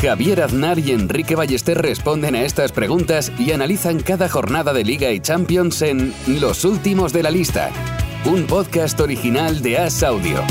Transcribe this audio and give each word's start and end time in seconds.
Javier 0.00 0.42
Aznar 0.42 0.78
y 0.78 0.92
Enrique 0.92 1.34
Ballester 1.34 1.76
responden 1.76 2.36
a 2.36 2.42
estas 2.42 2.70
preguntas 2.70 3.32
y 3.36 3.50
analizan 3.50 3.98
cada 3.98 4.28
jornada 4.28 4.72
de 4.72 4.84
Liga 4.84 5.10
y 5.10 5.18
Champions 5.18 5.82
en 5.82 6.14
Los 6.40 6.64
Últimos 6.64 7.12
de 7.12 7.24
la 7.24 7.32
Lista, 7.32 7.72
un 8.24 8.46
podcast 8.46 9.00
original 9.00 9.60
de 9.60 9.76
As 9.78 10.04
Audio. 10.04 10.44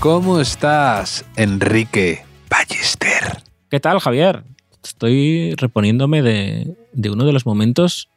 ¿Cómo 0.00 0.40
estás, 0.40 1.24
Enrique 1.36 2.24
Ballester? 2.50 3.44
¿Qué 3.70 3.78
tal, 3.78 4.00
Javier? 4.00 4.42
Estoy 4.82 5.54
reponiéndome 5.54 6.20
de, 6.20 6.76
de 6.92 7.10
uno 7.10 7.24
de 7.24 7.32
los 7.32 7.46
momentos 7.46 8.08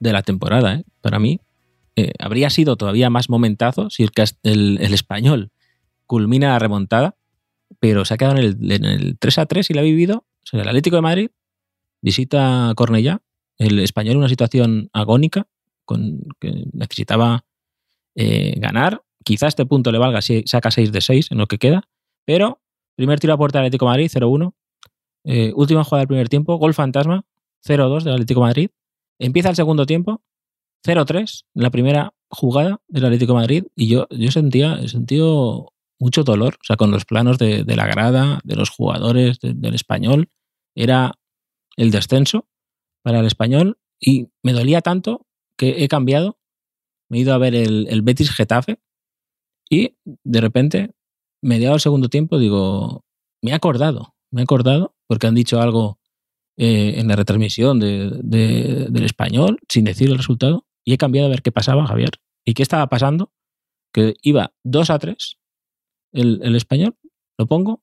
de 0.00 0.12
la 0.12 0.22
temporada, 0.22 0.74
¿eh? 0.74 0.84
Para 1.00 1.20
mí, 1.20 1.38
eh, 1.96 2.12
habría 2.18 2.50
sido 2.50 2.76
todavía 2.76 3.10
más 3.10 3.28
momentazo 3.28 3.90
si 3.90 4.06
el, 4.42 4.78
español 4.80 5.50
culmina 6.06 6.48
la 6.48 6.58
remontada, 6.58 7.16
pero 7.80 8.04
se 8.04 8.14
ha 8.14 8.16
quedado 8.16 8.38
en 8.38 8.44
el, 8.44 8.72
en 8.72 8.84
el 8.84 9.18
3 9.18 9.38
a 9.38 9.46
3 9.46 9.70
y 9.70 9.74
la 9.74 9.80
ha 9.80 9.84
vivido. 9.84 10.26
O 10.52 10.56
el 10.56 10.68
Atlético 10.68 10.96
de 10.96 11.02
Madrid 11.02 11.30
visita 12.02 12.72
Cornellá, 12.76 13.22
el 13.56 13.78
español 13.78 14.12
en 14.12 14.18
una 14.18 14.28
situación 14.28 14.90
agónica, 14.92 15.46
con, 15.84 16.20
que 16.40 16.64
necesitaba 16.72 17.44
eh, 18.14 18.54
ganar. 18.58 19.02
Quizá 19.24 19.46
este 19.46 19.64
punto 19.64 19.92
le 19.92 19.98
valga 19.98 20.20
si 20.20 20.42
saca 20.46 20.70
6 20.70 20.92
de 20.92 21.00
6 21.00 21.30
en 21.30 21.38
lo 21.38 21.46
que 21.46 21.58
queda, 21.58 21.88
pero 22.24 22.60
primer 22.96 23.20
tiro 23.20 23.32
a 23.32 23.38
puerta 23.38 23.58
del 23.58 23.66
Atlético 23.66 23.86
de 23.86 23.90
Madrid, 23.90 24.10
0-1. 24.12 24.52
Eh, 25.24 25.52
última 25.54 25.84
jugada 25.84 26.00
del 26.00 26.08
primer 26.08 26.28
tiempo, 26.28 26.56
gol 26.56 26.74
fantasma, 26.74 27.24
0-2 27.64 28.02
del 28.02 28.14
Atlético 28.14 28.40
de 28.40 28.46
Madrid. 28.46 28.70
Empieza 29.20 29.50
el 29.50 29.56
segundo 29.56 29.86
tiempo, 29.86 30.22
0-3 30.84 31.44
en 31.54 31.62
la 31.62 31.70
primera 31.70 32.14
jugada 32.28 32.80
del 32.88 33.04
Atlético 33.04 33.34
de 33.34 33.40
Madrid 33.40 33.64
y 33.76 33.88
yo, 33.88 34.06
yo 34.10 34.30
sentía, 34.30 34.86
sentido 34.88 35.72
mucho 36.02 36.24
dolor, 36.24 36.54
o 36.54 36.64
sea, 36.64 36.76
con 36.76 36.90
los 36.90 37.04
planos 37.04 37.38
de, 37.38 37.64
la 37.64 37.86
grada, 37.86 38.40
de 38.42 38.56
los 38.56 38.70
jugadores, 38.70 39.38
del 39.40 39.74
español, 39.74 40.28
era 40.74 41.14
el 41.76 41.92
descenso 41.92 42.48
para 43.02 43.20
el 43.20 43.26
español 43.26 43.78
y 44.00 44.28
me 44.42 44.52
dolía 44.52 44.80
tanto 44.80 45.26
que 45.56 45.84
he 45.84 45.88
cambiado, 45.88 46.38
me 47.08 47.18
he 47.18 47.20
ido 47.20 47.32
a 47.34 47.38
ver 47.38 47.54
el, 47.54 48.02
Betis 48.02 48.32
Getafe 48.32 48.80
y 49.70 49.96
de 50.24 50.40
repente, 50.40 50.90
mediado 51.40 51.76
el 51.76 51.80
segundo 51.80 52.08
tiempo, 52.08 52.38
digo, 52.38 53.04
me 53.40 53.52
he 53.52 53.54
acordado, 53.54 54.16
me 54.32 54.40
he 54.40 54.44
acordado 54.44 54.96
porque 55.06 55.28
han 55.28 55.36
dicho 55.36 55.60
algo 55.60 56.00
eh, 56.56 56.94
en 56.96 57.06
la 57.06 57.14
retransmisión 57.14 57.78
del 57.78 59.04
español 59.04 59.60
sin 59.68 59.84
decir 59.84 60.10
el 60.10 60.18
resultado 60.18 60.66
y 60.84 60.94
he 60.94 60.98
cambiado 60.98 61.26
a 61.26 61.30
ver 61.30 61.42
qué 61.42 61.52
pasaba, 61.52 61.86
Javier. 61.86 62.10
¿Y 62.44 62.54
qué 62.54 62.62
estaba 62.62 62.88
pasando? 62.88 63.32
Que 63.92 64.14
iba 64.22 64.52
2 64.64 64.90
a 64.90 64.98
3 64.98 65.38
el, 66.12 66.56
español, 66.56 66.96
lo 67.38 67.46
pongo 67.46 67.82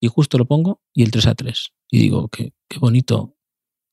y 0.00 0.08
justo 0.08 0.38
lo 0.38 0.46
pongo 0.46 0.80
y 0.94 1.02
el 1.02 1.10
3 1.10 1.26
a 1.26 1.34
3. 1.34 1.72
Y 1.90 1.98
digo, 1.98 2.28
qué, 2.28 2.52
qué 2.68 2.78
bonito 2.78 3.36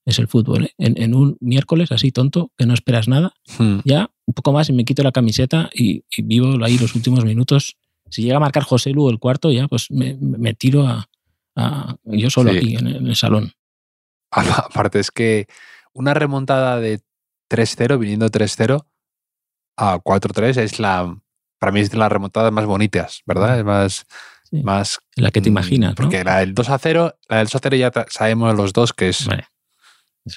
es 0.05 0.19
el 0.19 0.27
fútbol. 0.27 0.65
¿eh? 0.65 0.73
En, 0.77 1.13
un 1.13 1.37
miércoles 1.39 1.91
así 1.91 2.11
tonto, 2.11 2.51
que 2.57 2.65
no 2.65 2.73
esperas 2.73 3.07
nada, 3.07 3.33
hmm. 3.57 3.79
ya 3.83 4.11
un 4.25 4.33
poco 4.33 4.53
más 4.53 4.69
y 4.69 4.73
me 4.73 4.85
quito 4.85 5.03
la 5.03 5.11
camiseta 5.11 5.69
y, 5.73 6.03
vivo 6.23 6.63
ahí 6.63 6.77
los 6.77 6.95
últimos 6.95 7.25
minutos. 7.25 7.77
Si 8.09 8.23
llega 8.23 8.37
a 8.37 8.41
marcar 8.41 8.63
José 8.63 8.91
Lu 8.91 9.09
el 9.09 9.19
cuarto, 9.19 9.51
ya 9.51 9.67
pues 9.67 9.91
me, 9.91 10.53
tiro 10.53 10.87
a, 10.87 11.09
yo 12.05 12.29
solo 12.29 12.51
aquí 12.51 12.75
en, 12.75 12.87
en 12.87 13.07
el 13.07 13.15
salón. 13.15 13.51
Aparte 14.31 14.99
es 14.99 15.11
que 15.11 15.47
una 15.93 16.13
remontada 16.13 16.79
de 16.79 17.01
3-0, 17.49 17.99
viniendo 17.99 18.29
3-0 18.29 18.85
a 19.77 19.97
4-3, 19.99 20.57
es 20.57 20.79
la, 20.79 21.17
para 21.59 21.71
mí 21.71 21.79
es 21.79 21.91
de 21.91 21.97
las 21.97 22.11
remontadas 22.11 22.51
más 22.51 22.65
bonitas, 22.65 23.21
¿verdad? 23.25 23.59
Es 23.59 23.65
más, 23.65 24.05
más... 24.51 24.99
La 25.15 25.31
que 25.31 25.41
te 25.41 25.49
mm, 25.49 25.53
imaginas, 25.53 25.95
Porque 25.95 26.23
la 26.23 26.39
del 26.39 26.55
2-0, 26.55 27.15
la 27.29 27.37
del 27.37 27.47
2-0 27.47 27.77
ya 27.77 28.05
sabemos 28.09 28.55
los 28.55 28.73
dos 28.73 28.93
que 28.93 29.09
es 29.09 29.27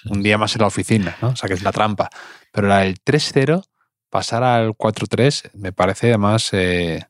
un 0.06 0.22
día 0.22 0.38
más 0.38 0.54
en 0.54 0.60
la 0.60 0.68
oficina, 0.68 1.16
¿no? 1.20 1.28
O 1.28 1.36
sea, 1.36 1.48
que 1.48 1.54
es 1.54 1.62
la 1.62 1.72
trampa. 1.72 2.10
Pero 2.52 2.68
la 2.68 2.80
del 2.80 2.96
3-0, 3.02 3.62
pasar 4.08 4.42
al 4.42 4.70
4-3, 4.70 5.50
me 5.54 5.72
parece 5.72 6.08
además 6.08 6.50
eh, 6.52 7.04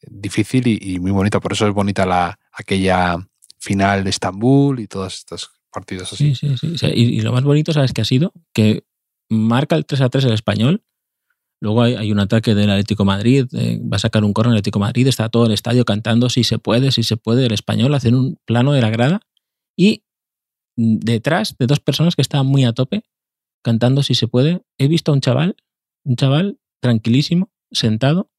difícil 0.00 0.66
y, 0.66 0.98
muy 1.00 1.10
bonita. 1.10 1.40
Por 1.40 1.52
eso 1.52 1.66
es 1.66 1.74
bonita 1.74 2.06
la, 2.06 2.38
aquella 2.52 3.16
final 3.58 4.04
de 4.04 4.10
Estambul 4.10 4.80
y 4.80 4.86
todos 4.86 5.14
estos 5.14 5.50
partidos 5.70 6.12
así. 6.12 6.34
Sí, 6.34 6.56
sí, 6.56 6.78
sí. 6.78 6.86
y, 6.86 7.18
y, 7.18 7.20
lo 7.20 7.32
más 7.32 7.42
bonito, 7.42 7.72
¿sabes 7.72 7.92
qué 7.92 8.02
ha 8.02 8.06
sido? 8.06 8.32
Que 8.52 8.84
marca 9.28 9.76
el 9.76 9.86
3 9.86 10.00
a 10.02 10.08
3 10.08 10.24
el 10.24 10.32
español. 10.32 10.82
Luego 11.60 11.82
hay, 11.82 12.12
un 12.12 12.18
ataque 12.18 12.54
del 12.54 12.68
Atlético 12.68 13.04
Madrid, 13.04 13.46
eh, 13.54 13.80
va 13.80 13.96
a 13.96 14.00
sacar 14.00 14.22
un 14.22 14.34
corno 14.34 14.52
el 14.52 14.58
Atlético 14.58 14.80
Madrid, 14.80 15.06
está 15.06 15.30
todo 15.30 15.46
el 15.46 15.52
estadio 15.52 15.84
cantando 15.84 16.28
si 16.28 16.44
se 16.44 16.58
puede, 16.58 16.92
si 16.92 17.02
se 17.04 17.16
puede, 17.16 17.46
el 17.46 17.52
español, 17.52 17.94
hacen 17.94 18.14
un 18.14 18.38
plano 18.44 18.72
de 18.72 18.82
la 18.82 18.90
grada 18.90 19.20
y 19.76 20.04
detrás 20.76 21.56
de 21.58 21.66
dos 21.66 21.80
personas 21.80 22.16
que 22.16 22.22
estaban 22.22 22.46
muy 22.46 22.64
a 22.64 22.72
tope 22.72 23.04
cantando 23.62 24.02
si 24.02 24.14
se 24.14 24.28
puede, 24.28 24.62
he 24.78 24.88
visto 24.88 25.10
a 25.10 25.14
un 25.14 25.22
chaval, 25.22 25.56
un 26.04 26.16
chaval 26.16 26.58
tranquilísimo, 26.80 27.50
sentado, 27.72 28.30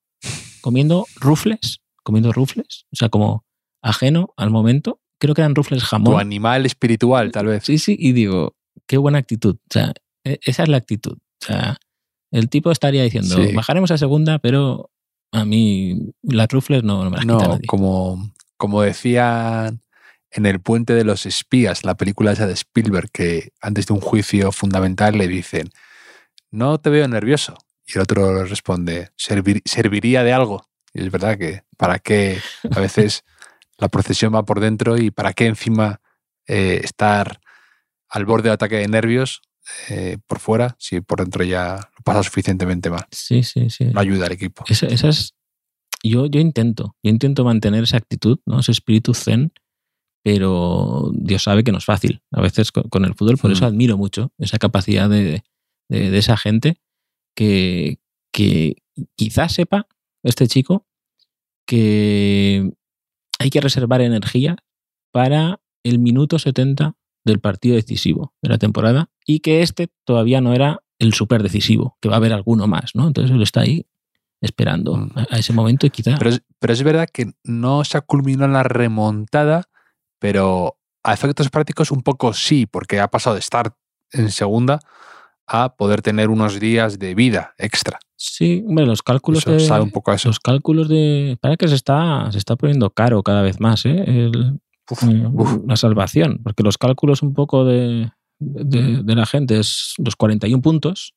comiendo 0.61 1.07
rufles, 1.15 1.81
comiendo 2.03 2.31
rufles, 2.31 2.85
o 2.91 2.95
sea, 2.95 3.09
como 3.09 3.43
ajeno 3.81 4.33
al 4.37 4.51
momento, 4.51 5.01
creo 5.19 5.33
que 5.33 5.41
eran 5.41 5.55
rufles 5.55 5.83
jamón. 5.83 6.13
Tu 6.13 6.19
animal 6.19 6.65
espiritual, 6.65 7.31
tal 7.31 7.47
vez. 7.47 7.63
Sí, 7.63 7.79
sí, 7.79 7.95
y 7.99 8.11
digo, 8.13 8.55
qué 8.87 8.97
buena 8.97 9.17
actitud. 9.17 9.55
O 9.55 9.73
sea, 9.73 9.93
esa 10.25 10.63
es 10.63 10.69
la 10.69 10.77
actitud. 10.77 11.17
O 11.41 11.45
sea, 11.45 11.77
el 12.31 12.49
tipo 12.49 12.71
estaría 12.71 13.03
diciendo, 13.03 13.37
bajaremos 13.53 13.91
a 13.91 13.97
segunda, 13.97 14.39
pero 14.39 14.91
a 15.31 15.45
mí 15.45 16.13
las 16.23 16.47
rufles 16.49 16.83
no, 16.83 17.09
me 17.09 17.17
las 17.17 17.25
no, 17.25 17.39
nadie. 17.39 17.65
Como, 17.67 18.33
como 18.57 18.81
decían 18.81 19.81
en 20.31 20.45
El 20.45 20.59
puente 20.59 20.93
de 20.93 21.05
los 21.05 21.25
espías, 21.25 21.85
la 21.85 21.95
película 21.95 22.33
esa 22.33 22.45
de 22.45 22.53
Spielberg, 22.53 23.09
que 23.09 23.53
antes 23.61 23.87
de 23.87 23.93
un 23.93 24.01
juicio 24.01 24.51
fundamental 24.51 25.17
le 25.17 25.29
dicen, 25.29 25.69
no 26.51 26.77
te 26.77 26.89
veo 26.89 27.07
nervioso. 27.07 27.57
Y 27.87 27.93
el 27.93 28.01
otro 28.01 28.33
le 28.33 28.45
responde, 28.45 29.11
serviría 29.15 30.23
de 30.23 30.33
algo. 30.33 30.65
Y 30.93 31.03
es 31.03 31.11
verdad 31.11 31.37
que 31.37 31.63
para 31.77 31.99
qué 31.99 32.39
a 32.69 32.79
veces 32.81 33.23
la 33.77 33.87
procesión 33.87 34.35
va 34.35 34.43
por 34.43 34.59
dentro 34.59 34.97
y 34.97 35.09
para 35.09 35.31
qué 35.31 35.45
encima 35.45 36.01
eh, 36.47 36.81
estar 36.83 37.39
al 38.09 38.25
borde 38.25 38.49
de 38.49 38.55
ataque 38.55 38.75
de 38.75 38.87
nervios 38.87 39.41
eh, 39.89 40.17
por 40.27 40.39
fuera, 40.39 40.75
si 40.79 41.01
por 41.01 41.19
dentro 41.19 41.43
ya 41.43 41.75
lo 41.97 42.03
pasa 42.03 42.23
suficientemente 42.23 42.89
mal. 42.89 43.05
Sí, 43.11 43.43
sí, 43.43 43.69
sí. 43.69 43.85
No 43.85 43.99
ayuda 43.99 44.27
al 44.27 44.31
equipo. 44.31 44.63
Esa, 44.67 44.87
es, 44.87 45.33
yo, 46.03 46.27
yo 46.27 46.39
intento, 46.39 46.95
yo 47.03 47.09
intento 47.09 47.43
mantener 47.43 47.83
esa 47.83 47.97
actitud, 47.97 48.39
¿no? 48.45 48.59
ese 48.59 48.71
espíritu 48.71 49.13
zen, 49.13 49.51
pero 50.23 51.11
Dios 51.13 51.43
sabe 51.43 51.63
que 51.63 51.71
no 51.71 51.77
es 51.77 51.85
fácil 51.85 52.21
a 52.31 52.41
veces 52.41 52.71
con, 52.71 53.05
el 53.05 53.15
fútbol, 53.15 53.37
por 53.37 53.51
eso 53.51 53.65
mm. 53.65 53.67
admiro 53.67 53.97
mucho 53.97 54.31
esa 54.37 54.57
capacidad 54.57 55.09
de, 55.09 55.43
de, 55.89 56.17
esa 56.17 56.37
gente 56.37 56.81
que, 57.35 57.99
que 58.31 58.77
quizás 59.15 59.53
sepa, 59.53 59.87
este 60.23 60.47
chico, 60.47 60.87
que 61.67 62.71
hay 63.39 63.49
que 63.49 63.61
reservar 63.61 64.01
energía 64.01 64.57
para 65.11 65.61
el 65.83 65.99
minuto 65.99 66.39
70 66.39 66.95
del 67.25 67.39
partido 67.39 67.75
decisivo 67.75 68.33
de 68.41 68.49
la 68.49 68.57
temporada 68.57 69.09
y 69.25 69.39
que 69.39 69.61
este 69.61 69.89
todavía 70.05 70.39
no 70.39 70.53
era 70.53 70.81
el 70.99 71.13
súper 71.13 71.43
decisivo, 71.43 71.97
que 71.99 72.07
va 72.07 72.15
a 72.15 72.17
haber 72.17 72.31
alguno 72.31 72.67
más, 72.67 72.91
¿no? 72.93 73.07
Entonces 73.07 73.35
él 73.35 73.41
está 73.41 73.61
ahí 73.61 73.85
esperando 74.39 74.95
mm. 74.95 75.11
a, 75.29 75.37
ese 75.37 75.51
momento 75.51 75.85
y 75.85 75.89
quizá... 75.89 76.15
Pero 76.17 76.29
es, 76.29 76.41
pero 76.59 76.71
es 76.71 76.83
verdad 76.83 77.09
que 77.11 77.33
no 77.43 77.83
se 77.83 77.97
ha 77.97 78.01
culminado 78.01 78.51
la 78.51 78.63
remontada, 78.63 79.63
pero 80.19 80.77
a 81.03 81.13
efectos 81.13 81.49
prácticos 81.49 81.91
un 81.91 82.01
poco 82.01 82.33
sí, 82.33 82.65
porque 82.65 82.99
ha 82.99 83.09
pasado 83.09 83.35
de 83.35 83.41
estar 83.41 83.75
en 84.11 84.31
segunda 84.31 84.79
a 85.47 85.75
poder 85.75 86.01
tener 86.01 86.29
unos 86.29 86.59
días 86.59 86.97
de 86.97 87.13
vida 87.13 87.53
extra. 87.57 87.99
Sí, 88.15 88.63
hombre, 88.67 88.85
los 88.85 89.03
cálculos 89.03 89.45
de, 89.45 89.59
sabe 89.59 89.83
un 89.83 89.91
poco 89.91 90.13
eso. 90.13 90.29
Los 90.29 90.39
cálculos 90.39 90.87
de... 90.87 91.37
Para 91.41 91.57
que 91.57 91.67
se 91.67 91.75
está, 91.75 92.31
se 92.31 92.37
está 92.37 92.55
poniendo 92.55 92.89
caro 92.91 93.21
cada 93.21 93.41
vez 93.41 93.59
más, 93.59 93.85
¿eh? 93.85 94.03
El, 94.07 94.59
la 95.65 95.75
salvación, 95.75 96.41
porque 96.43 96.63
los 96.63 96.77
cálculos 96.77 97.21
un 97.21 97.33
poco 97.33 97.65
de, 97.65 98.11
de, 98.39 99.15
la 99.15 99.25
gente 99.25 99.59
es 99.59 99.93
los 99.97 100.15
41 100.15 100.61
puntos, 100.61 101.13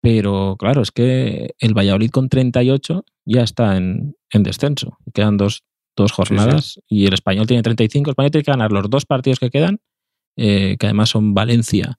pero 0.00 0.56
claro, 0.58 0.82
es 0.82 0.90
que 0.92 1.54
el 1.58 1.74
Valladolid 1.76 2.10
con 2.10 2.28
38 2.28 3.04
ya 3.24 3.42
está 3.42 3.76
en, 3.76 4.16
en 4.30 4.42
descenso. 4.42 4.98
Quedan 5.12 5.36
dos, 5.36 5.64
dos 5.96 6.12
jornadas, 6.12 6.80
y 6.88 7.06
el 7.06 7.14
español 7.14 7.46
tiene 7.46 7.62
35. 7.62 8.10
El 8.10 8.12
español 8.12 8.30
tiene 8.30 8.44
que 8.44 8.52
ganar 8.52 8.72
los 8.72 8.88
dos 8.88 9.04
partidos 9.04 9.40
que 9.40 9.50
quedan, 9.50 9.80
eh, 10.36 10.76
que 10.78 10.86
además 10.86 11.10
son 11.10 11.34
Valencia 11.34 11.96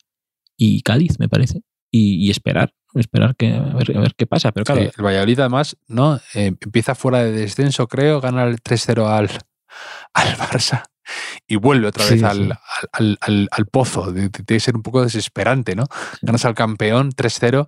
y 0.55 0.81
Cádiz, 0.81 1.19
me 1.19 1.29
parece, 1.29 1.61
y, 1.91 2.29
esperar, 2.29 2.73
esperar 2.93 3.35
que, 3.35 3.53
a, 3.53 3.73
ver, 3.73 3.97
a 3.97 4.01
ver 4.01 4.15
qué 4.15 4.25
pasa. 4.25 4.51
Pero 4.51 4.63
claro, 4.63 4.81
el 4.81 5.05
Valladolid 5.05 5.39
además 5.39 5.77
no 5.87 6.17
eh, 6.33 6.55
empieza 6.61 6.95
fuera 6.95 7.23
de 7.23 7.31
descenso, 7.31 7.87
creo, 7.87 8.21
gana 8.21 8.43
el 8.45 8.57
3-0 8.61 9.05
al, 9.07 9.29
al 10.13 10.35
Barça 10.37 10.83
y 11.47 11.55
vuelve 11.55 11.87
otra 11.87 12.05
vez 12.05 12.23
al, 12.23 12.57
al, 12.91 13.65
pozo. 13.71 14.13
Tiene 14.13 14.29
que 14.29 14.59
ser 14.59 14.75
un 14.75 14.83
poco 14.83 15.03
desesperante, 15.03 15.75
¿no? 15.75 15.85
Ganas 16.21 16.45
al 16.45 16.55
campeón 16.55 17.11
3-0, 17.11 17.67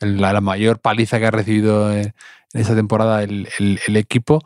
la, 0.00 0.32
la, 0.32 0.40
mayor 0.40 0.80
paliza 0.80 1.18
que 1.18 1.26
ha 1.26 1.30
recibido 1.30 1.92
en 1.92 2.12
esta 2.52 2.74
temporada 2.74 3.22
el, 3.22 3.48
equipo. 3.96 4.42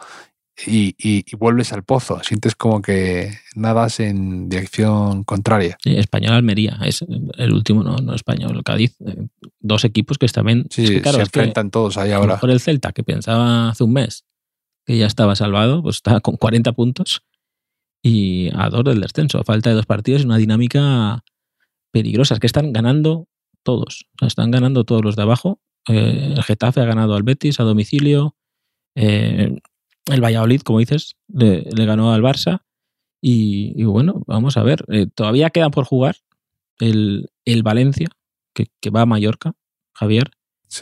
Y, 0.67 1.25
vuelves 1.37 1.73
al 1.73 1.83
pozo. 1.83 2.23
Sientes 2.23 2.55
como 2.55 2.81
que 2.81 3.33
nadas 3.57 3.99
en 3.99 4.49
dirección 4.49 5.25
contraria. 5.25 5.77
español 5.85 6.35
Almería 6.35 6.79
es 6.85 7.05
el 7.39 7.53
último, 7.53 7.83
no, 7.83 7.97
no 7.97 8.15
español 8.15 8.63
Cádiz. 8.63 8.95
Eh, 9.05 9.27
dos 9.59 9.85
equipos 9.85 10.17
que 10.17 10.29
también 10.29 10.67
se 10.71 10.99
enfrentan 10.99 11.71
todos 11.71 11.97
ahí 11.97 12.13
ahora. 12.13 12.39
Por 12.39 12.51
el 12.51 12.61
Celta, 12.61 12.93
que 12.93 13.03
pensaba 13.03 13.71
hace 13.71 13.83
un 13.83 13.95
mes 13.95 14.25
que 14.85 14.99
ya 14.99 15.07
estaba 15.07 15.35
salvado, 15.37 15.83
pues 15.83 15.97
está 15.97 16.21
con 16.21 16.37
40 16.37 16.73
puntos 16.73 17.23
y 18.03 18.51
a 18.55 18.69
dos 18.69 18.85
del 18.85 19.01
descenso. 19.01 19.43
falta 19.45 19.71
de 19.71 19.77
dos 19.77 19.87
partidos 19.87 20.23
y 20.23 20.27
una 20.27 20.37
dinámica 20.37 21.25
peligrosa. 21.91 22.35
Es 22.35 22.41
que 22.41 22.47
están 22.47 22.73
ganando 22.73 23.29
todos. 23.63 24.07
están 24.21 24.51
ganando 24.51 24.85
todos 24.85 25.03
los 25.03 25.17
de 25.17 25.23
abajo. 25.23 25.59
Eh, 25.89 26.35
el 26.37 26.43
Getafe 26.43 26.81
ha 26.81 26.85
ganado 26.85 27.15
al 27.15 27.23
Betis 27.23 27.61
a 27.61 27.65
domicilio. 27.65 28.37
Eh, 28.95 29.59
el 30.07 30.21
Valladolid, 30.21 30.61
como 30.61 30.81
dices, 30.81 31.17
le, 31.29 31.63
ganó 31.87 32.13
al 32.13 32.23
Barça. 32.23 32.61
Y, 33.23 33.83
bueno, 33.85 34.23
vamos 34.27 34.59
a 34.59 34.63
ver. 34.63 34.85
Eh, 34.89 35.07
todavía 35.07 35.49
quedan 35.49 35.71
por 35.71 35.87
jugar 35.87 36.17
el, 36.79 37.31
Valencia, 37.63 38.09
que, 38.53 38.67
que, 38.81 38.91
va 38.91 39.01
a 39.01 39.07
Mallorca, 39.07 39.55
Javier. 39.95 40.31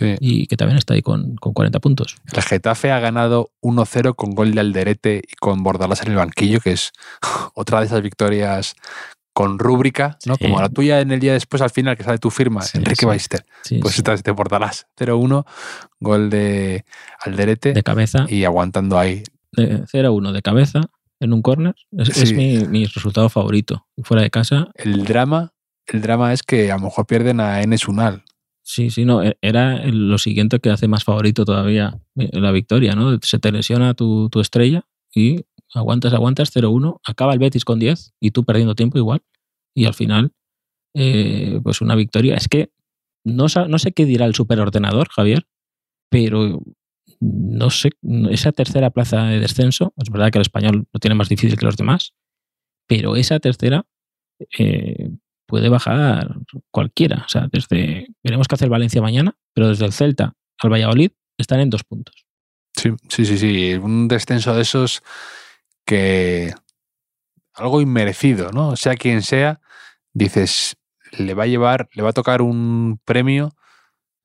Y 0.01 0.47
que 0.47 0.57
también 0.57 0.79
está 0.79 0.95
ahí 0.95 1.03
con, 1.03 1.37
40 1.37 1.81
puntos. 1.81 2.17
El 2.33 2.43
Getafe 2.43 2.93
ha 2.93 3.01
ganado 3.01 3.51
1-0 3.61 4.15
con 4.15 4.31
gol 4.31 4.53
de 4.53 4.61
Alderete 4.61 5.23
y 5.29 5.35
con 5.37 5.63
Bordalas 5.63 6.03
en 6.03 6.11
el 6.11 6.17
banquillo, 6.17 6.61
que 6.61 6.73
es 6.73 6.93
otra 7.55 7.81
de 7.81 7.87
esas 7.87 8.03
victorias 8.03 8.75
con 9.33 9.59
rúbrica, 9.59 10.19
¿no? 10.27 10.37
Como 10.37 10.61
la 10.61 10.69
tuya 10.69 11.01
en 11.01 11.11
el 11.11 11.21
día 11.21 11.33
después, 11.33 11.63
al 11.63 11.71
final, 11.71 11.97
que 11.97 12.05
sale 12.05 12.19
tu 12.19 12.31
firma, 12.31 12.63
Enrique 12.75 13.07
Beister. 13.07 13.45
pues 13.81 13.99
esta 13.99 14.33
Bordalás. 14.33 14.87
0-1, 14.99 15.47
gol 16.01 16.31
de 16.31 16.85
Alderete. 17.21 17.73
De 17.73 17.83
cabeza. 17.83 18.27
Y 18.29 18.45
aguantando 18.45 18.99
ahí. 18.99 19.23
0-1 19.57 20.33
de 20.33 20.43
cabeza 20.43 20.81
en 21.21 21.33
un 21.33 21.41
córner. 21.41 21.75
Es, 21.93 22.33
mi, 22.35 22.85
resultado 22.87 23.29
favorito. 23.29 23.87
Fuera 24.03 24.23
de 24.23 24.31
casa. 24.31 24.69
El 24.75 25.05
drama, 25.05 25.53
el 25.87 26.03
drama 26.03 26.33
es 26.33 26.43
que 26.43 26.71
a 26.71 26.77
lo 26.77 26.85
mejor 26.85 27.07
pierden 27.07 27.41
a 27.41 27.63
Enes 27.63 27.89
Unal. 27.89 28.25
Sí, 28.65 28.91
sí, 28.91 29.05
no, 29.05 29.23
e, 29.23 29.37
era 29.43 29.85
lo 29.87 30.19
siguiente 30.19 30.61
que 30.61 30.71
hace 30.71 30.89
más 30.89 31.05
favorito 31.05 31.45
todavía 31.45 32.01
eh, 32.17 32.29
la 32.33 32.53
victoria, 32.53 32.95
¿no? 32.95 33.19
Se 33.23 33.39
te 33.39 33.51
lesiona 33.53 33.95
tu, 33.95 34.31
estrella 34.41 34.87
y 35.15 35.45
aguantas, 35.75 36.13
aguantas 36.13 36.55
0-1, 36.55 37.01
acaba 37.05 37.33
el 37.33 37.39
Betis 37.39 37.65
con 37.65 37.79
10 37.79 38.15
y 38.21 38.31
tú 38.31 38.45
perdiendo 38.45 38.75
tiempo 38.75 38.99
igual. 38.99 39.23
Y 39.75 39.87
al 39.87 39.95
final, 39.95 40.33
eh, 40.95 41.61
pues 41.63 41.81
una 41.81 41.97
victoria. 41.97 42.37
Es 42.37 42.49
que 42.49 42.71
no, 43.25 43.47
no 43.69 43.79
sé 43.79 43.93
qué 43.93 44.05
dirá 44.07 44.27
el 44.27 44.35
superordenador, 44.35 45.09
Javier, 45.09 45.47
pero 46.11 46.63
no 47.21 47.71
sé, 47.71 47.91
esa 48.31 48.53
tercera 48.53 48.91
plaza 48.91 49.25
de 49.25 49.41
descenso, 49.41 49.95
es 49.97 50.11
verdad 50.11 50.31
que 50.31 50.39
el 50.39 50.43
español 50.43 50.87
lo 50.93 51.01
tiene 51.01 51.15
más 51.15 51.29
difícil 51.29 51.57
que 51.57 51.67
los 51.67 51.77
demás, 51.77 52.15
pero 52.89 53.17
esa 53.17 53.39
tercera 53.39 53.87
eh, 54.59 55.11
puede 55.53 55.69
bajar 55.69 56.35
cualquiera. 56.71 57.25
O 57.27 57.29
sea, 57.29 57.47
desde. 57.53 58.07
Veremos 58.25 58.49
qué 58.49 58.55
hace 58.55 58.65
el 58.65 58.71
Valencia 58.71 59.03
mañana, 59.03 59.37
pero 59.53 59.69
desde 59.69 59.85
el 59.85 59.93
Celta 59.93 60.33
al 60.59 60.73
Valladolid 60.73 61.11
están 61.37 61.61
en 61.61 61.69
dos 61.69 61.85
puntos. 61.85 62.25
Sí, 62.75 62.93
sí, 63.11 63.27
sí, 63.27 63.37
sí. 63.37 63.75
Un 63.75 64.09
descenso 64.09 64.55
de 64.55 64.63
esos 64.63 65.03
que. 65.85 66.55
algo 67.53 67.83
inmerecido, 67.83 68.51
¿no? 68.51 68.77
Sea 68.77 68.95
quien 68.95 69.21
sea, 69.21 69.61
dices, 70.15 70.77
le 71.19 71.35
va 71.35 71.43
a 71.43 71.49
llevar, 71.49 71.91
le 71.93 72.03
va 72.03 72.09
a 72.09 72.15
tocar 72.15 72.41
un 72.41 72.99
premio, 73.05 73.55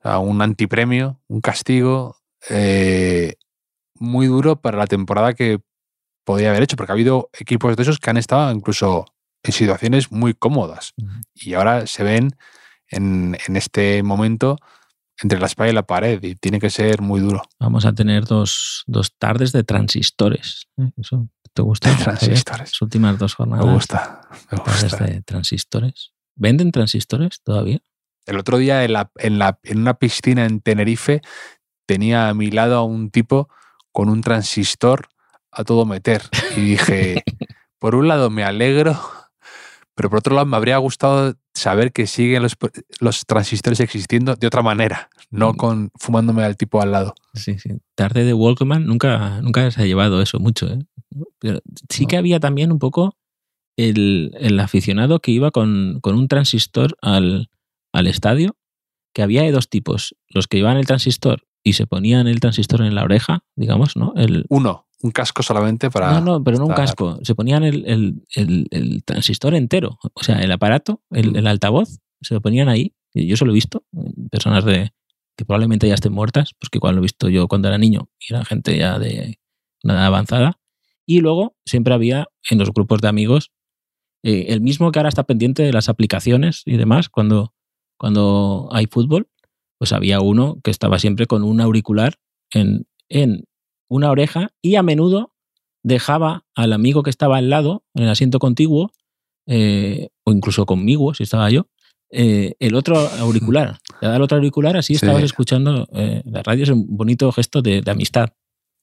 a 0.02 0.20
un 0.20 0.42
antipremio, 0.42 1.20
un 1.28 1.42
castigo 1.42 2.16
eh, 2.50 3.34
muy 3.96 4.28
duro 4.28 4.62
para 4.62 4.78
la 4.78 4.88
temporada 4.88 5.34
que 5.34 5.60
podría 6.24 6.52
haber 6.52 6.64
hecho, 6.64 6.78
porque 6.78 6.94
ha 6.94 6.96
habido 6.96 7.30
equipos 7.34 7.76
de 7.76 7.84
esos 7.84 8.00
que 8.00 8.12
han 8.12 8.16
estado 8.16 8.50
incluso 8.54 9.04
en 9.44 9.52
situaciones 9.52 10.12
muy 10.12 10.34
cómodas. 10.34 10.94
Y 11.34 11.54
ahora 11.54 11.88
se 11.88 12.04
ven 12.04 12.36
en, 12.90 13.38
este 13.56 14.04
momento 14.04 14.58
entre 15.22 15.40
la 15.40 15.48
espalda 15.48 15.72
y 15.72 15.76
la 15.76 15.84
pared 15.84 16.22
y 16.24 16.36
tiene 16.36 16.60
que 16.60 16.70
ser 16.70 17.02
muy 17.02 17.20
duro. 17.20 17.42
Vamos 17.60 17.86
a 17.86 17.94
tener 17.94 18.26
dos, 18.26 18.86
tardes 19.18 19.52
de 19.52 19.64
transistores. 19.64 20.68
¿eh? 20.78 20.92
¿Eso 20.98 21.30
te 21.54 21.62
gusta? 21.62 21.96
transistores. 21.96 22.72
Las 22.72 22.82
últimas 22.82 23.18
dos 23.18 23.34
jornadas. 23.34 23.66
Me 23.66 23.74
gusta. 23.74 24.22
Me 24.52 24.58
gusta. 24.58 25.06
de 25.06 25.22
transistores. 25.22 26.14
¿Venden 26.36 26.72
transistores 26.72 27.42
todavía? 27.42 27.80
El 28.26 28.38
otro 28.38 28.58
día 28.58 28.84
en, 28.84 28.94
la, 28.94 29.10
en, 29.16 29.40
la, 29.40 29.60
en 29.64 29.80
una 29.80 29.96
piscina 29.96 30.46
en 30.46 30.60
Tenerife 30.60 31.22
tenía 31.86 32.30
a 32.30 32.34
mi 32.34 32.52
lado 32.52 32.76
a 32.76 32.84
un 32.84 33.10
tipo 33.10 33.50
con 33.92 34.10
un 34.10 34.22
transistor 34.22 35.10
a 35.52 35.64
todo 35.64 35.86
meter. 35.86 36.22
Y 36.56 36.62
dije, 36.62 37.24
por 37.80 37.96
un 37.96 38.08
lado 38.08 38.30
me 38.30 38.44
alegro 38.44 39.00
pero 39.98 40.12
por 40.12 40.20
otro 40.20 40.36
lado, 40.36 40.46
me 40.46 40.56
habría 40.56 40.78
gustado 40.78 41.34
saber 41.56 41.92
que 41.92 42.06
siguen 42.06 42.44
los, 42.44 42.56
los 43.00 43.26
transistores 43.26 43.80
existiendo 43.80 44.36
de 44.36 44.46
otra 44.46 44.62
manera, 44.62 45.10
no 45.32 45.54
mm. 45.54 45.56
con 45.56 45.92
fumándome 45.96 46.44
al 46.44 46.56
tipo 46.56 46.80
al 46.84 46.92
lado. 46.92 47.16
Sí, 47.34 47.58
sí. 47.58 47.72
Tarde 47.96 48.24
de 48.24 48.34
Walkman 48.36 48.86
nunca, 48.86 49.42
nunca 49.42 49.72
se 49.72 49.82
ha 49.82 49.86
llevado 49.88 50.22
eso 50.22 50.40
mucho. 50.40 50.68
¿eh? 50.68 50.78
Pero 51.40 51.62
sí 51.90 52.06
que 52.06 52.16
había 52.16 52.40
también 52.40 52.72
un 52.72 52.78
poco 52.78 53.18
el, 53.76 54.36
el 54.40 54.60
aficionado 54.60 55.20
que 55.20 55.32
iba 55.32 55.50
con, 55.50 55.98
con 56.00 56.14
un 56.14 56.28
transistor 56.28 56.96
al, 57.02 57.50
al, 57.92 58.06
estadio, 58.06 58.56
que 59.16 59.24
había 59.24 59.42
de 59.42 59.52
dos 59.52 59.68
tipos. 59.68 60.16
Los 60.30 60.46
que 60.46 60.58
llevaban 60.58 60.78
el 60.78 60.86
transistor 60.86 61.42
y 61.64 61.74
se 61.74 61.88
ponían 61.88 62.28
el 62.28 62.40
transistor 62.40 62.84
en 62.84 62.94
la 62.94 63.04
oreja, 63.04 63.44
digamos, 63.56 63.98
¿no? 63.98 64.14
El, 64.16 64.46
Uno 64.50 64.87
un 65.02 65.12
casco 65.12 65.44
solamente 65.44 65.90
para. 65.90 66.12
No, 66.14 66.22
no, 66.22 66.44
pero 66.44 66.58
no 66.58 66.66
un 66.66 66.74
casco. 66.74 67.20
Se 67.24 67.36
ponían 67.36 67.64
el, 67.64 68.24
transistor 69.06 69.56
entero. 69.56 70.00
O 70.14 70.24
sea, 70.24 70.40
el 70.40 70.52
aparato, 70.52 71.02
mm. 71.10 71.36
el, 71.38 71.48
altavoz, 71.48 72.00
se 72.22 72.34
lo 72.34 72.42
ponían 72.42 72.70
ahí. 72.70 72.94
Yo 73.14 73.38
se 73.38 73.46
lo 73.46 73.52
he 73.52 73.54
visto. 73.54 73.86
Personas 74.32 74.66
de 74.66 74.92
que 75.38 75.46
probablemente 75.46 75.88
ya 75.88 75.94
estén 75.94 76.14
muertas, 76.14 76.54
pues 76.60 76.70
que 76.70 76.80
igual 76.80 76.96
lo 76.96 77.02
he 77.02 77.04
visto 77.04 77.30
yo 77.30 77.48
cuando 77.48 77.68
era 77.68 77.78
niño 77.78 78.10
y 78.20 78.34
era 78.34 78.44
gente 78.44 78.76
ya 78.76 78.98
de 78.98 79.40
una 79.84 79.94
edad 79.94 80.06
avanzada. 80.06 80.60
Y 81.06 81.22
luego 81.22 81.56
siempre 81.66 81.94
había 81.94 82.28
en 82.50 82.58
los 82.58 82.74
grupos 82.74 83.02
de 83.02 83.08
amigos 83.08 83.52
eh, 84.24 84.48
el 84.50 84.62
mismo 84.62 84.92
que 84.92 85.00
ahora 85.00 85.10
está 85.10 85.24
pendiente 85.24 85.64
de 85.64 85.72
las 85.72 85.90
aplicaciones 85.90 86.64
y 86.66 86.78
demás 86.78 87.10
cuando, 87.10 87.54
cuando 87.98 88.68
hay 88.72 88.88
fútbol, 88.88 89.30
pues 89.78 89.94
había 89.94 90.22
uno 90.22 90.60
que 90.64 90.72
estaba 90.72 90.98
siempre 90.98 91.28
con 91.28 91.44
un 91.44 91.62
auricular 91.62 92.16
en, 92.52 92.88
en 93.10 93.46
una 93.90 94.12
oreja 94.12 94.50
y 94.62 94.76
a 94.76 94.84
menudo 94.84 95.34
dejaba 95.84 96.46
al 96.56 96.74
amigo 96.74 97.04
que 97.04 97.10
estaba 97.10 97.38
al 97.38 97.50
lado, 97.50 97.84
en 97.94 98.04
el 98.04 98.10
asiento 98.10 98.40
contiguo, 98.40 98.92
eh, 99.48 100.10
o 100.26 100.32
incluso 100.34 100.66
conmigo, 100.66 101.14
si 101.14 101.24
estaba 101.24 101.50
yo, 101.50 101.68
eh, 102.12 102.56
el 102.60 102.76
otro 102.76 102.98
auricular. 103.20 103.80
Le 104.02 104.10
da 104.10 104.18
el 104.18 104.22
otro 104.22 104.38
auricular, 104.38 104.76
así 104.76 104.94
estabas 104.94 105.24
escuchando 105.24 105.88
eh, 105.94 106.22
la 106.26 106.44
radio, 106.44 106.64
es 106.64 106.70
un 106.70 106.86
bonito 106.90 107.32
gesto 107.32 107.62
de, 107.62 107.82
amistad. 107.88 108.30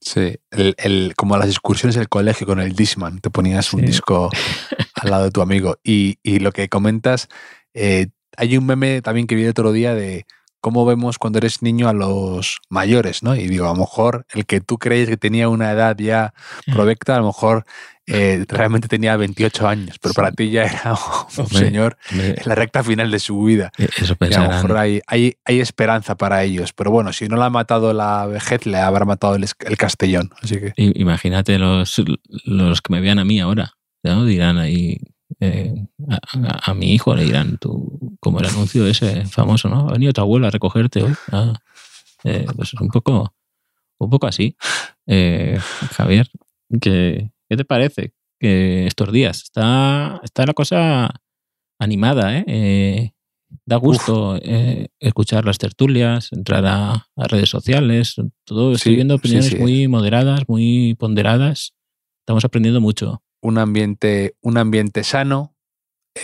Sí, 0.01 0.37
el, 0.51 1.15
como 1.17 1.37
las 1.37 1.49
excursiones 1.49 1.97
del 1.97 2.09
colegio 2.09 2.47
con 2.47 2.61
el 2.61 2.75
Disman, 2.75 3.21
te 3.21 3.31
ponías 3.31 3.73
un 3.73 3.83
disco 3.83 4.31
al 4.95 5.11
lado 5.11 5.25
de 5.25 5.31
tu 5.31 5.41
amigo. 5.41 5.77
Y, 5.83 6.19
y 6.23 6.41
lo 6.41 6.53
que 6.53 6.69
comentas, 6.69 7.29
hay 7.75 8.57
un 8.57 8.67
meme 8.67 9.03
también 9.03 9.27
que 9.27 9.35
vi 9.35 9.45
el 9.45 9.51
otro 9.51 9.73
día 9.73 9.95
de 9.95 10.27
cómo 10.65 10.87
vemos 10.87 11.19
cuando 11.19 11.37
eres 11.37 11.61
niño 11.61 11.91
a 11.91 11.93
los 11.93 12.63
mayores, 12.71 13.23
¿no? 13.23 13.37
Y 13.37 13.49
digo, 13.49 13.67
a 13.67 13.75
lo 13.75 13.81
mejor 13.81 14.25
el 14.33 14.47
que 14.47 14.63
tú 14.63 14.79
crees 14.79 15.11
que 15.11 15.19
tenía 15.19 15.51
una 15.51 15.71
edad 15.71 15.95
ya 15.99 16.33
provecta, 16.73 17.17
a 17.17 17.19
lo 17.19 17.27
mejor 17.27 17.67
eh, 18.07 18.47
realmente 18.49 18.89
tenía 18.89 19.15
28 19.19 19.69
años, 19.69 19.99
pero 20.01 20.15
para 20.15 20.33
ti 20.33 20.49
ya 20.49 20.65
era 20.65 20.95
un 21.37 21.49
señor 21.49 21.99
en 22.11 22.37
la 22.47 22.55
recta 22.55 22.83
final 22.83 23.11
de 23.11 23.19
su 23.19 23.43
vida. 23.43 23.73
E-, 23.77 23.91
eso 23.95 24.17
a 24.19 24.27
lo 24.27 24.49
mejor 24.49 24.79
hay, 24.79 25.03
hay, 25.07 25.37
esperanza 25.61 26.17
para 26.17 26.43
ellos, 26.45 26.73
pero 26.73 26.91
bueno, 26.91 27.13
si 27.13 27.29
no 27.29 27.37
le 27.37 27.45
ha 27.45 27.51
matado 27.51 27.93
la 27.93 28.25
vejez, 28.25 28.65
le 28.65 28.79
habrá 28.79 29.05
matado 29.05 29.37
el, 29.37 29.77
Castellón. 29.77 30.31
Así 30.41 30.57
que... 30.59 30.73
Imagínate 30.77 31.59
los, 31.59 32.03
los 32.47 32.81
que 32.81 32.91
me 32.91 33.03
vean 33.03 33.19
a 33.19 33.27
mí 33.27 33.39
ahora, 33.39 33.75
¿no? 34.03 34.25
dirán 34.25 34.57
ahí, 34.57 34.99
eh, 35.47 35.87
a, 36.43 36.75
mi 36.75 36.93
hijo 36.93 37.15
le 37.15 37.25
dirán, 37.25 37.59
tú, 37.59 38.17
como 38.21 38.41
el 38.41 38.47
anuncio 38.47 38.87
ese 38.87 39.27
famoso, 39.27 39.69
¿no? 39.69 39.89
Ha 39.89 39.93
venido 39.93 40.13
tu 40.13 40.21
abuela 40.21 40.49
a 40.49 40.51
recogerte 40.51 41.03
hoy. 41.03 41.15
Ah, 41.33 41.55
eh, 42.25 42.47
pues 42.57 42.75
un 42.75 42.89
poco, 42.89 43.35
un 43.99 44.11
poco 44.11 44.27
así, 44.27 44.57
eh, 45.07 45.59
Javier, 45.93 46.31
que, 46.81 47.31
¿Qué 47.49 47.57
te 47.57 47.65
parece 47.65 48.15
que 48.41 48.87
estos 48.87 49.13
días? 49.13 49.43
Está, 49.43 50.21
está 50.25 50.47
la 50.47 50.55
cosa 50.55 51.11
animada, 51.79 52.39
¿eh? 52.39 53.15
da 53.67 53.77
gusto 53.77 54.37
eh, 54.43 54.89
escuchar 55.01 55.45
las 55.45 55.59
tertulias, 55.59 56.33
entrar 56.33 56.65
a, 56.67 57.07
redes 57.17 57.49
sociales, 57.49 58.17
todo. 58.45 58.73
Estoy 58.73 58.97
viendo 58.97 59.15
opiniones 59.15 59.59
muy 59.59 59.89
moderadas, 59.89 60.49
muy 60.49 60.95
ponderadas. 60.99 61.75
Estamos 62.21 62.45
aprendiendo 62.45 62.81
mucho. 62.81 63.23
Un 63.45 63.59
ambiente, 63.59 64.37
un 64.41 64.57
ambiente 64.57 65.05
sano, 65.05 65.55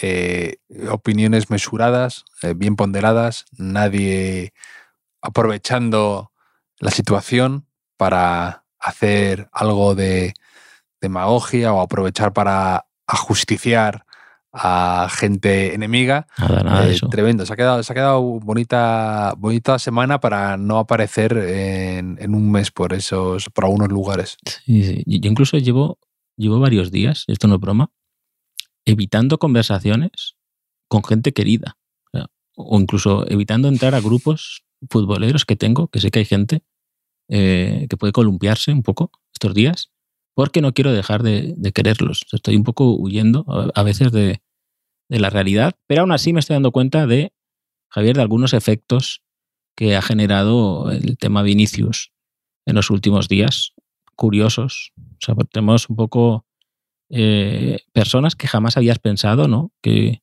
eh, 0.03 0.57
opiniones 0.91 1.51
mesuradas, 1.51 2.25
bien 2.57 2.77
ponderadas, 2.77 3.45
nadie 3.59 4.55
aprovechando 5.21 6.33
la 6.79 6.91
situación 6.91 7.67
para 7.99 8.65
hacer 8.79 9.51
algo 9.53 9.95
de 9.95 10.33
demagogia 11.01 11.75
o 11.75 11.81
aprovechar 11.81 12.33
para 12.33 12.87
ajusticiar 13.07 14.07
a 14.53 15.09
gente 15.11 15.75
enemiga. 15.75 16.27
Nada, 16.39 16.89
eh, 16.89 16.99
Tremendo. 17.11 17.47
Se 17.47 17.53
ha 17.53 17.57
quedado, 17.57 17.83
se 17.83 17.93
ha 17.93 17.95
quedado 17.95 18.23
bonita, 18.23 19.35
bonita 19.37 19.79
semana 19.79 20.21
para 20.21 20.57
no 20.57 20.79
aparecer 20.79 21.37
en, 21.37 22.35
un 22.35 22.51
mes 22.51 22.71
por 22.71 22.93
esos, 22.93 23.49
por 23.51 23.65
algunos 23.65 23.89
lugares. 23.89 24.39
Sí, 24.65 24.85
sí. 24.85 25.03
Yo 25.07 25.31
incluso 25.31 25.57
llevo, 25.59 25.99
llevo 26.41 26.59
varios 26.59 26.91
días, 26.91 27.25
esto 27.29 27.47
no 27.47 27.57
es 27.57 27.61
broma, 27.61 27.93
evitando 28.85 29.39
conversaciones 29.39 30.37
con 30.89 31.05
gente 31.05 31.33
querida. 31.33 31.77
O, 32.57 32.79
incluso 32.79 33.31
evitando 33.31 33.69
entrar 33.69 33.95
a 33.95 34.01
grupos 34.01 34.65
futboleros 34.91 35.45
que 35.45 35.57
tengo, 35.57 35.89
que 35.89 36.01
sé 36.01 36.11
que 36.11 36.19
hay 36.19 36.25
gente 36.25 36.63
eh, 37.29 37.87
que 37.89 37.97
puede 37.97 38.13
columpiarse 38.13 38.73
un 38.73 38.83
poco 38.83 39.13
estos 39.33 39.55
días 39.55 39.91
porque 40.35 40.61
no 40.61 40.73
quiero 40.73 40.93
dejar 40.93 41.23
de, 41.23 41.55
quererlos. 41.73 42.25
Estoy 42.33 42.57
un 42.57 42.65
poco 42.65 42.97
huyendo 42.97 43.45
a, 43.75 43.83
veces 43.83 44.11
de, 44.11 44.41
la 45.09 45.31
realidad, 45.31 45.77
pero 45.87 46.03
aún 46.03 46.13
así 46.13 46.33
me 46.33 46.41
estoy 46.41 46.55
dando 46.55 46.73
cuenta 46.73 47.07
de, 47.07 47.33
Javier, 47.91 48.17
de 48.17 48.23
algunos 48.23 48.53
efectos 48.53 49.23
que 49.77 49.97
ha 49.97 50.03
generado 50.03 50.91
el 50.91 51.19
tema 51.19 51.43
Vinicius 51.43 52.13
en 52.67 52.77
los 52.77 52.91
últimos 52.91 53.29
días, 53.29 53.75
curiosos. 54.21 54.93
O 54.99 55.19
sea, 55.19 55.35
tenemos 55.51 55.89
un 55.89 55.97
poco 55.97 56.45
eh, 57.09 57.79
personas 57.95 58.37
que 58.37 58.49
jamás 58.49 58.77
habías 58.77 58.99
pensado, 58.99 59.49
¿no? 59.49 59.73
Que, 59.83 60.23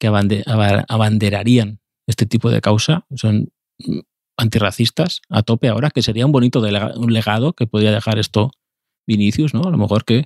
que 0.00 0.08
abanderarían 0.08 1.78
este 2.08 2.26
tipo 2.26 2.50
de 2.50 2.60
causa. 2.60 3.06
Son 3.14 3.52
antirracistas 4.36 5.20
a 5.30 5.44
tope 5.44 5.68
ahora, 5.68 5.90
que 5.90 6.02
sería 6.02 6.26
un 6.26 6.32
bonito 6.32 6.60
un 6.96 7.12
legado 7.12 7.52
que 7.52 7.68
podría 7.68 7.92
dejar 7.92 8.18
esto 8.18 8.50
Vinicius, 9.06 9.54
¿no? 9.54 9.62
A 9.62 9.70
lo 9.70 9.78
mejor 9.78 10.04
que 10.04 10.24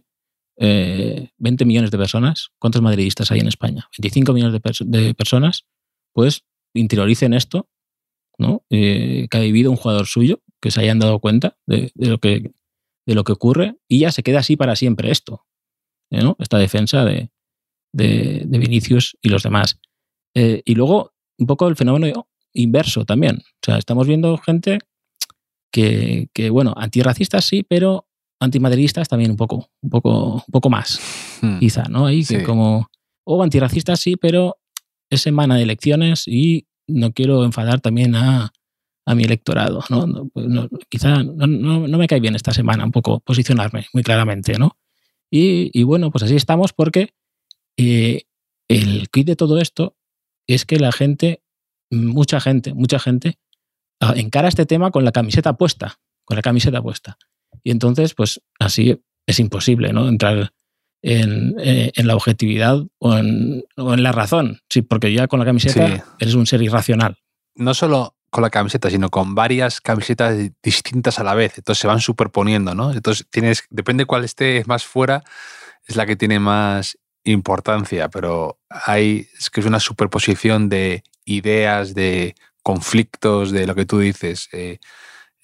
20 0.57 1.65
eh, 1.65 1.67
millones 1.67 1.91
de 1.91 1.99
personas, 1.99 2.49
¿cuántos 2.59 2.81
madridistas 2.81 3.31
hay 3.31 3.41
en 3.41 3.49
España? 3.49 3.89
25 3.99 4.33
millones 4.33 4.59
de, 4.87 5.15
personas, 5.15 5.67
pues 6.15 6.45
interioricen 6.73 7.35
esto, 7.35 7.69
¿no? 8.39 8.65
Eh, 8.71 9.29
que 9.31 9.37
ha 9.37 9.41
vivido 9.41 9.71
un 9.71 9.77
jugador 9.77 10.07
suyo, 10.07 10.41
que 10.63 10.71
se 10.71 10.81
hayan 10.81 10.99
dado 10.99 11.19
cuenta 11.19 11.59
de, 11.67 11.93
lo 11.97 12.19
que, 12.19 12.53
de 13.07 13.15
lo 13.15 13.25
que 13.25 13.33
ocurre 13.33 13.77
y 13.89 14.01
ya 14.01 14.13
se 14.13 14.23
queda 14.23 14.41
así 14.41 14.57
para 14.57 14.77
siempre 14.77 15.11
esto, 15.11 15.45
¿no? 16.11 16.37
Esta 16.39 16.59
defensa 16.59 17.05
de, 17.05 17.31
de, 17.93 18.59
Vinicius 18.59 19.17
y 19.23 19.29
los 19.29 19.43
demás. 19.43 19.79
Eh, 20.35 20.63
y 20.65 20.75
luego, 20.75 21.13
un 21.39 21.47
poco 21.47 21.69
el 21.69 21.77
fenómeno 21.77 22.29
inverso 22.53 23.05
también. 23.05 23.37
O 23.39 23.65
sea, 23.65 23.79
estamos 23.79 24.07
viendo 24.07 24.37
gente 24.39 24.79
que, 25.73 26.29
que 26.33 26.51
bueno, 26.51 26.75
antirracistas 26.77 27.45
sí, 27.45 27.63
pero 27.63 28.07
antimadridistas 28.41 29.09
también 29.09 29.31
un 29.31 29.37
poco, 29.37 29.71
un 29.81 29.91
poco, 29.91 30.35
un 30.35 30.53
poco 30.53 30.69
más, 30.69 31.01
hmm. 31.41 31.59
quizá, 31.59 31.85
¿no? 31.85 32.07
Ahí 32.07 32.25
como, 32.45 32.89
o 33.25 33.43
antirracistas 33.43 34.01
sí, 34.01 34.17
pero 34.17 34.59
es 35.11 35.23
semana 35.23 35.57
de 35.57 35.63
elecciones 35.63 36.27
y 36.27 36.67
no 36.89 37.13
quiero 37.13 37.45
enfadar 37.45 37.81
también 37.81 38.15
a, 38.17 38.53
mi 39.07 39.25
electorado, 39.25 39.85
¿no? 39.91 40.29
Pues 40.29 40.47
quizá 40.89 41.23
no, 41.23 41.99
me 41.99 42.07
cae 42.07 42.21
bien 42.21 42.35
esta 42.35 42.53
semana 42.53 42.85
un 42.85 42.93
poco 42.93 43.21
posicionarme 43.21 43.87
muy 43.93 44.03
claramente, 44.03 44.59
¿no? 44.59 44.77
Y, 45.31 45.83
bueno, 45.85 46.11
pues 46.11 46.25
así 46.25 46.37
estamos 46.37 46.73
porque 46.73 47.15
eh, 47.79 48.25
el 48.69 49.09
kit 49.09 49.27
de 49.27 49.37
todo 49.37 49.61
esto 49.61 49.97
es 50.47 50.67
que 50.67 50.79
la 50.79 50.93
gente, 50.93 51.43
mucha 51.91 52.39
gente, 52.39 52.75
mucha 52.75 52.99
gente, 52.99 53.39
ah, 54.01 54.13
encara 54.15 54.49
este 54.49 54.67
tema 54.67 54.91
con 54.91 55.05
la 55.05 55.13
camiseta 55.13 55.55
puesta, 55.55 55.99
con 56.25 56.37
la 56.37 56.43
camiseta 56.43 56.83
puesta. 56.83 57.17
Y 57.65 57.71
entonces, 57.71 58.15
pues 58.15 58.43
así 58.59 59.01
es 59.27 59.41
imposible, 59.41 59.93
¿no? 59.93 60.09
Entrar 60.09 60.53
en, 61.03 61.57
eh, 61.59 61.93
la 61.97 62.15
objetividad 62.15 62.85
o 62.99 63.17
en, 63.17 63.65
la 63.77 64.13
razón. 64.13 64.61
Sí, 64.69 64.83
porque 64.83 65.13
ya 65.13 65.29
con 65.29 65.39
la 65.39 65.47
camiseta 65.47 66.05
eres 66.19 66.35
un 66.35 66.47
ser 66.47 66.63
irracional. 66.63 67.19
No 67.55 67.75
solo 67.75 68.17
con 68.33 68.43
la 68.43 68.49
camiseta, 68.49 68.89
sino 68.89 69.11
con 69.11 69.35
varias 69.35 69.83
camisetas 69.83 70.35
distintas 70.63 71.19
a 71.19 71.23
la 71.23 71.35
vez. 71.35 71.59
Entonces 71.59 71.83
se 71.83 71.87
van 71.87 72.01
superponiendo, 72.01 72.75
¿no? 72.75 72.91
Entonces 72.91 73.27
tienes, 73.29 73.65
depende 73.69 74.07
cuál 74.07 74.25
esté 74.25 74.65
más 74.67 74.87
fuera, 74.87 75.23
es 75.87 75.97
la 75.97 76.07
que 76.07 76.17
tiene 76.17 76.39
más 76.41 76.97
importancia, 77.25 78.09
pero 78.09 78.59
hay, 78.71 79.29
es 79.39 79.51
que 79.51 79.61
es 79.61 79.67
una 79.67 79.81
superposición 79.81 80.71
de 80.71 81.05
ideas, 81.27 81.95
de 81.95 82.35
conflictos, 82.63 83.51
de 83.53 83.67
lo 83.67 83.75
que 83.75 83.85
tú 83.85 83.99
dices. 83.99 84.49
Eh, 84.53 84.79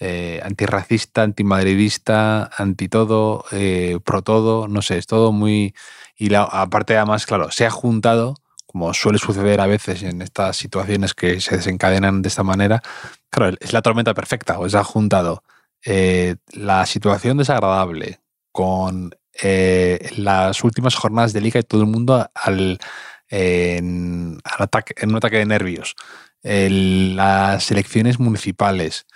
eh, 0.00 0.40
antirracista, 0.42 1.25
antimadridista, 1.25 2.49
anti 2.57 2.88
todo, 2.88 3.45
eh, 3.52 3.99
pro 4.02 4.23
todo, 4.23 4.66
no 4.66 4.80
sé, 4.80 4.97
es 4.97 5.07
todo 5.07 5.30
muy... 5.33 5.75
Y 6.16 6.30
la, 6.30 6.45
aparte 6.45 6.97
además, 6.97 7.26
claro, 7.26 7.50
se 7.50 7.66
ha 7.66 7.71
juntado, 7.71 8.37
como 8.68 8.92
suele 8.92 9.18
suceder 9.18 9.62
a 9.62 9.66
veces 9.66 10.02
en 10.02 10.20
estas 10.20 10.56
situaciones 10.56 11.14
que 11.14 11.40
se 11.40 11.56
desencadenan 11.56 12.20
de 12.20 12.28
esta 12.28 12.42
manera, 12.42 12.82
claro, 13.30 13.56
es 13.58 13.72
la 13.72 13.80
tormenta 13.80 14.12
perfecta, 14.12 14.58
o 14.58 14.68
se 14.68 14.76
ha 14.76 14.84
juntado 14.84 15.42
eh, 15.87 16.37
la 16.52 16.84
situación 16.84 17.38
desagradable 17.38 18.20
con 18.52 19.10
las 20.16 20.64
últimas 20.64 20.96
jornadas 20.96 21.32
de 21.32 21.40
liga 21.40 21.60
y 21.60 21.62
todo 21.62 21.82
el 21.82 21.87
mundo 21.87 22.28
al, 22.34 22.78
en, 23.30 24.38
ataque, 24.58 24.94
en 24.98 25.10
un 25.10 25.16
ataque 25.16 25.38
de 25.38 25.46
nervios, 25.46 25.94
las 26.42 27.70
elecciones 27.70 28.18
municipales, 28.18 29.06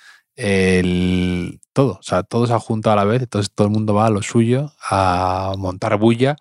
todo, 1.73 1.99
o 1.99 2.03
sea, 2.03 2.23
todo 2.23 2.47
se 2.47 2.55
ha 2.55 2.61
juntado 2.61 2.95
a 2.95 3.05
la 3.05 3.11
vez, 3.11 3.23
entonces 3.23 3.53
todo 3.53 3.67
el 3.67 3.73
mundo 3.73 3.95
va 3.95 4.07
a 4.07 4.11
lo 4.11 4.23
suyo, 4.23 4.73
a 4.89 5.55
montar 5.59 5.99
bulla 5.99 6.37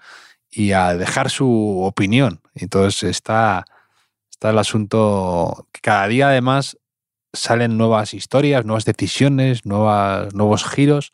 y 0.51 0.73
a 0.73 0.95
dejar 0.95 1.29
su 1.29 1.81
opinión. 1.83 2.41
Entonces 2.53 3.03
está, 3.03 3.65
está 4.29 4.49
el 4.49 4.59
asunto 4.59 5.67
que 5.71 5.81
cada 5.81 6.07
día 6.07 6.27
además 6.29 6.77
salen 7.33 7.77
nuevas 7.77 8.13
historias, 8.13 8.65
nuevas 8.65 8.85
decisiones, 8.85 9.65
nuevos 9.65 10.65
giros 10.65 11.13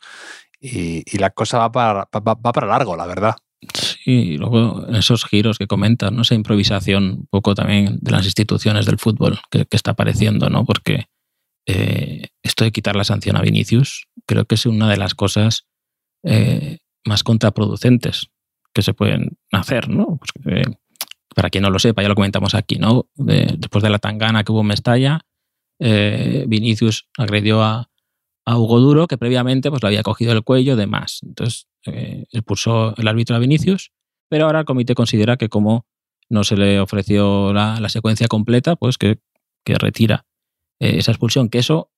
y, 0.60 1.16
la 1.18 1.30
cosa 1.30 1.58
va 1.58 1.70
para, 1.72 2.08
va, 2.12 2.52
para 2.52 2.66
largo, 2.66 2.96
la 2.96 3.06
verdad. 3.06 3.36
Sí, 3.74 4.36
luego 4.36 4.86
esos 4.88 5.24
giros 5.24 5.58
que 5.58 5.66
comentas, 5.66 6.12
¿no? 6.12 6.22
esa 6.22 6.34
improvisación 6.34 7.04
un 7.04 7.26
poco 7.26 7.54
también 7.54 7.98
de 8.00 8.10
las 8.10 8.24
instituciones 8.24 8.86
del 8.86 8.98
fútbol 8.98 9.38
que, 9.50 9.66
que 9.66 9.76
está 9.76 9.92
apareciendo, 9.92 10.48
¿no? 10.48 10.64
porque 10.64 11.06
eh, 11.66 12.28
esto 12.42 12.64
de 12.64 12.72
quitar 12.72 12.96
la 12.96 13.04
sanción 13.04 13.36
a 13.36 13.42
Vinicius 13.42 14.08
creo 14.26 14.46
que 14.46 14.54
es 14.54 14.64
una 14.66 14.88
de 14.88 14.96
las 14.96 15.14
cosas 15.14 15.66
eh, 16.22 16.78
más 17.04 17.22
contraproducentes 17.22 18.30
que 18.74 18.82
se 18.82 18.94
pueden 18.94 19.38
hacer, 19.52 19.88
¿no? 19.88 20.18
Pues, 20.18 20.64
para 21.34 21.50
quien 21.50 21.62
no 21.62 21.70
lo 21.70 21.78
sepa, 21.78 22.02
ya 22.02 22.08
lo 22.08 22.14
comentamos 22.14 22.54
aquí, 22.54 22.76
¿no? 22.76 23.08
después 23.14 23.82
de 23.84 23.90
la 23.90 23.98
tangana 23.98 24.42
que 24.42 24.50
hubo 24.50 24.62
en 24.62 24.66
Mestalla, 24.66 25.20
eh, 25.78 26.44
Vinicius 26.48 27.08
agredió 27.16 27.62
a, 27.62 27.88
Hugo 28.50 28.80
Duro, 28.80 29.06
que 29.06 29.18
previamente 29.18 29.68
pues, 29.68 29.82
le 29.82 29.88
había 29.88 30.02
cogido 30.02 30.32
el 30.32 30.42
cuello 30.42 30.74
de 30.74 30.86
más. 30.86 31.20
Entonces, 31.22 31.68
expulsó 31.84 32.94
el 32.96 33.06
árbitro 33.06 33.36
a 33.36 33.38
Vinicius, 33.38 33.92
pero 34.28 34.46
ahora 34.46 34.60
el 34.60 34.64
comité 34.64 34.94
considera 34.94 35.36
que 35.36 35.50
como 35.50 35.86
no 36.28 36.44
se 36.44 36.56
le 36.56 36.80
ofreció 36.80 37.52
la, 37.52 37.88
secuencia 37.88 38.28
completa, 38.28 38.76
pues 38.76 38.98
que, 38.98 39.20
que 39.64 39.74
retira 39.74 40.26
eh, 40.80 40.98
esa 40.98 41.12
expulsión, 41.12 41.48
que 41.48 41.58
eso, 41.58 41.90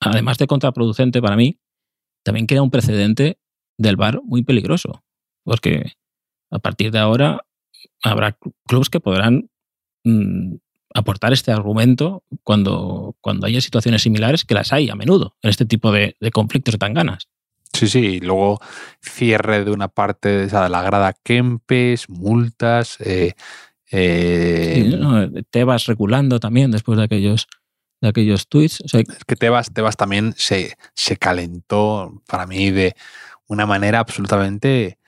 además 0.00 0.38
de 0.38 0.46
contraproducente 0.46 1.20
para 1.20 1.36
mí, 1.36 1.60
también 2.24 2.46
crea 2.46 2.62
un 2.62 2.70
precedente 2.70 3.38
del 3.78 3.96
VAR 3.96 4.20
muy 4.24 4.42
peligroso, 4.42 5.04
porque 5.44 5.92
a 6.56 6.60
partir 6.60 6.90
de 6.90 6.98
ahora 6.98 7.44
habrá 8.02 8.36
clubes 8.66 8.90
que 8.90 9.00
podrán 9.00 9.50
mm, 10.04 10.56
aportar 10.94 11.32
este 11.32 11.52
argumento 11.52 12.22
cuando, 12.42 13.16
cuando 13.20 13.46
haya 13.46 13.60
situaciones 13.60 14.02
similares, 14.02 14.44
que 14.44 14.54
las 14.54 14.72
hay 14.72 14.88
a 14.88 14.94
menudo 14.94 15.36
en 15.42 15.50
este 15.50 15.66
tipo 15.66 15.92
de, 15.92 16.16
conflictos 16.32 16.78
tan 16.78 16.94
ganas. 16.94 17.28
Sí, 17.72 17.88
sí, 17.88 17.98
y 17.98 18.20
luego 18.20 18.60
cierre 19.02 19.64
de 19.64 19.70
una 19.70 19.88
parte 19.88 20.30
de, 20.30 20.44
esa, 20.44 20.64
de 20.64 20.70
la 20.70 20.82
grada 20.82 21.14
Kempes, 21.22 22.08
multas. 22.08 22.96
Eh, 23.00 23.34
eh, 23.92 25.42
te 25.50 25.64
vas 25.64 25.84
regulando 25.86 26.40
también 26.40 26.70
después 26.70 26.96
de 26.98 27.04
aquellos 27.04 27.46
de 28.00 28.08
aquellos 28.08 28.48
tweets. 28.48 28.80
es 28.80 29.24
que 29.26 29.36
Tebas, 29.36 29.72
Tebas 29.72 29.96
también 29.96 30.34
se, 30.36 30.76
se 30.94 31.16
calentó 31.16 32.22
para 32.26 32.46
mí 32.46 32.70
de 32.70 32.94
una 33.46 33.66
manera 33.66 34.00
absolutamente 34.00 34.98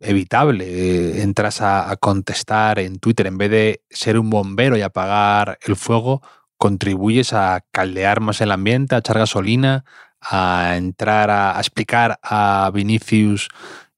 evitable. 0.00 0.64
Eh, 0.66 1.22
entras 1.22 1.60
a, 1.62 1.96
contestar 1.96 2.78
en 2.78 2.98
Twitter 2.98 3.26
en 3.26 3.38
vez 3.38 3.50
de 3.50 3.82
ser 3.90 4.18
un 4.18 4.30
bombero 4.30 4.76
y 4.76 4.82
apagar 4.82 5.58
el 5.66 5.76
fuego, 5.76 6.22
contribuyes 6.58 7.32
a 7.32 7.64
caldear 7.70 8.20
más 8.20 8.40
el 8.40 8.52
ambiente, 8.52 8.94
a 8.94 8.98
echar 8.98 9.18
gasolina, 9.18 9.84
a 10.20 10.74
entrar 10.76 11.30
a, 11.30 11.56
a 11.56 11.60
explicar 11.60 12.18
a 12.22 12.70
Vinicius 12.72 13.48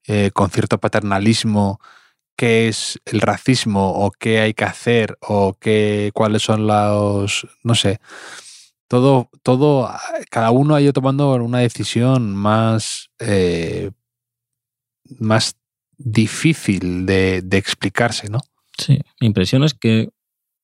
eh, 0.07 0.31
con 0.33 0.49
cierto 0.49 0.79
paternalismo 0.79 1.79
qué 2.39 2.69
es 2.69 2.99
el 3.05 3.21
racismo 3.21 3.91
o 3.91 4.11
qué 4.11 4.39
hay 4.39 4.53
que 4.53 4.63
hacer 4.63 5.17
o 5.21 5.57
qué, 5.59 6.11
cuáles 6.13 6.41
son 6.41 6.67
los, 6.67 7.45
no 7.63 7.75
sé, 7.75 7.99
todo, 8.87 9.29
todo, 9.43 9.91
cada 10.31 10.51
uno 10.51 10.73
ha 10.73 10.81
ido 10.81 10.93
tomando 10.93 11.33
una 11.35 11.59
decisión 11.59 12.33
más, 12.33 13.11
eh, 13.19 13.91
más 15.19 15.57
difícil 15.99 17.05
de, 17.05 17.41
de 17.43 17.57
explicarse, 17.57 18.29
¿no? 18.29 18.39
Sí, 18.77 18.99
mi 19.19 19.27
impresión 19.27 19.63
es 19.63 19.73
que 19.73 20.09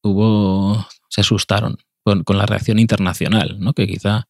hubo, 0.01 0.88
se 1.10 1.22
asustaron 1.22 1.77
con, 2.04 2.24
con 2.24 2.38
la 2.38 2.46
reacción 2.46 2.80
internacional, 2.80 3.60
¿no? 3.60 3.74
Que 3.74 3.86
quizá... 3.86 4.27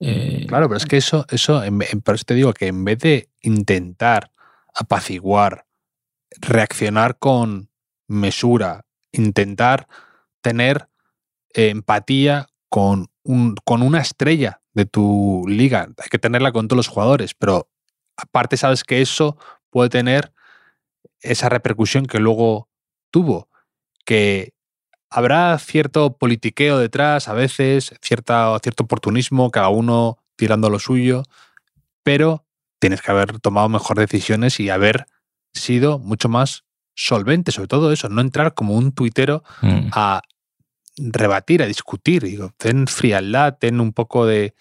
eh, 0.00 0.44
Claro, 0.48 0.68
pero 0.68 0.76
es 0.78 0.86
que 0.86 0.96
eso, 0.96 1.26
eso, 1.30 1.62
en- 1.64 1.78
por 2.04 2.14
eso 2.14 2.24
te 2.24 2.34
digo 2.34 2.52
que 2.52 2.68
en 2.68 2.84
vez 2.84 2.98
de 3.00 3.28
intentar 3.42 4.30
apaciguar, 4.74 5.66
reaccionar 6.40 7.18
con 7.18 7.70
mesura, 8.08 8.84
intentar 9.12 9.88
tener 10.40 10.88
eh, 11.54 11.70
empatía 11.70 12.46
con, 12.68 13.08
un, 13.24 13.56
con 13.64 13.82
una 13.82 14.00
estrella 14.00 14.60
de 14.72 14.84
tu 14.86 15.44
liga, 15.48 15.88
hay 15.98 16.08
que 16.10 16.18
tenerla 16.18 16.52
con 16.52 16.68
todos 16.68 16.76
los 16.76 16.88
jugadores, 16.88 17.34
pero 17.34 17.68
aparte 18.16 18.56
sabes 18.56 18.84
que 18.84 19.00
eso 19.00 19.36
puede 19.70 19.88
tener 19.88 20.32
esa 21.24 21.48
repercusión 21.48 22.06
que 22.06 22.20
luego 22.20 22.68
tuvo, 23.10 23.48
que 24.04 24.52
habrá 25.10 25.58
cierto 25.58 26.16
politiqueo 26.16 26.78
detrás, 26.78 27.28
a 27.28 27.34
veces, 27.34 27.94
cierta, 28.02 28.56
cierto 28.62 28.84
oportunismo, 28.84 29.50
cada 29.50 29.68
uno 29.68 30.18
tirando 30.36 30.70
lo 30.70 30.78
suyo, 30.78 31.22
pero 32.02 32.44
tienes 32.78 33.00
que 33.00 33.10
haber 33.10 33.40
tomado 33.40 33.68
mejor 33.68 33.98
decisiones 33.98 34.60
y 34.60 34.70
haber 34.70 35.06
sido 35.52 35.98
mucho 35.98 36.28
más 36.28 36.64
solvente, 36.94 37.52
sobre 37.52 37.68
todo 37.68 37.92
eso, 37.92 38.08
no 38.08 38.20
entrar 38.20 38.54
como 38.54 38.74
un 38.74 38.92
tuitero 38.92 39.42
mm, 39.62 39.88
a 39.92 40.22
rebatir, 40.96 41.62
a 41.62 41.66
discutir. 41.66 42.24
Digo, 42.24 42.52
ten 42.56 42.86
frialdad, 42.86 43.58
ten 43.58 43.80
un 43.80 43.92
poco 43.92 44.26
de. 44.26 44.54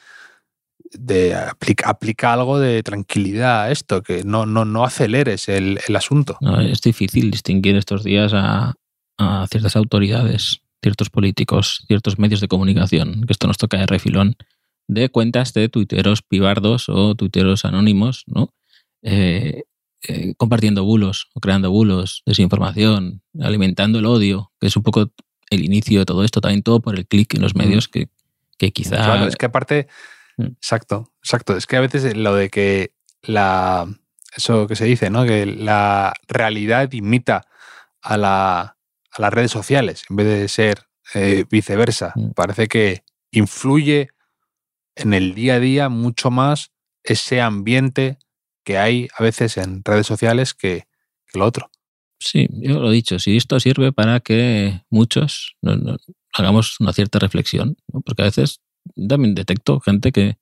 De 0.93 1.35
aplica, 1.35 1.89
aplica 1.89 2.33
algo 2.33 2.59
de 2.59 2.83
tranquilidad 2.83 3.63
a 3.63 3.71
esto, 3.71 4.01
que 4.03 4.23
no, 4.23 4.45
no, 4.45 4.65
no 4.65 4.83
aceleres 4.83 5.50
el, 5.50 5.79
el 5.88 5.95
asunto. 5.95 6.38
no, 6.41 6.59
es 6.62 6.81
difícil 6.81 7.31
distinguir 7.31 7.75
estos 7.75 8.03
días 8.03 8.33
a, 8.33 8.73
a 9.17 9.47
ciertas 9.50 9.75
autoridades, 9.75 10.62
ciertos 10.81 11.09
políticos, 11.09 11.83
ciertos 11.88 12.19
medios 12.19 12.41
de 12.41 12.47
comunicación, 12.47 13.23
que 13.25 13.33
esto 13.33 13.47
nos 13.47 13.57
toca 13.57 13.77
de 13.77 13.85
refilón, 13.85 14.35
de 14.88 15.09
cuentas 15.09 15.53
de 15.53 15.69
tuiteros 15.69 16.21
pibardos 16.21 16.89
o 16.89 17.15
tuiteros 17.15 17.65
anónimos, 17.65 18.23
¿no? 18.27 18.53
Eh, 19.01 19.63
eh, 20.05 20.33
compartiendo 20.35 20.83
bulos 20.83 21.29
o 21.33 21.39
creando 21.39 21.71
bulos, 21.71 22.23
desinformación, 22.25 23.21
alimentando 23.39 24.00
el 24.00 24.05
odio, 24.05 24.51
que 24.59 24.67
es 24.67 24.75
un 24.75 24.83
poco 24.83 25.12
el 25.50 25.63
inicio 25.63 26.00
de 26.00 26.05
todo 26.05 26.23
esto, 26.25 26.41
también 26.41 26.63
todo 26.63 26.81
por 26.81 26.95
el 26.97 27.07
clic 27.07 27.33
en 27.35 27.41
los 27.41 27.55
medios 27.55 27.88
que, 27.88 28.09
que 28.57 28.71
quizá... 28.71 28.97
Claro, 28.97 29.27
es 29.27 29.35
que 29.38 29.45
aparte. 29.45 29.88
Mm. 30.37 30.45
Exacto, 30.57 31.11
exacto. 31.21 31.55
Es 31.57 31.65
que 31.67 31.77
a 31.77 31.81
veces 31.81 32.15
lo 32.15 32.35
de 32.35 32.49
que 32.49 32.93
la. 33.21 33.87
Eso 34.35 34.65
que 34.67 34.75
se 34.75 34.85
dice, 34.85 35.09
¿no? 35.11 35.25
Que 35.25 35.45
la 35.45 36.13
realidad 36.27 36.91
imita 36.91 37.45
a, 38.01 38.17
la, 38.17 38.59
a 38.61 39.21
las 39.21 39.31
redes 39.34 39.51
sociales 39.51 40.03
en 40.10 40.15
vez 40.15 40.25
de 40.27 40.47
ser 40.47 40.88
eh, 41.13 41.45
viceversa. 41.49 42.13
Mm. 42.15 42.31
Parece 42.31 42.67
que 42.67 43.03
influye 43.31 44.10
en 44.95 45.13
el 45.13 45.36
día 45.36 45.55
a 45.55 45.60
día 45.60 45.89
mucho 45.89 46.31
más 46.31 46.71
ese 47.03 47.41
ambiente 47.41 48.17
que 48.63 48.77
hay 48.77 49.08
a 49.17 49.21
veces 49.23 49.58
en 49.58 49.84
redes 49.84 50.08
sociales 50.08 50.53
que, 50.53 50.88
que 51.31 51.38
lo 51.39 51.45
otro. 51.45 51.69
Sí, 52.19 52.47
yo 52.51 52.79
lo 52.79 52.89
he 52.89 52.93
dicho, 52.93 53.19
si 53.19 53.36
esto 53.38 53.60
sirve 53.60 53.91
para 53.91 54.19
que 54.21 54.81
muchos 54.89 55.58
no- 55.62 55.75
no- 55.75 55.97
hagamos 56.34 56.79
una 56.79 56.93
cierta 56.93 57.19
reflexión, 57.19 57.75
¿no? 57.91 58.01
porque 58.01 58.21
a 58.23 58.25
veces 58.25 58.62
también 58.96 59.36
detecto 59.36 59.80
gente 59.80 60.12
que, 60.12 60.38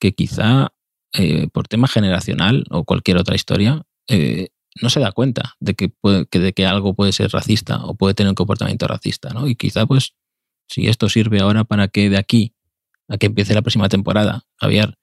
que 0.00 0.12
quizá 0.14 0.72
eh, 1.12 1.48
por 1.52 1.68
tema 1.68 1.88
generacional 1.88 2.64
o 2.70 2.84
cualquier 2.84 3.16
otra 3.18 3.34
historia 3.36 3.82
eh, 4.08 4.48
no 4.82 4.90
se 4.90 5.00
da 5.00 5.12
cuenta 5.12 5.54
de 5.60 5.74
que, 5.74 5.88
puede- 5.88 6.26
que 6.26 6.38
de 6.38 6.52
que 6.52 6.66
algo 6.66 6.94
puede 6.94 7.12
ser 7.12 7.30
racista 7.30 7.84
o 7.84 7.94
puede 7.94 8.14
tener 8.14 8.28
un 8.30 8.34
comportamiento 8.34 8.86
racista, 8.86 9.30
¿no? 9.30 9.46
Y 9.48 9.54
quizá 9.56 9.86
pues 9.86 10.14
si 10.68 10.88
esto 10.88 11.08
sirve 11.08 11.40
ahora 11.40 11.64
para 11.64 11.88
que 11.88 12.10
de 12.10 12.18
aquí 12.18 12.54
a 13.08 13.16
que 13.18 13.26
empiece 13.26 13.54
la 13.54 13.62
próxima 13.62 13.88
temporada, 13.88 14.42
Javier, 14.56 14.98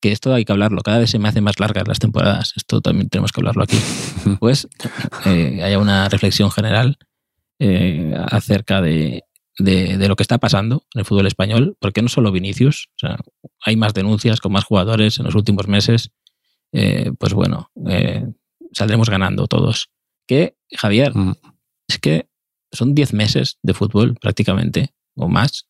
que 0.00 0.12
esto 0.12 0.32
hay 0.32 0.44
que 0.44 0.52
hablarlo, 0.52 0.80
cada 0.82 0.98
vez 0.98 1.10
se 1.10 1.18
me 1.18 1.28
hacen 1.28 1.42
más 1.42 1.58
largas 1.58 1.88
las 1.88 1.98
temporadas, 1.98 2.52
esto 2.56 2.80
también 2.80 3.08
tenemos 3.08 3.32
que 3.32 3.40
hablarlo 3.40 3.64
aquí 3.64 3.76
pues 4.40 4.68
eh, 5.26 5.60
haya 5.62 5.78
una 5.78 6.08
reflexión 6.08 6.50
general 6.52 6.96
eh, 7.58 8.14
acerca 8.30 8.80
de, 8.80 9.24
de- 9.58 9.98
de 9.98 10.08
lo 10.08 10.16
que 10.16 10.22
está 10.22 10.38
pasando 10.38 10.84
en 10.94 11.00
el 11.00 11.04
fútbol 11.04 11.26
español, 11.26 11.76
porque 11.80 12.02
no 12.02 12.08
solo 12.08 12.30
Vinicius, 12.32 12.88
o 12.96 12.98
sea, 12.98 13.18
hay 13.64 13.76
más 13.76 13.92
denuncias 13.94 14.40
con 14.40 14.52
más 14.52 14.64
jugadores 14.64 15.18
en 15.18 15.24
los 15.26 15.34
últimos 15.34 15.66
meses, 15.68 16.10
eh, 16.72 17.10
pues 17.18 17.34
bueno, 17.34 17.70
eh, 17.88 18.26
saldremos 18.72 19.10
ganando 19.10 19.46
todos. 19.46 19.90
Que, 20.26 20.56
Javier, 20.76 21.14
Mm. 21.14 21.34
es 21.88 21.98
que 21.98 22.28
son 22.72 22.94
10 22.94 23.12
meses 23.14 23.58
de 23.62 23.74
fútbol 23.74 24.14
prácticamente, 24.20 24.94
o 25.16 25.28
más. 25.28 25.66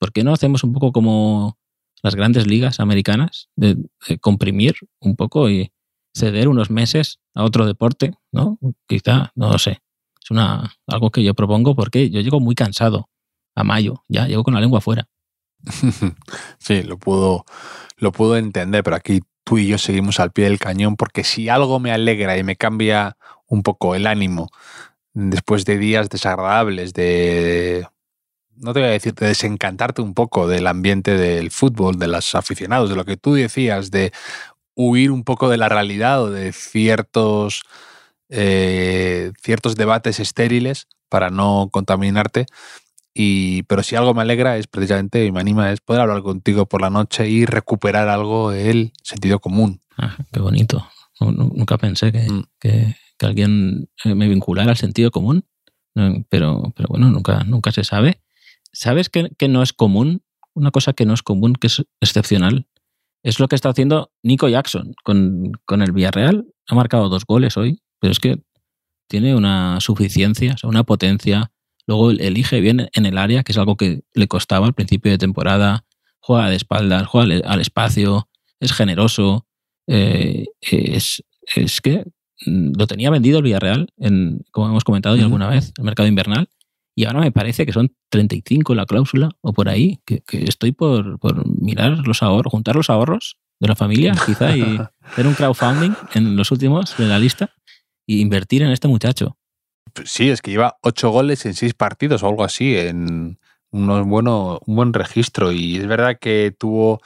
¿Por 0.00 0.12
qué 0.12 0.24
no 0.24 0.32
hacemos 0.32 0.64
un 0.64 0.72
poco 0.72 0.92
como 0.92 1.58
las 2.02 2.14
grandes 2.14 2.46
ligas 2.46 2.80
americanas, 2.80 3.48
de, 3.56 3.76
de 4.08 4.18
comprimir 4.18 4.76
un 5.00 5.16
poco 5.16 5.50
y 5.50 5.72
ceder 6.14 6.48
unos 6.48 6.70
meses 6.70 7.20
a 7.34 7.44
otro 7.44 7.66
deporte, 7.66 8.14
¿no? 8.32 8.58
Quizá, 8.88 9.30
no 9.34 9.50
lo 9.52 9.58
sé. 9.58 9.82
Es 10.22 10.30
una, 10.30 10.72
algo 10.86 11.10
que 11.10 11.22
yo 11.22 11.34
propongo 11.34 11.74
porque 11.76 12.08
yo 12.10 12.20
llego 12.20 12.40
muy 12.40 12.54
cansado 12.54 13.10
a 13.58 13.64
mayo, 13.64 14.04
ya 14.08 14.26
llego 14.26 14.44
con 14.44 14.54
la 14.54 14.60
lengua 14.60 14.80
fuera. 14.80 15.08
Sí, 16.58 16.82
lo 16.82 16.98
puedo, 16.98 17.44
lo 17.96 18.12
puedo 18.12 18.36
entender, 18.36 18.82
pero 18.82 18.96
aquí 18.96 19.20
tú 19.44 19.58
y 19.58 19.66
yo 19.66 19.78
seguimos 19.78 20.20
al 20.20 20.32
pie 20.32 20.44
del 20.44 20.58
cañón 20.58 20.96
porque 20.96 21.24
si 21.24 21.48
algo 21.48 21.80
me 21.80 21.92
alegra 21.92 22.36
y 22.36 22.42
me 22.42 22.56
cambia 22.56 23.16
un 23.46 23.62
poco 23.62 23.94
el 23.94 24.06
ánimo 24.06 24.50
después 25.14 25.64
de 25.64 25.78
días 25.78 26.10
desagradables, 26.10 26.92
de, 26.92 27.86
no 28.56 28.72
te 28.72 28.80
voy 28.80 28.88
a 28.88 28.92
decir, 28.92 29.14
de 29.14 29.26
desencantarte 29.26 30.02
un 30.02 30.14
poco 30.14 30.46
del 30.46 30.66
ambiente 30.66 31.16
del 31.16 31.50
fútbol, 31.50 31.98
de 31.98 32.08
los 32.08 32.34
aficionados, 32.34 32.90
de 32.90 32.96
lo 32.96 33.04
que 33.04 33.16
tú 33.16 33.34
decías, 33.34 33.90
de 33.90 34.12
huir 34.74 35.10
un 35.10 35.24
poco 35.24 35.48
de 35.48 35.56
la 35.56 35.68
realidad 35.68 36.22
o 36.22 36.30
de 36.30 36.52
ciertos, 36.52 37.62
eh, 38.28 39.32
ciertos 39.42 39.76
debates 39.76 40.20
estériles 40.20 40.86
para 41.08 41.30
no 41.30 41.68
contaminarte. 41.72 42.46
Y, 43.14 43.62
pero 43.64 43.82
si 43.82 43.96
algo 43.96 44.14
me 44.14 44.22
alegra 44.22 44.56
es 44.58 44.66
precisamente 44.66 45.24
y 45.24 45.32
me 45.32 45.40
anima 45.40 45.72
es 45.72 45.80
poder 45.80 46.02
hablar 46.02 46.22
contigo 46.22 46.66
por 46.66 46.80
la 46.82 46.90
noche 46.90 47.28
y 47.28 47.46
recuperar 47.46 48.08
algo 48.08 48.50
del 48.50 48.92
sentido 49.02 49.40
común. 49.40 49.80
Ah, 49.96 50.16
qué 50.32 50.40
bonito. 50.40 50.86
Nu- 51.20 51.32
nu- 51.32 51.52
Nunca 51.54 51.78
pensé 51.78 52.12
que, 52.12 52.28
Mm. 52.30 52.44
que- 52.60 52.94
que 53.18 53.26
alguien 53.26 53.88
eh, 54.04 54.14
me 54.14 54.28
vinculara 54.28 54.70
al 54.70 54.76
sentido 54.76 55.10
común, 55.10 55.44
Eh, 55.96 56.24
pero, 56.28 56.72
pero 56.76 56.86
bueno, 56.90 57.08
nunca, 57.10 57.42
nunca 57.42 57.72
se 57.72 57.82
sabe. 57.82 58.20
¿Sabes 58.72 59.08
que, 59.08 59.30
que 59.36 59.48
no 59.48 59.62
es 59.64 59.72
común? 59.72 60.22
Una 60.54 60.70
cosa 60.70 60.92
que 60.92 61.06
no 61.06 61.14
es 61.14 61.22
común, 61.24 61.54
que 61.54 61.66
es 61.66 61.84
excepcional, 62.00 62.68
es 63.24 63.40
lo 63.40 63.48
que 63.48 63.56
está 63.56 63.70
haciendo 63.70 64.12
Nico 64.22 64.48
Jackson 64.48 64.94
con, 65.02 65.50
con 65.64 65.82
el 65.82 65.90
Villarreal. 65.90 66.46
Ha 66.68 66.74
marcado 66.76 67.08
dos 67.08 67.24
goles 67.26 67.56
hoy, 67.56 67.80
pero 67.98 68.12
es 68.12 68.20
que 68.20 68.40
tiene 69.08 69.34
una 69.34 69.80
suficiencia, 69.80 70.52
o 70.54 70.58
sea, 70.58 70.70
una 70.70 70.84
potencia. 70.84 71.50
Luego 71.88 72.10
elige 72.12 72.60
bien 72.60 72.88
en 72.92 73.06
el 73.06 73.18
área, 73.18 73.42
que 73.42 73.50
es 73.52 73.58
algo 73.58 73.76
que 73.76 74.02
le 74.14 74.28
costaba 74.28 74.66
al 74.66 74.74
principio 74.74 75.10
de 75.10 75.18
temporada. 75.18 75.84
Juega 76.20 76.50
de 76.50 76.56
espaldas, 76.56 77.06
juega 77.08 77.40
al- 77.48 77.60
espacio, 77.60 78.28
es 78.60 78.72
generoso. 78.72 79.46
eh, 79.88 80.44
es, 80.60 81.24
es 81.56 81.80
que 81.80 82.04
mm, 82.46 82.72
lo 82.78 82.86
tenía 82.86 83.10
vendido 83.10 83.38
el 83.38 83.44
Villarreal, 83.44 83.88
en, 83.96 84.42
como 84.52 84.68
hemos 84.68 84.84
comentado 84.84 85.16
ya 85.16 85.24
alguna 85.24 85.48
vez, 85.48 85.72
el 85.78 85.84
mercado 85.84 86.06
invernal. 86.08 86.48
Y 86.94 87.04
ahora 87.06 87.20
me 87.20 87.32
parece 87.32 87.64
que 87.64 87.72
son 87.72 87.94
35 88.10 88.74
la 88.74 88.84
cláusula 88.84 89.30
o 89.40 89.52
por 89.54 89.68
ahí, 89.68 90.00
que, 90.04 90.20
que 90.20 90.44
estoy 90.44 90.72
por, 90.72 91.18
por 91.20 91.46
mirar 91.62 92.06
los 92.06 92.22
ahorros, 92.22 92.50
juntar 92.50 92.74
los 92.76 92.90
ahorros 92.90 93.38
de 93.60 93.68
la 93.68 93.76
familia, 93.76 94.12
quizá, 94.26 94.54
y 94.56 94.78
hacer 95.02 95.26
un 95.26 95.34
crowdfunding 95.34 95.92
en 96.14 96.36
los 96.36 96.50
últimos 96.50 96.96
de 96.98 97.06
la 97.06 97.18
lista 97.18 97.50
y 98.06 98.20
invertir 98.20 98.62
en 98.62 98.70
este 98.72 98.88
muchacho. 98.88 99.38
Sí, 100.04 100.30
es 100.30 100.42
que 100.42 100.50
lleva 100.50 100.78
ocho 100.82 101.10
goles 101.10 101.44
en 101.46 101.54
seis 101.54 101.74
partidos 101.74 102.22
o 102.22 102.28
algo 102.28 102.44
así, 102.44 102.76
en 102.76 103.38
unos 103.70 104.06
bueno, 104.06 104.60
un 104.66 104.76
buen 104.76 104.92
registro. 104.92 105.52
Y 105.52 105.76
es 105.76 105.86
verdad 105.86 106.18
que 106.20 106.54
tuvo. 106.56 107.00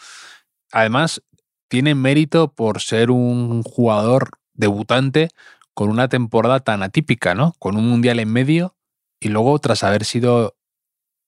Además, 0.72 1.22
tiene 1.68 1.94
mérito 1.94 2.52
por 2.52 2.80
ser 2.80 3.10
un 3.10 3.62
jugador 3.62 4.30
debutante 4.54 5.28
con 5.74 5.88
una 5.88 6.08
temporada 6.08 6.60
tan 6.60 6.82
atípica, 6.82 7.34
¿no? 7.34 7.54
Con 7.58 7.76
un 7.76 7.88
mundial 7.88 8.20
en 8.20 8.32
medio 8.32 8.76
y 9.20 9.28
luego 9.28 9.58
tras 9.58 9.84
haber 9.84 10.04
sido 10.04 10.56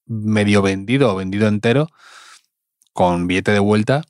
medio 0.07 0.63
vendido 0.63 1.13
o 1.13 1.17
vendido 1.17 1.49
entero 1.49 1.89
con 2.93 3.27
billete 3.27 3.53
de 3.53 3.59
vuelta, 3.59 4.03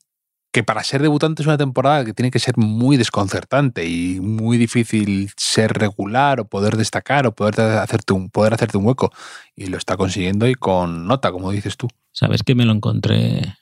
que 0.55 0.63
para 0.63 0.85
ser 0.85 1.03
debutante 1.03 1.43
es 1.43 1.49
una 1.49 1.59
temporada 1.59 2.05
que 2.05 2.15
tiene 2.15 2.31
que 2.31 2.39
ser 2.39 2.57
muy 2.57 2.97
desconcertante 2.97 3.87
y 3.87 4.21
muy 4.21 4.57
difícil 4.57 5.33
ser 5.37 5.73
regular 5.73 6.39
o 6.39 6.45
poder 6.45 6.77
destacar 6.77 7.27
o 7.27 7.35
poder 7.35 7.61
hacerte 7.61 8.13
un, 8.13 8.31
poder 8.31 8.55
hacerte 8.55 8.79
un 8.79 8.87
hueco. 8.87 9.13
Y 9.57 9.67
lo 9.67 9.79
está 9.79 9.97
consiguiendo 9.97 10.47
y 10.47 10.55
con 10.55 11.09
nota, 11.09 11.33
como 11.33 11.51
dices 11.51 11.77
tú. 11.77 11.89
¿Sabes 12.13 12.45
que 12.45 12.55
me 12.55 12.65
lo 12.65 12.73
encontré 12.73 13.57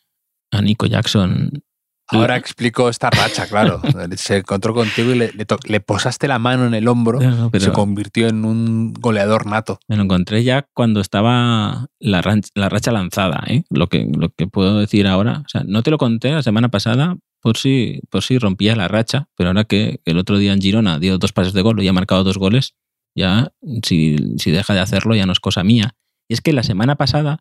a 0.51 0.61
Nico 0.61 0.85
Jackson 0.85 1.65
Ahora 2.13 2.37
explico 2.37 2.89
esta 2.89 3.11
racha, 3.11 3.47
claro. 3.47 3.81
Se 4.17 4.39
encontró 4.39 4.75
contigo 4.75 5.13
y 5.13 5.19
le, 5.19 5.81
posaste 5.81 6.29
la 6.29 6.39
mano 6.39 6.67
en 6.67 6.75
el 6.75 6.89
hombro 6.89 7.19
y 7.53 7.61
se 7.61 7.73
convirtió 7.73 8.29
en 8.29 8.45
un 8.45 8.93
goleador 8.95 9.47
nato. 9.47 9.79
Me 9.89 9.97
lo 9.97 10.03
encontré 10.03 10.45
ya 10.45 10.67
cuando 10.75 11.01
estaba 11.01 11.87
la, 11.99 12.23
racha 12.23 12.93
lanzada, 12.93 13.43
¿eh? 13.47 13.65
lo, 13.71 13.89
que, 13.89 14.11
lo 14.17 14.31
que 14.31 14.47
puedo 14.47 14.79
decir 14.79 15.07
ahora. 15.07 15.43
O 15.45 15.49
sea, 15.49 15.63
no 15.67 15.83
te 15.83 15.91
lo 15.91 15.99
conté 15.99 16.31
la 16.31 16.43
semana 16.43 16.69
pasada 16.69 17.17
por 17.41 17.57
si, 17.57 18.01
por 18.11 18.23
si 18.23 18.39
rompía 18.39 18.77
la 18.77 18.89
racha, 18.89 19.29
pero 19.37 19.51
ahora 19.51 19.65
que 19.65 20.01
el 20.05 20.19
otro 20.19 20.39
día 20.39 20.53
en 20.53 20.61
Girona 20.61 20.99
dio 20.99 21.19
dos 21.19 21.33
pases 21.33 21.53
de 21.53 21.63
gol 21.63 21.83
y 21.83 21.89
ha 21.89 21.93
marcado 21.93 22.25
dos 22.25 22.39
goles, 22.39 22.75
ya 23.15 23.53
si, 23.83 24.17
si 24.39 24.51
deja 24.51 24.75
de 24.75 24.81
hacerlo 24.81 25.15
ya 25.15 25.27
no 25.27 25.33
es 25.33 25.41
cosa 25.41 25.65
mía. 25.65 25.97
Y 26.29 26.35
es 26.35 26.41
que 26.41 26.53
la 26.53 26.63
semana 26.63 26.97
pasada 26.97 27.41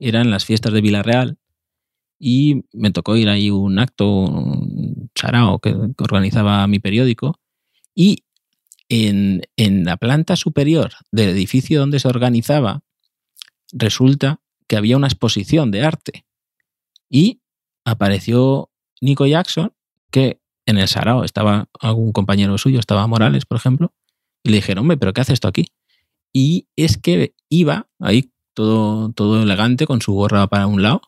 eran 0.00 0.30
las 0.30 0.44
fiestas 0.44 0.72
de 0.72 0.80
Villarreal 0.80 1.38
y 2.18 2.64
me 2.72 2.90
tocó 2.90 3.16
ir 3.16 3.28
ahí 3.28 3.50
un 3.50 3.78
acto, 3.78 4.08
un 4.08 5.10
charao 5.14 5.58
que, 5.58 5.74
organizaba 5.98 6.66
mi 6.66 6.78
periódico 6.78 7.40
y 7.94 8.24
en, 8.88 9.42
en, 9.56 9.84
la 9.84 9.96
planta 9.96 10.36
superior 10.36 10.92
del 11.10 11.30
edificio 11.30 11.80
donde 11.80 11.98
se 11.98 12.08
organizaba 12.08 12.82
resulta 13.72 14.40
que 14.66 14.76
había 14.76 14.96
una 14.96 15.08
exposición 15.08 15.70
de 15.70 15.82
arte 15.82 16.26
y 17.10 17.40
apareció 17.84 18.70
Nico 19.00 19.26
Jackson 19.26 19.72
que 20.10 20.40
en 20.66 20.78
el 20.78 20.88
Sarao 20.88 21.24
estaba 21.24 21.68
algún 21.80 22.12
compañero 22.12 22.56
suyo, 22.56 22.78
estaba 22.78 23.06
Morales, 23.06 23.44
por 23.44 23.56
ejemplo, 23.56 23.92
y 24.42 24.50
le 24.50 24.56
dijeron, 24.56 24.82
hombre, 24.82 24.96
pero 24.96 25.12
¿qué 25.12 25.20
haces 25.20 25.34
esto 25.34 25.48
aquí? 25.48 25.66
Y 26.32 26.68
es 26.76 26.96
que 26.96 27.34
iba 27.48 27.88
ahí 27.98 28.30
todo, 28.54 29.12
todo 29.12 29.42
elegante 29.42 29.86
con 29.86 30.00
su 30.00 30.12
gorra 30.12 30.46
para 30.46 30.66
un 30.66 30.82
lado 30.82 31.02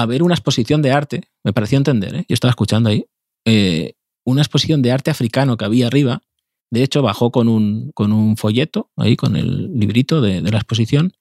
a 0.00 0.06
ver 0.06 0.22
una 0.22 0.34
exposición 0.34 0.80
de 0.80 0.92
arte, 0.92 1.22
me 1.42 1.52
pareció 1.52 1.76
entender, 1.76 2.14
¿eh? 2.14 2.24
yo 2.28 2.34
estaba 2.34 2.50
escuchando 2.50 2.88
ahí, 2.88 3.06
eh, 3.44 3.94
una 4.24 4.42
exposición 4.42 4.80
de 4.80 4.92
arte 4.92 5.10
africano 5.10 5.56
que 5.56 5.64
había 5.64 5.88
arriba. 5.88 6.22
De 6.70 6.84
hecho, 6.84 7.02
bajó 7.02 7.32
con 7.32 7.48
un, 7.48 7.90
con 7.94 8.12
un 8.12 8.36
folleto, 8.36 8.92
ahí 8.96 9.16
con 9.16 9.34
el 9.34 9.76
librito 9.76 10.20
de, 10.20 10.40
la 10.40 10.58
exposición, 10.58 11.14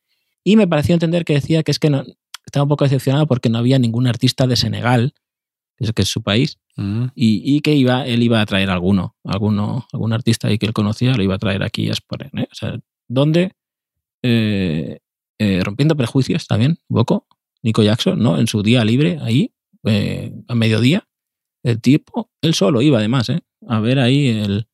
y 0.43 0.57
me 0.57 0.67
pareció 0.67 0.93
entender 0.93 1.25
que 1.25 1.33
decía 1.33 1.63
que 1.63 1.71
es 1.71 1.79
que 1.79 1.89
no, 1.89 2.03
estaba 2.45 2.63
un 2.63 2.69
poco 2.69 2.83
decepcionado 2.83 3.25
porque 3.25 3.49
no 3.49 3.57
había 3.57 3.79
ningún 3.79 4.05
artista 4.05 4.45
de 4.45 4.55
Senegal, 4.55 5.15
que 5.95 6.01
es 6.03 6.07
su 6.07 6.21
país, 6.21 6.59
mm. 6.75 7.05
y, 7.15 7.61
que 7.61 7.73
iba, 7.73 8.05
él 8.05 8.21
iba 8.21 8.41
a 8.41 8.45
traer 8.45 8.69
alguno, 8.69 9.15
alguno, 9.23 9.87
algún 9.91 10.13
artista 10.13 10.49
ahí 10.49 10.59
que 10.59 10.67
él 10.67 10.73
conocía, 10.73 11.15
lo 11.15 11.23
iba 11.23 11.35
a 11.35 11.39
traer 11.39 11.63
aquí 11.63 11.87
a 11.87 11.93
exponer. 11.93 12.29
¿eh? 12.37 12.47
O 12.51 12.55
sea, 12.55 12.79
¿dónde? 13.07 13.53
rompiendo 15.63 15.95
prejuicios 15.95 16.45
también, 16.47 16.79
un 16.89 16.97
poco, 16.97 17.27
Nico 17.67 17.83
Jackson, 17.83 18.17
¿no? 18.17 18.39
En 18.39 18.47
su 18.47 18.63
día 18.63 18.85
libre, 18.85 19.19
ahí, 19.21 19.51
eh, 19.83 20.31
a 20.47 20.55
mediodía, 20.55 21.05
el 21.63 21.81
tipo, 21.81 22.31
él 22.41 22.53
solo 22.53 22.81
iba 22.81 22.97
además, 22.97 23.27
¿eh? 23.27 23.41
A 23.67 23.81
ver 23.81 23.99
ahí 23.99 24.29
el, 24.29 24.69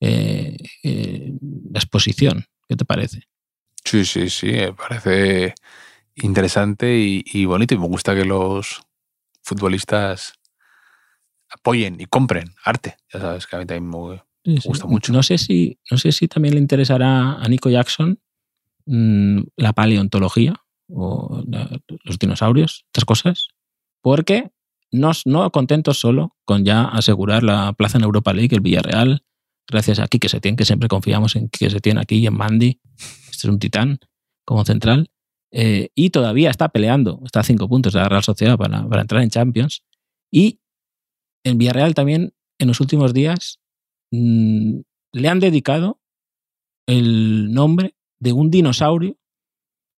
eh, 0.00 0.58
la 0.82 1.78
exposición. 1.78 2.44
¿Qué 2.68 2.76
te 2.76 2.84
parece? 2.84 3.22
Sí, 3.82 4.04
sí, 4.04 4.28
sí, 4.28 4.48
me 4.48 4.74
parece 4.74 5.54
interesante 6.16 6.98
y, 6.98 7.44
bonito 7.46 7.74
y 7.74 7.78
me 7.78 7.86
gusta 7.86 8.14
que 8.14 8.26
los 8.26 8.82
futbolistas 9.42 10.34
apoyen 11.48 11.98
y 11.98 12.04
compren 12.04 12.54
arte. 12.62 12.96
Ya 13.10 13.20
sabes 13.20 13.46
que 13.46 13.56
a 13.56 13.58
mí 13.58 13.64
también 13.64 13.88
me, 13.88 14.60
gusta 14.60 14.86
mucho. 14.86 15.14
No 15.14 15.22
sé, 15.22 15.38
si, 15.38 15.78
no 15.90 15.96
sé 15.96 16.12
si 16.12 16.28
también 16.28 16.54
le 16.54 16.60
interesará 16.60 17.42
a 17.42 17.48
Nico 17.48 17.70
Jackson 17.70 18.20
mm, 18.84 19.40
la 19.56 19.72
paleontología, 19.72 20.63
o 20.88 21.42
los 22.04 22.18
dinosaurios, 22.18 22.84
estas 22.86 23.04
cosas, 23.04 23.48
porque 24.02 24.50
no, 24.90 25.12
no 25.24 25.50
contentos 25.50 25.98
solo 25.98 26.36
con 26.44 26.64
ya 26.64 26.84
asegurar 26.84 27.42
la 27.42 27.72
plaza 27.72 27.98
en 27.98 28.04
Europa 28.04 28.32
League, 28.32 28.54
el 28.54 28.60
Villarreal, 28.60 29.24
gracias 29.68 29.98
a 29.98 30.06
se 30.06 30.40
tiene 30.40 30.56
que 30.56 30.64
siempre 30.64 30.88
confiamos 30.88 31.36
en 31.36 31.48
que 31.48 31.70
se 31.70 31.80
tiene 31.80 32.00
aquí 32.00 32.16
y 32.16 32.26
en 32.26 32.34
Mandy, 32.34 32.80
este 33.30 33.46
es 33.48 33.52
un 33.52 33.58
titán 33.58 33.98
como 34.44 34.64
central, 34.64 35.10
eh, 35.52 35.88
y 35.94 36.10
todavía 36.10 36.50
está 36.50 36.68
peleando, 36.68 37.20
está 37.24 37.40
a 37.40 37.44
cinco 37.44 37.68
puntos 37.68 37.92
de 37.92 38.00
la 38.00 38.08
Real 38.08 38.22
Sociedad 38.22 38.58
para, 38.58 38.86
para 38.88 39.02
entrar 39.02 39.22
en 39.22 39.30
Champions, 39.30 39.84
y 40.30 40.60
en 41.44 41.58
Villarreal 41.58 41.94
también 41.94 42.34
en 42.58 42.68
los 42.68 42.80
últimos 42.80 43.14
días 43.14 43.60
mm, 44.10 44.80
le 45.12 45.28
han 45.28 45.40
dedicado 45.40 46.00
el 46.86 47.52
nombre 47.52 47.94
de 48.20 48.32
un 48.32 48.50
dinosaurio 48.50 49.16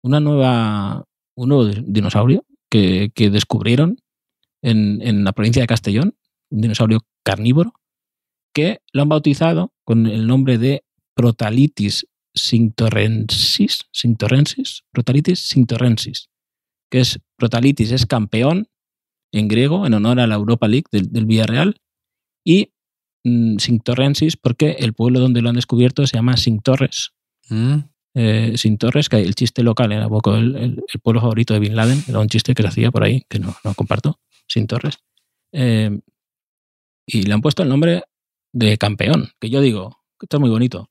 una 0.06 0.20
nueva, 0.20 1.04
un 1.36 1.50
nuevo 1.50 1.66
dinosaurio 1.66 2.46
que, 2.70 3.12
descubrieron 3.32 3.98
en, 4.62 5.24
la 5.24 5.32
provincia 5.32 5.64
de 5.64 5.68
Castellón, 5.68 6.16
un 6.52 6.62
dinosaurio 6.62 7.02
carnívoro, 7.24 7.74
que 8.54 8.82
lo 8.94 9.02
han 9.02 9.10
bautizado 9.10 9.74
con 9.84 10.06
el 10.06 10.28
nombre 10.28 10.60
de 10.60 10.84
Protalitis 11.16 12.08
sintorrensis, 12.36 13.86
sintorrensis, 13.92 14.84
Protalitis 14.92 15.40
sintorrensis, 15.40 16.30
que 16.92 17.00
es 17.00 17.20
Protalitis 17.36 17.92
es 17.92 18.06
campeón 18.06 18.68
en 19.32 19.48
griego 19.48 19.88
en 19.88 19.96
honor 19.96 20.20
a 20.20 20.28
la 20.28 20.36
Europa 20.36 20.68
League 20.68 20.86
del, 20.92 21.26
Villarreal 21.26 21.82
y 22.46 22.74
mm, 23.24 23.58
Sintorrensis 23.58 24.38
porque 24.38 24.76
el 24.80 24.94
pueblo 24.94 25.20
donde 25.20 25.42
lo 25.42 25.50
han 25.50 25.56
descubierto 25.56 26.06
se 26.06 26.18
llama 26.18 26.38
Sintorres. 26.38 27.14
Mm 27.50 27.95
eh, 28.18 28.54
sin 28.56 28.78
Torres, 28.78 29.10
que 29.10 29.18
el 29.18 29.36
chiste 29.36 29.62
local 29.62 29.92
era 29.92 30.08
poco 30.08 30.36
el, 30.36 30.82
pueblo 31.04 31.20
favorito 31.20 31.54
de 31.54 31.60
Bin 31.60 31.76
Laden, 31.76 32.02
era 32.08 32.20
un 32.20 32.30
chiste 32.30 32.56
que 32.56 32.64
se 32.64 32.70
hacía 32.70 32.90
por 32.90 33.04
ahí, 33.04 33.26
que 33.30 33.40
no, 33.40 33.54
no 33.64 33.74
comparto, 33.74 34.22
sin 34.48 34.68
Torres. 34.68 35.00
Eh, 35.52 36.00
y 37.06 37.24
le 37.24 37.34
han 37.34 37.42
puesto 37.42 37.62
el 37.62 37.70
nombre 37.70 38.04
de 38.54 38.78
campeón, 38.78 39.32
que 39.40 39.50
yo 39.50 39.60
digo, 39.60 40.00
esto 40.22 40.38
es 40.38 40.42
muy 40.42 40.50
bonito, 40.50 40.90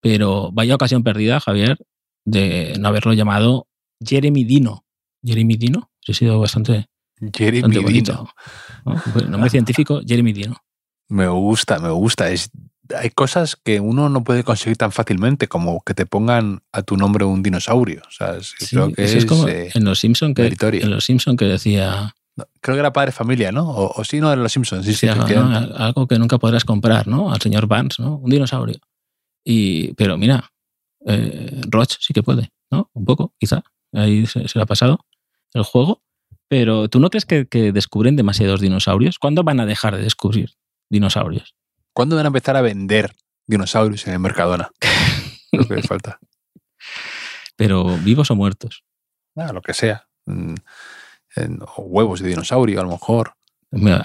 pero 0.00 0.50
vaya 0.52 0.74
ocasión 0.74 1.04
perdida, 1.04 1.38
Javier, 1.38 1.78
de 2.24 2.74
no 2.80 2.88
haberlo 2.88 3.12
llamado 3.12 3.68
Jeremy 4.04 4.42
Dino. 4.44 4.84
Jeremy 5.24 5.56
Dino, 5.56 5.90
ha 6.08 6.12
sido 6.12 6.40
bastante, 6.40 6.86
Jeremy 7.32 7.78
bonito. 7.78 8.28
El 9.14 9.30
nombre 9.30 9.50
científico, 9.50 10.00
Jeremy 10.04 10.32
Dino. 10.32 10.56
Me 11.08 11.28
gusta, 11.28 11.78
me 11.78 11.90
gusta. 11.90 12.30
Es 12.30 12.50
hay 12.94 13.10
cosas 13.10 13.56
que 13.56 13.80
uno 13.80 14.08
no 14.08 14.24
puede 14.24 14.44
conseguir 14.44 14.76
tan 14.76 14.92
fácilmente 14.92 15.48
como 15.48 15.82
que 15.82 15.94
te 15.94 16.06
pongan 16.06 16.62
a 16.72 16.82
tu 16.82 16.96
nombre 16.96 17.24
un 17.24 17.42
dinosaurio. 17.42 18.02
O 18.06 18.10
sea, 18.10 18.36
creo 18.70 18.92
que 18.92 19.04
es, 19.04 19.24
como 19.26 19.48
eh, 19.48 19.70
en 19.74 19.84
los 19.84 19.98
Simpson 19.98 20.34
que 20.34 20.46
en 20.46 20.90
los 20.90 21.04
Simpson 21.04 21.36
que 21.36 21.46
decía 21.46 22.14
creo 22.60 22.76
que 22.76 22.80
era 22.80 22.92
padre 22.92 23.12
familia, 23.12 23.52
¿no? 23.52 23.68
O, 23.68 24.04
sí, 24.04 24.20
no, 24.20 24.32
en 24.32 24.42
los 24.42 24.52
Simpsons. 24.52 24.84
Sí, 24.84 24.94
sí, 24.94 25.08
algo 25.08 26.06
que 26.06 26.18
nunca 26.18 26.38
podrás 26.38 26.64
comprar, 26.64 27.06
¿no? 27.08 27.32
Al 27.32 27.40
señor 27.40 27.66
Vance, 27.66 28.02
¿no? 28.02 28.16
Un 28.16 28.30
dinosaurio. 28.30 28.78
Y, 29.44 29.94
pero 29.94 30.18
mira, 30.18 30.52
eh, 31.06 31.60
Roach 31.68 31.96
sí 32.00 32.12
que 32.12 32.22
puede, 32.22 32.50
¿no? 32.70 32.90
Un 32.92 33.04
poco, 33.04 33.32
quizá. 33.38 33.62
Ahí 33.92 34.26
se, 34.26 34.40
le 34.40 34.62
ha 34.62 34.66
pasado 34.66 35.00
el 35.54 35.62
juego. 35.62 36.02
Pero 36.48 36.88
¿tú 36.88 37.00
no 37.00 37.10
crees 37.10 37.26
que, 37.26 37.46
que 37.46 37.72
descubren 37.72 38.14
demasiados 38.14 38.60
dinosaurios? 38.60 39.18
¿Cuándo 39.18 39.42
van 39.42 39.58
a 39.58 39.66
dejar 39.66 39.96
de 39.96 40.02
descubrir 40.02 40.52
dinosaurios? 40.90 41.56
¿Cuándo 41.96 42.14
van 42.14 42.26
a 42.26 42.28
empezar 42.28 42.58
a 42.58 42.60
vender 42.60 43.16
dinosaurios 43.46 44.06
en 44.06 44.12
el 44.12 44.18
Mercadona? 44.18 44.70
lo 45.52 45.66
que 45.66 45.76
les 45.76 45.86
falta. 45.86 46.20
Pero 47.56 47.96
vivos 47.96 48.30
o 48.30 48.36
muertos. 48.36 48.84
Ah, 49.34 49.50
lo 49.54 49.62
que 49.62 49.72
sea. 49.72 50.06
Mm, 50.26 50.56
o 51.74 51.82
huevos 51.84 52.20
de 52.20 52.28
dinosaurio, 52.28 52.80
a 52.80 52.84
lo 52.84 52.90
mejor. 52.90 53.32
no, 53.70 53.98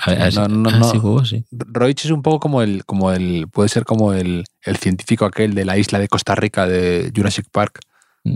no, 0.48 0.72
no. 0.72 1.26
sí. 1.26 1.46
Roich 1.52 2.06
es 2.06 2.12
un 2.12 2.22
poco 2.22 2.40
como 2.40 2.62
el, 2.62 2.86
como 2.86 3.12
el, 3.12 3.50
puede 3.50 3.68
ser 3.68 3.84
como 3.84 4.14
el, 4.14 4.46
el, 4.62 4.78
científico 4.78 5.26
aquel 5.26 5.54
de 5.54 5.66
la 5.66 5.78
isla 5.78 6.00
de 6.00 6.08
Costa 6.08 6.34
Rica 6.34 6.66
de 6.66 7.12
Jurassic 7.14 7.50
Park. 7.52 7.82
Mm. 8.24 8.36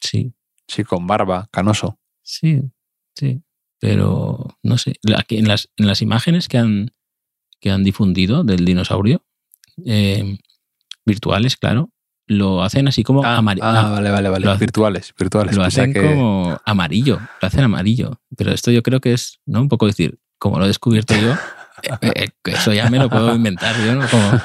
Sí. 0.00 0.34
Sí, 0.66 0.82
con 0.82 1.06
barba, 1.06 1.48
canoso. 1.52 2.00
Sí, 2.20 2.62
sí. 3.14 3.44
Pero 3.78 4.58
no 4.64 4.76
sé. 4.76 4.94
Aquí 5.16 5.38
en 5.38 5.46
las, 5.46 5.68
en 5.76 5.86
las 5.86 6.02
imágenes 6.02 6.48
que 6.48 6.58
han, 6.58 6.90
que 7.60 7.70
han 7.70 7.84
difundido 7.84 8.42
del 8.44 8.64
dinosaurio, 8.64 9.22
eh, 9.86 10.38
virtuales, 11.04 11.56
claro, 11.56 11.90
lo 12.26 12.62
hacen 12.62 12.86
así 12.88 13.02
como 13.02 13.24
ah, 13.24 13.36
amarillo. 13.36 13.66
Ah, 13.66 13.90
vale, 13.90 14.10
vale, 14.10 14.28
vale. 14.28 14.56
virtuales, 14.56 15.12
virtuales. 15.18 15.56
Lo 15.56 15.64
hacen 15.64 15.92
como 15.92 16.60
amarillo, 16.64 17.20
lo 17.40 17.48
hacen 17.48 17.64
amarillo. 17.64 18.20
Pero 18.36 18.52
esto 18.52 18.70
yo 18.70 18.82
creo 18.82 19.00
que 19.00 19.12
es, 19.12 19.40
¿no? 19.46 19.60
Un 19.60 19.68
poco 19.68 19.86
decir, 19.86 20.18
como 20.38 20.58
lo 20.58 20.64
he 20.64 20.68
descubierto 20.68 21.14
yo, 21.16 21.32
eh, 22.02 22.12
eh, 22.14 22.28
eso 22.44 22.72
ya 22.72 22.88
me 22.88 22.98
lo 22.98 23.10
puedo 23.10 23.34
inventar 23.34 23.74
yo, 23.84 23.94
¿no? 23.96 24.06
Como, 24.08 24.40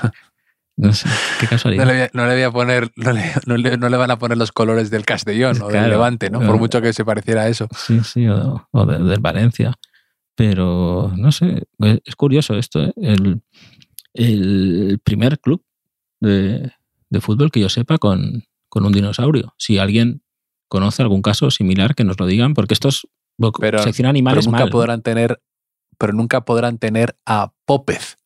No 0.78 0.92
sé, 0.94 1.08
qué 1.40 1.48
casualidad. 1.48 1.86
No 1.86 1.92
le, 1.92 1.98
voy 2.00 2.04
a, 2.04 2.10
no 2.14 2.26
le 2.28 2.34
voy 2.34 2.44
a 2.44 2.52
poner, 2.52 2.92
no 2.98 3.12
le, 3.14 3.32
no 3.46 3.56
le- 3.58 3.78
no 3.78 3.88
le 3.90 3.98
van 3.98 4.12
a 4.12 4.18
poner 4.20 4.38
los 4.38 4.52
colores 4.52 4.90
del 4.90 5.06
Castellón 5.06 5.62
o 5.62 5.68
del. 5.70 5.90
Levante, 5.90 6.30
¿no? 6.30 6.40
Por 6.42 6.58
mucho 6.58 6.82
que 6.82 6.92
se 6.92 7.06
pareciera 7.06 7.44
a 7.44 7.48
eso. 7.48 7.68
Sí, 7.78 8.02
sí, 8.04 8.28
o, 8.28 8.68
o 8.72 8.86
de- 8.86 9.00
del 9.04 9.20
Valencia. 9.20 9.74
Pero 10.36 11.14
no 11.16 11.32
sé, 11.32 11.64
es 12.04 12.16
curioso 12.16 12.56
esto. 12.56 12.84
¿eh? 12.84 12.94
El, 12.98 13.42
el 14.14 15.00
primer 15.04 15.40
club 15.40 15.64
de, 16.20 16.72
de 17.10 17.22
fútbol 17.22 17.52
que 17.52 17.62
yo 17.62 17.70
sepa 17.70 17.98
con, 17.98 18.44
con 18.70 18.86
un 18.86 18.92
dinosaurio. 18.92 19.54
Si 19.58 19.78
alguien 19.78 20.22
conoce 20.68 21.02
algún 21.02 21.22
caso 21.22 21.52
similar, 21.52 21.96
que 21.96 22.04
nos 22.04 22.20
lo 22.20 22.26
digan, 22.26 22.54
porque 22.54 22.74
esto 22.74 22.90
es 22.90 23.08
Pero- 23.60 23.80
sección 23.80 24.04
Pero 24.04 24.10
animales 24.10 24.46
nunca 24.46 24.60
mal. 24.62 24.70
podrán 24.70 25.02
tener, 25.02 25.42
pero 25.98 26.14
nunca 26.14 26.44
podrán 26.44 26.78
tener 26.80 27.18
a 27.26 27.54
Pópez, 27.66 28.18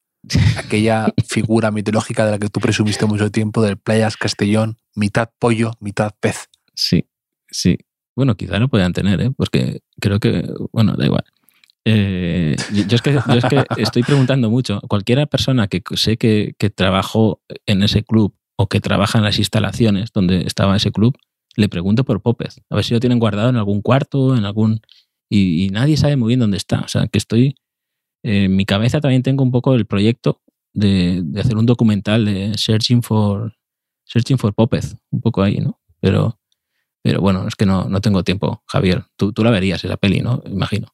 aquella 0.58 1.14
figura 1.28 1.70
mitológica 1.72 2.26
de 2.26 2.32
la 2.32 2.40
que 2.40 2.50
tú 2.50 2.60
presumiste 2.60 3.06
mucho 3.06 3.30
tiempo 3.32 3.62
del 3.62 3.78
Playas 3.78 4.18
Castellón, 4.18 4.78
mitad 4.96 5.30
pollo, 5.38 5.74
mitad 5.80 6.12
pez. 6.20 6.48
Sí, 6.74 7.06
sí. 7.52 7.78
Bueno, 8.16 8.36
quizá 8.36 8.58
lo 8.60 8.68
podían 8.68 8.94
tener, 8.94 9.22
¿eh? 9.22 9.32
porque 9.36 9.82
creo 10.02 10.20
que, 10.20 10.52
bueno, 10.74 10.96
da 10.98 11.06
igual. 11.06 11.24
Eh, 11.92 12.56
yo, 12.88 12.96
es 12.96 13.02
que, 13.02 13.14
yo 13.14 13.34
es 13.34 13.46
que 13.46 13.64
estoy 13.78 14.04
preguntando 14.04 14.50
mucho. 14.52 14.80
Cualquiera 14.82 15.26
persona 15.26 15.68
que 15.68 15.82
sé 15.96 16.18
que, 16.18 16.54
que 16.60 16.70
trabajó 16.70 17.42
en 17.66 17.82
ese 17.82 18.04
club 18.04 18.36
o 18.58 18.68
que 18.68 18.80
trabaja 18.80 19.18
en 19.18 19.24
las 19.24 19.40
instalaciones 19.40 20.12
donde 20.14 20.42
estaba 20.42 20.76
ese 20.76 20.92
club, 20.92 21.18
le 21.56 21.68
pregunto 21.68 22.04
por 22.04 22.22
Pópez. 22.22 22.62
A 22.70 22.76
ver 22.76 22.84
si 22.84 22.94
lo 22.94 23.00
tienen 23.00 23.18
guardado 23.18 23.50
en 23.50 23.56
algún 23.56 23.82
cuarto, 23.82 24.36
en 24.36 24.46
algún... 24.46 24.82
Y, 25.32 25.70
nadie 25.72 25.98
sabe 25.98 26.16
muy 26.16 26.30
bien 26.30 26.40
dónde 26.40 26.58
está. 26.58 26.82
O 26.82 26.88
sea, 26.88 27.08
que 27.08 27.18
estoy... 27.18 27.56
eh, 28.24 28.44
en 28.44 28.56
mi 28.56 28.66
cabeza 28.66 29.02
también 29.02 29.24
tengo 29.24 29.44
un 29.44 29.52
poco 29.52 29.74
el 29.74 29.86
proyecto 29.86 30.42
de, 30.74 31.24
hacer 31.40 31.58
un 31.58 31.66
documental 31.66 32.26
de 32.26 32.56
Searching 32.56 33.02
for, 33.02 33.56
Searching 34.06 34.38
for 34.38 34.54
Pópez. 34.54 34.96
Un 35.10 35.22
poco 35.22 35.42
ahí, 35.42 35.58
¿no? 35.58 35.80
Pero... 36.00 36.36
Pero 37.02 37.22
bueno, 37.22 37.48
es 37.48 37.56
que 37.56 37.66
no, 37.66 37.86
no 37.86 38.02
tengo 38.02 38.24
tiempo, 38.24 38.62
Javier. 38.68 39.06
Tú, 39.16 39.32
tú 39.32 39.42
la 39.42 39.52
verías 39.52 39.84
esa 39.86 39.96
peli, 39.96 40.20
¿no? 40.20 40.44
Imagino. 40.46 40.90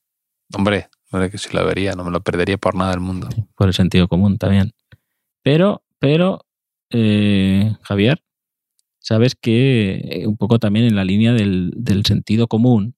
Hombre, 0.53 0.89
hombre, 1.11 1.29
que 1.31 1.37
si 1.37 1.53
la 1.55 1.63
vería, 1.63 1.93
no 1.93 2.03
me 2.03 2.11
lo 2.11 2.21
perdería 2.21 2.57
por 2.57 2.75
nada 2.75 2.91
del 2.91 2.99
mundo. 2.99 3.29
Por 3.55 3.67
el 3.67 3.73
sentido 3.73 4.07
común 4.07 4.37
también. 4.37 4.73
Pero, 5.43 5.83
pero, 5.99 6.45
eh, 6.91 7.75
Javier, 7.81 8.21
sabes 8.99 9.35
que 9.35 9.95
eh, 10.03 10.27
un 10.27 10.37
poco 10.37 10.59
también 10.59 10.85
en 10.85 10.95
la 10.95 11.03
línea 11.05 11.33
del, 11.33 11.71
del 11.75 12.05
sentido 12.05 12.47
común, 12.47 12.95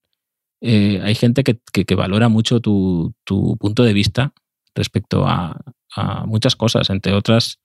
eh, 0.62 1.00
hay 1.04 1.16
gente 1.16 1.44
que, 1.44 1.60
que- 1.72 1.96
valora 1.96 2.30
mucho 2.30 2.60
tu, 2.62 3.14
tu 3.24 3.58
punto 3.58 3.84
de 3.84 3.94
vista 3.94 4.34
respecto 4.76 5.28
a, 5.28 5.60
a 5.96 6.26
muchas 6.26 6.56
cosas, 6.56 6.90
entre 6.90 7.14
otras 7.14 7.60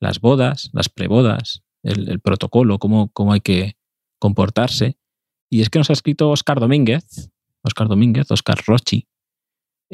las 0.00 0.20
bodas, 0.20 0.68
las 0.72 0.88
prebodas, 0.88 1.62
el, 1.82 2.08
el 2.08 2.20
protocolo, 2.20 2.78
cómo, 2.78 3.10
cómo 3.12 3.32
hay 3.32 3.40
que 3.40 3.76
comportarse. 4.18 4.98
Y 5.50 5.60
es 5.62 5.70
que 5.70 5.78
nos 5.78 5.88
ha 5.90 5.94
escrito 5.94 6.30
Oscar 6.30 6.60
Domínguez, 6.60 7.30
Oscar 7.62 7.88
Domínguez, 7.88 8.30
Oscar 8.30 8.58
Rochi, 8.66 9.06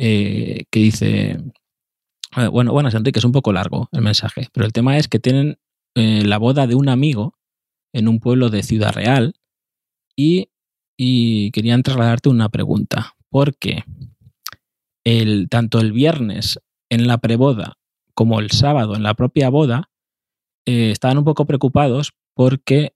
eh, 0.02 0.64
que 0.70 0.80
dice, 0.80 1.38
eh, 2.36 2.46
bueno, 2.46 2.72
buenas 2.72 2.94
Enrique, 2.94 3.18
es 3.18 3.24
un 3.26 3.32
poco 3.32 3.52
largo 3.52 3.90
el 3.92 4.00
mensaje, 4.00 4.48
pero 4.54 4.64
el 4.64 4.72
tema 4.72 4.96
es 4.96 5.08
que 5.08 5.18
tienen 5.18 5.58
eh, 5.94 6.24
la 6.24 6.38
boda 6.38 6.66
de 6.66 6.74
un 6.74 6.88
amigo 6.88 7.34
en 7.92 8.08
un 8.08 8.18
pueblo 8.18 8.48
de 8.48 8.62
Ciudad 8.62 8.94
Real 8.94 9.34
y, 10.16 10.48
querían 11.52 11.82
trasladarte 11.82 12.30
una 12.30 12.48
pregunta, 12.48 13.14
porque 13.28 13.84
el, 15.04 15.48
tanto 15.50 15.80
el 15.80 15.92
viernes 15.92 16.60
en 16.90 17.06
la 17.06 17.18
preboda 17.18 17.78
como 18.14 18.40
el 18.40 18.50
sábado 18.50 18.96
en 18.96 19.02
la 19.02 19.14
propia 19.14 19.50
boda 19.50 19.90
eh, 20.66 20.90
estaban 20.90 21.18
un 21.18 21.24
poco 21.24 21.46
preocupados 21.46 22.12
porque 22.34 22.94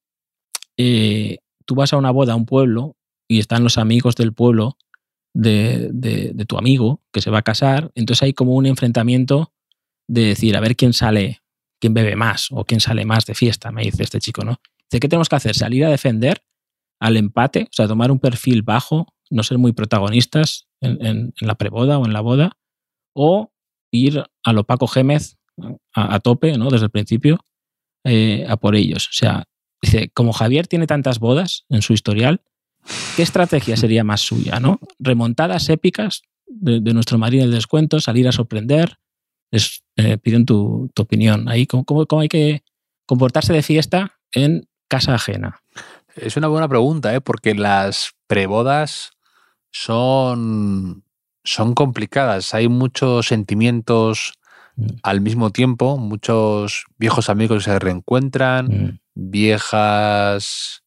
tú 0.77 1.75
vas 1.75 1.93
a 1.93 1.99
una 1.99 2.11
boda 2.11 2.33
a 2.33 2.37
un 2.37 2.47
pueblo 2.47 2.97
y 3.29 3.40
están 3.40 3.62
los 3.62 3.77
amigos 3.77 4.17
del 4.17 4.33
pueblo 4.33 4.77
de, 5.35 5.90
de- 5.92 6.44
tu 6.47 6.57
amigo 6.59 7.03
que 7.12 7.20
se 7.20 7.31
va 7.31 7.38
a 7.38 7.42
casar, 7.42 7.90
entonces 7.94 8.23
hay 8.23 8.33
como 8.33 8.55
un 8.55 8.66
enfrentamiento 8.66 9.53
de 10.09 10.27
decir, 10.27 10.57
a 10.57 10.61
ver 10.61 10.77
quién 10.77 10.92
sale, 10.92 11.42
quién 11.81 11.94
bebe 11.94 12.14
más 12.16 12.49
o 12.51 12.64
quién 12.64 12.81
sale 12.81 13.05
más 13.05 13.27
de 13.27 13.35
fiesta, 13.35 13.73
me 13.73 13.83
dice 13.83 14.03
este 14.03 14.20
chico, 14.20 14.44
¿no? 14.44 14.61
Dice, 14.90 15.01
¿qué 15.01 15.09
tenemos 15.09 15.29
que 15.29 15.37
hacer? 15.37 15.55
¿Salir 15.57 15.85
a 15.85 15.90
defender 15.90 16.42
al 17.01 17.16
empate? 17.16 17.64
O 17.64 17.73
sea, 17.73 17.88
tomar 17.88 18.11
un 18.12 18.18
perfil 18.20 18.62
bajo, 18.62 19.09
no 19.31 19.42
ser 19.42 19.59
muy 19.59 19.73
protagonistas 19.73 20.66
en, 20.81 21.05
en- 21.05 21.35
la 21.40 21.55
preboda 21.57 21.99
o 21.99 22.05
en 22.07 22.12
la 22.12 22.20
boda, 22.20 22.53
o 23.16 23.53
ir 23.92 24.23
a 24.44 24.53
lo 24.53 24.64
Paco 24.64 24.87
Gémez 24.87 25.37
a, 25.94 26.14
a 26.14 26.20
tope, 26.20 26.57
¿no? 26.59 26.70
Desde 26.70 26.87
el 26.87 26.90
principio, 26.90 27.38
eh, 28.05 28.44
a 28.49 28.57
por 28.57 28.77
ellos. 28.77 29.09
O 29.09 29.12
sea, 29.12 29.44
dice, 29.83 30.11
como 30.14 30.33
Javier 30.33 30.66
tiene 30.66 30.87
tantas 30.87 31.18
bodas 31.18 31.64
en 31.70 31.81
su 31.83 31.92
historial, 31.94 32.42
¿qué 33.16 33.23
estrategia 33.23 33.77
sería 33.77 34.05
más 34.05 34.20
suya, 34.20 34.61
no? 34.61 34.79
Remontadas 34.99 35.68
épicas 35.68 36.23
de, 36.47 36.81
de 36.81 36.94
nuestro 36.94 37.18
Marín 37.18 37.40
del 37.40 37.51
Descuento, 37.53 38.01
salir 38.01 38.29
a 38.29 38.33
sorprender. 38.33 38.99
Eh, 39.97 40.18
piden 40.18 40.44
tu, 40.47 40.90
tu 40.94 41.03
opinión. 41.03 41.49
Ahí, 41.49 41.66
¿cómo, 41.66 41.85
cómo- 41.85 42.07
cómo 42.07 42.23
hay 42.23 42.29
que 42.29 42.62
comportarse 43.07 43.53
de 43.53 43.62
fiesta 43.62 44.18
en 44.33 44.66
casa 44.88 45.14
ajena? 45.14 45.61
Es 46.16 46.37
una 46.37 46.49
buena 46.49 46.68
pregunta, 46.68 47.14
¿eh? 47.14 47.20
porque 47.20 47.55
las 47.55 48.12
prebodas 48.27 49.12
son, 49.70 51.05
son 51.44 51.75
complicadas. 51.75 52.55
Hay 52.55 52.68
muchos 52.68 53.27
sentimientos 53.27 54.35
Mm. 54.77 54.87
al 55.05 55.20
mismo 55.20 55.51
tiempo, 55.51 55.99
muchos 55.99 56.87
viejos 56.99 57.31
amigos 57.31 57.59
que 57.64 57.70
se 57.70 57.79
reencuentran, 57.79 58.66
Mm, 58.66 58.99
viejas, 59.14 60.83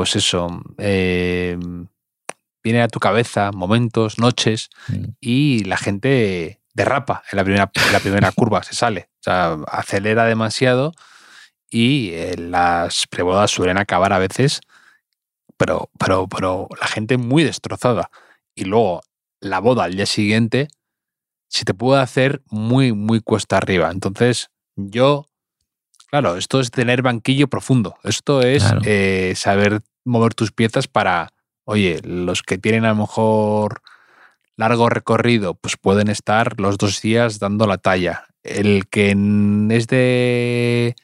pues 0.00 0.16
eso, 0.16 0.62
eh, 0.78 1.58
vienen 2.64 2.80
a 2.80 2.88
tu 2.88 3.00
cabeza 3.00 3.50
momentos, 3.52 4.18
noches, 4.18 4.70
mm. 4.88 5.04
y 5.20 5.64
la 5.64 5.76
gente 5.76 6.58
derrapa 6.72 7.22
en 7.30 7.36
la 7.36 7.44
primera, 7.44 7.70
en 7.74 7.92
la 7.92 8.00
primera 8.00 8.32
curva, 8.34 8.62
se 8.62 8.74
sale. 8.74 9.10
O 9.20 9.22
sea, 9.22 9.58
acelera 9.68 10.24
demasiado 10.24 10.94
y 11.68 12.12
eh, 12.12 12.34
las 12.38 13.06
prebodas 13.08 13.50
suelen 13.50 13.76
acabar 13.76 14.14
a 14.14 14.18
veces, 14.18 14.62
pero, 15.58 15.90
pero, 15.98 16.26
pero 16.28 16.68
la 16.80 16.86
gente 16.86 17.18
muy 17.18 17.44
destrozada. 17.44 18.10
Y 18.54 18.64
luego 18.64 19.02
la 19.40 19.58
boda 19.58 19.84
al 19.84 19.96
día 19.96 20.06
siguiente 20.06 20.68
se 21.48 21.66
te 21.66 21.74
puede 21.74 22.00
hacer 22.00 22.40
muy, 22.48 22.94
muy 22.94 23.20
cuesta 23.20 23.58
arriba. 23.58 23.90
Entonces, 23.90 24.48
yo, 24.76 25.26
claro, 26.06 26.38
esto 26.38 26.58
es 26.58 26.70
tener 26.70 27.02
banquillo 27.02 27.48
profundo. 27.48 27.98
Esto 28.02 28.40
es 28.40 28.62
Claro. 28.62 28.80
eh, 28.86 29.34
saber 29.36 29.82
mover 30.04 30.34
tus 30.34 30.52
piezas 30.52 30.88
para, 30.88 31.32
oye, 31.64 32.00
los 32.02 32.42
que 32.42 32.58
tienen 32.58 32.84
a 32.84 32.90
lo 32.90 32.96
mejor 32.96 33.82
largo 34.56 34.88
recorrido, 34.88 35.54
pues 35.54 35.76
pueden 35.76 36.08
estar 36.08 36.60
los 36.60 36.76
dos 36.76 37.00
días 37.00 37.38
dando 37.38 37.66
la 37.66 37.78
talla. 37.78 38.24
El 38.42 38.88
que 38.88 39.10
es 39.70 39.86
de, 39.86 40.94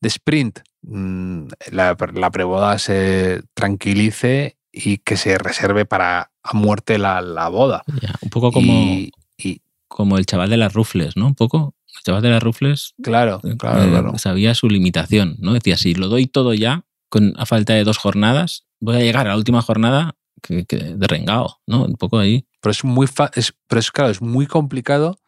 de 0.00 0.08
sprint, 0.08 0.60
mm, 0.82 1.46
la, 1.72 1.96
la 2.14 2.30
preboda 2.30 2.78
se 2.78 3.42
tranquilice 3.54 4.56
y 4.72 4.98
que 4.98 5.16
se 5.16 5.38
reserve 5.38 5.84
para 5.84 6.30
a 6.42 6.56
muerte 6.56 6.98
la, 6.98 7.20
la 7.20 7.48
boda. 7.48 7.82
Ya, 8.00 8.14
un 8.20 8.30
poco 8.30 8.52
como, 8.52 8.72
Y, 8.72 9.12
y 9.36 9.62
como 9.88 10.18
el 10.18 10.26
chaval 10.26 10.50
de 10.50 10.56
las 10.56 10.72
rufles, 10.72 11.16
¿no? 11.16 11.26
Un 11.26 11.34
poco. 11.34 11.74
El 11.96 12.02
chaval 12.02 12.22
de 12.22 12.30
las 12.30 12.42
rufles 12.42 12.94
claro, 13.02 13.40
claro, 13.58 13.84
eh, 13.84 13.88
claro. 13.88 14.18
sabía 14.18 14.54
su 14.54 14.68
limitación, 14.68 15.36
¿no? 15.38 15.54
Decía, 15.54 15.78
si 15.78 15.94
lo 15.94 16.08
doy 16.08 16.26
todo 16.26 16.52
ya, 16.52 16.84
con, 17.08 17.32
a 17.36 17.46
falta 17.46 17.74
de 17.74 17.84
dos 17.84 17.98
jornadas, 17.98 18.64
voy 18.80 18.96
a 18.96 19.00
llegar 19.00 19.26
a 19.26 19.30
la 19.30 19.36
última 19.36 19.62
jornada 19.62 20.14
que, 20.42 20.64
que 20.66 20.76
de 20.76 21.06
rengao, 21.06 21.60
¿no? 21.66 21.84
Un 21.84 21.94
poco 21.94 22.18
ahí. 22.18 22.46
Pero 22.60 22.70
es 22.70 22.84
muy 22.84 23.06
fa- 23.06 23.30
es, 23.34 23.54
pero 23.68 23.80
es 23.80 23.90
claro, 23.90 24.10
es 24.10 24.20
muy 24.20 24.46
complicado. 24.46 25.18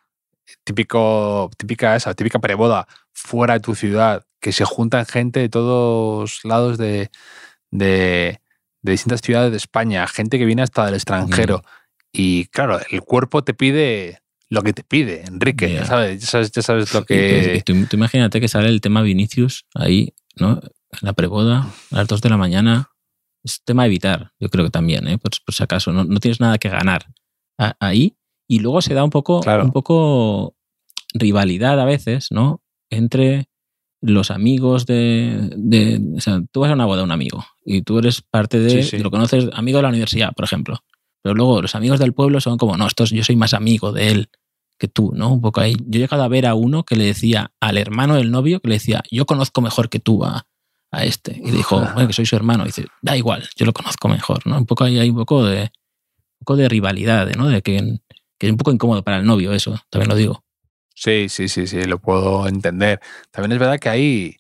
Típico, 0.65 1.51
típica 1.59 1.95
esa, 1.97 2.15
típica 2.15 2.39
preboda 2.39 2.87
fuera 3.13 3.55
de 3.55 3.61
tu 3.61 3.75
ciudad, 3.75 4.25
que 4.41 4.53
se 4.53 4.65
juntan 4.65 5.05
gente 5.07 5.41
de 5.41 5.49
todos 5.49 6.41
lados 6.45 6.79
de, 6.79 7.11
de, 7.71 8.41
de 8.83 8.93
distintas 8.93 9.21
ciudades 9.21 9.51
de 9.51 9.57
España, 9.59 10.07
gente 10.07 10.39
que 10.39 10.45
viene 10.47 10.63
hasta 10.63 10.87
del 10.87 10.95
extranjero. 10.95 11.63
Y 12.13 12.47
claro, 12.47 12.81
el 12.91 13.03
cuerpo 13.03 13.45
te 13.45 13.53
pide 13.55 14.21
lo 14.49 14.63
que 14.63 14.73
te 14.73 14.83
pide, 14.85 15.25
Enrique. 15.27 15.71
Ya. 15.71 15.81
Ya, 15.81 15.85
sabes, 15.85 16.21
ya, 16.23 16.27
sabes, 16.27 16.51
ya 16.53 16.63
sabes 16.63 16.95
lo 16.95 17.05
que. 17.05 17.63
tú, 17.65 17.75
tú 17.87 17.97
imagínate 17.97 18.41
que 18.41 18.49
sale 18.49 18.69
el 18.69 18.81
tema 18.81 19.03
Vinicius 19.03 19.67
ahí, 19.75 20.15
¿no? 20.37 20.61
La 21.03 21.13
preboda, 21.13 21.69
a 21.91 21.97
las 21.97 22.09
2 22.09 22.21
de 22.23 22.29
la 22.31 22.37
mañana. 22.37 22.91
Es 23.45 23.63
tema 23.65 23.85
a 23.85 23.87
evitar, 23.87 24.33
yo 24.41 24.49
creo 24.49 24.65
que 24.65 24.71
también, 24.71 25.07
¿eh? 25.07 25.17
por, 25.19 25.31
por 25.45 25.55
si 25.55 25.63
acaso. 25.63 25.93
No, 25.93 26.05
no 26.05 26.19
tienes 26.21 26.41
nada 26.41 26.59
que 26.59 26.69
ganar 26.69 27.07
a- 27.59 27.77
ahí. 27.81 28.17
Y 28.49 28.59
luego 28.61 28.83
se 28.83 28.95
da 28.95 29.05
un 29.05 29.11
poco, 29.11 29.41
Claro. 29.41 29.65
un 29.65 29.73
poco 29.73 30.57
rivalidad 31.15 31.81
a 31.81 31.85
veces, 31.85 32.29
¿no? 32.31 32.63
Entre 32.91 33.49
los 34.01 34.31
amigos 34.31 34.87
de, 34.87 35.51
de- 35.57 36.01
O 36.17 36.21
sea, 36.21 36.41
tú 36.53 36.61
vas 36.61 36.71
a 36.71 36.75
una 36.75 36.87
boda 36.87 36.99
de 36.99 37.05
un 37.05 37.13
amigo 37.13 37.45
y 37.65 37.83
tú 37.83 37.99
eres 37.99 38.23
parte 38.23 38.59
de. 38.59 38.71
Sí, 38.83 38.83
sí. 38.83 38.99
Lo 38.99 39.11
conoces, 39.11 39.49
amigo 39.53 39.79
de 39.79 39.83
la 39.83 39.89
universidad, 39.89 40.33
por 40.35 40.45
ejemplo. 40.45 40.79
Pero 41.23 41.35
luego 41.35 41.61
los 41.63 41.75
amigos 41.75 41.99
del 41.99 42.15
pueblo 42.15 42.41
son 42.41 42.59
como, 42.59 42.77
no, 42.77 42.87
estos, 42.87 43.11
yo 43.11 43.23
soy 43.25 43.37
más 43.37 43.55
amigo 43.55 43.93
de 43.93 44.09
él 44.11 44.31
que 44.79 44.87
tú, 44.89 45.13
¿no? 45.15 45.33
Un 45.33 45.41
poco 45.41 45.61
ahí. 45.61 45.75
Yo 45.87 45.99
he 45.99 46.03
llegado 46.03 46.23
a 46.23 46.29
ver 46.29 46.47
a 46.47 46.55
uno 46.55 46.85
que 46.85 46.95
le 46.97 47.05
decía 47.05 47.53
al 47.61 47.77
hermano 47.77 48.15
del 48.15 48.31
novio, 48.31 48.61
que 48.61 48.69
le 48.69 48.75
decía, 48.77 49.03
yo 49.11 49.27
conozco 49.27 49.61
mejor 49.61 49.89
que 49.89 49.99
tú 49.99 50.25
a, 50.25 50.47
a 50.91 51.05
este. 51.05 51.41
Y 51.45 51.51
dijo, 51.51 51.81
bueno, 51.81 52.07
que 52.07 52.13
soy 52.13 52.27
su 52.27 52.37
hermano. 52.37 52.65
Y 52.65 52.67
dice, 52.69 52.87
da 53.03 53.17
igual, 53.17 53.49
yo 53.57 53.67
lo 53.67 53.73
conozco 53.73 54.09
mejor, 54.09 54.47
¿no? 54.47 54.59
Un 54.59 54.67
poco 54.67 54.85
ahí 54.85 54.99
hay 54.99 55.11
un 55.11 55.17
poco 55.17 55.45
de, 55.45 55.63
un 55.63 56.39
poco 56.41 56.57
de 56.57 56.69
rivalidad, 56.69 57.29
¿no? 57.37 57.49
De 57.49 57.63
que, 57.63 57.99
que 58.39 58.47
es 58.47 58.51
un 58.51 58.59
poco 58.59 58.73
incómodo 58.73 59.03
para 59.03 59.19
el 59.19 59.27
novio 59.27 59.53
eso, 59.53 59.79
también 59.91 60.09
lo 60.09 60.15
digo. 60.17 60.45
Sí, 60.95 61.29
sí, 61.29 61.49
sí, 61.49 61.67
sí, 61.67 61.83
lo 61.85 61.99
puedo 61.99 62.49
entender. 62.49 63.01
También 63.31 63.53
es 63.53 63.59
verdad 63.59 63.79
que 63.79 63.89
hay, 63.89 64.37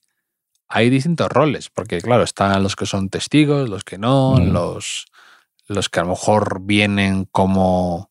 hay 0.69 0.91
distintos 0.91 1.29
roles, 1.29 1.69
porque 1.71 2.01
claro, 2.01 2.25
están 2.25 2.63
los 2.63 2.75
que 2.77 2.87
son 2.87 3.09
testigos, 3.11 3.69
los 3.69 3.85
que 3.85 3.99
no, 3.99 4.37
Mm. 4.37 4.53
los, 4.53 5.07
los 5.69 5.89
que 5.89 6.01
a 6.01 6.03
lo 6.05 6.11
mejor 6.11 6.61
vienen 6.63 7.27
como 7.27 8.11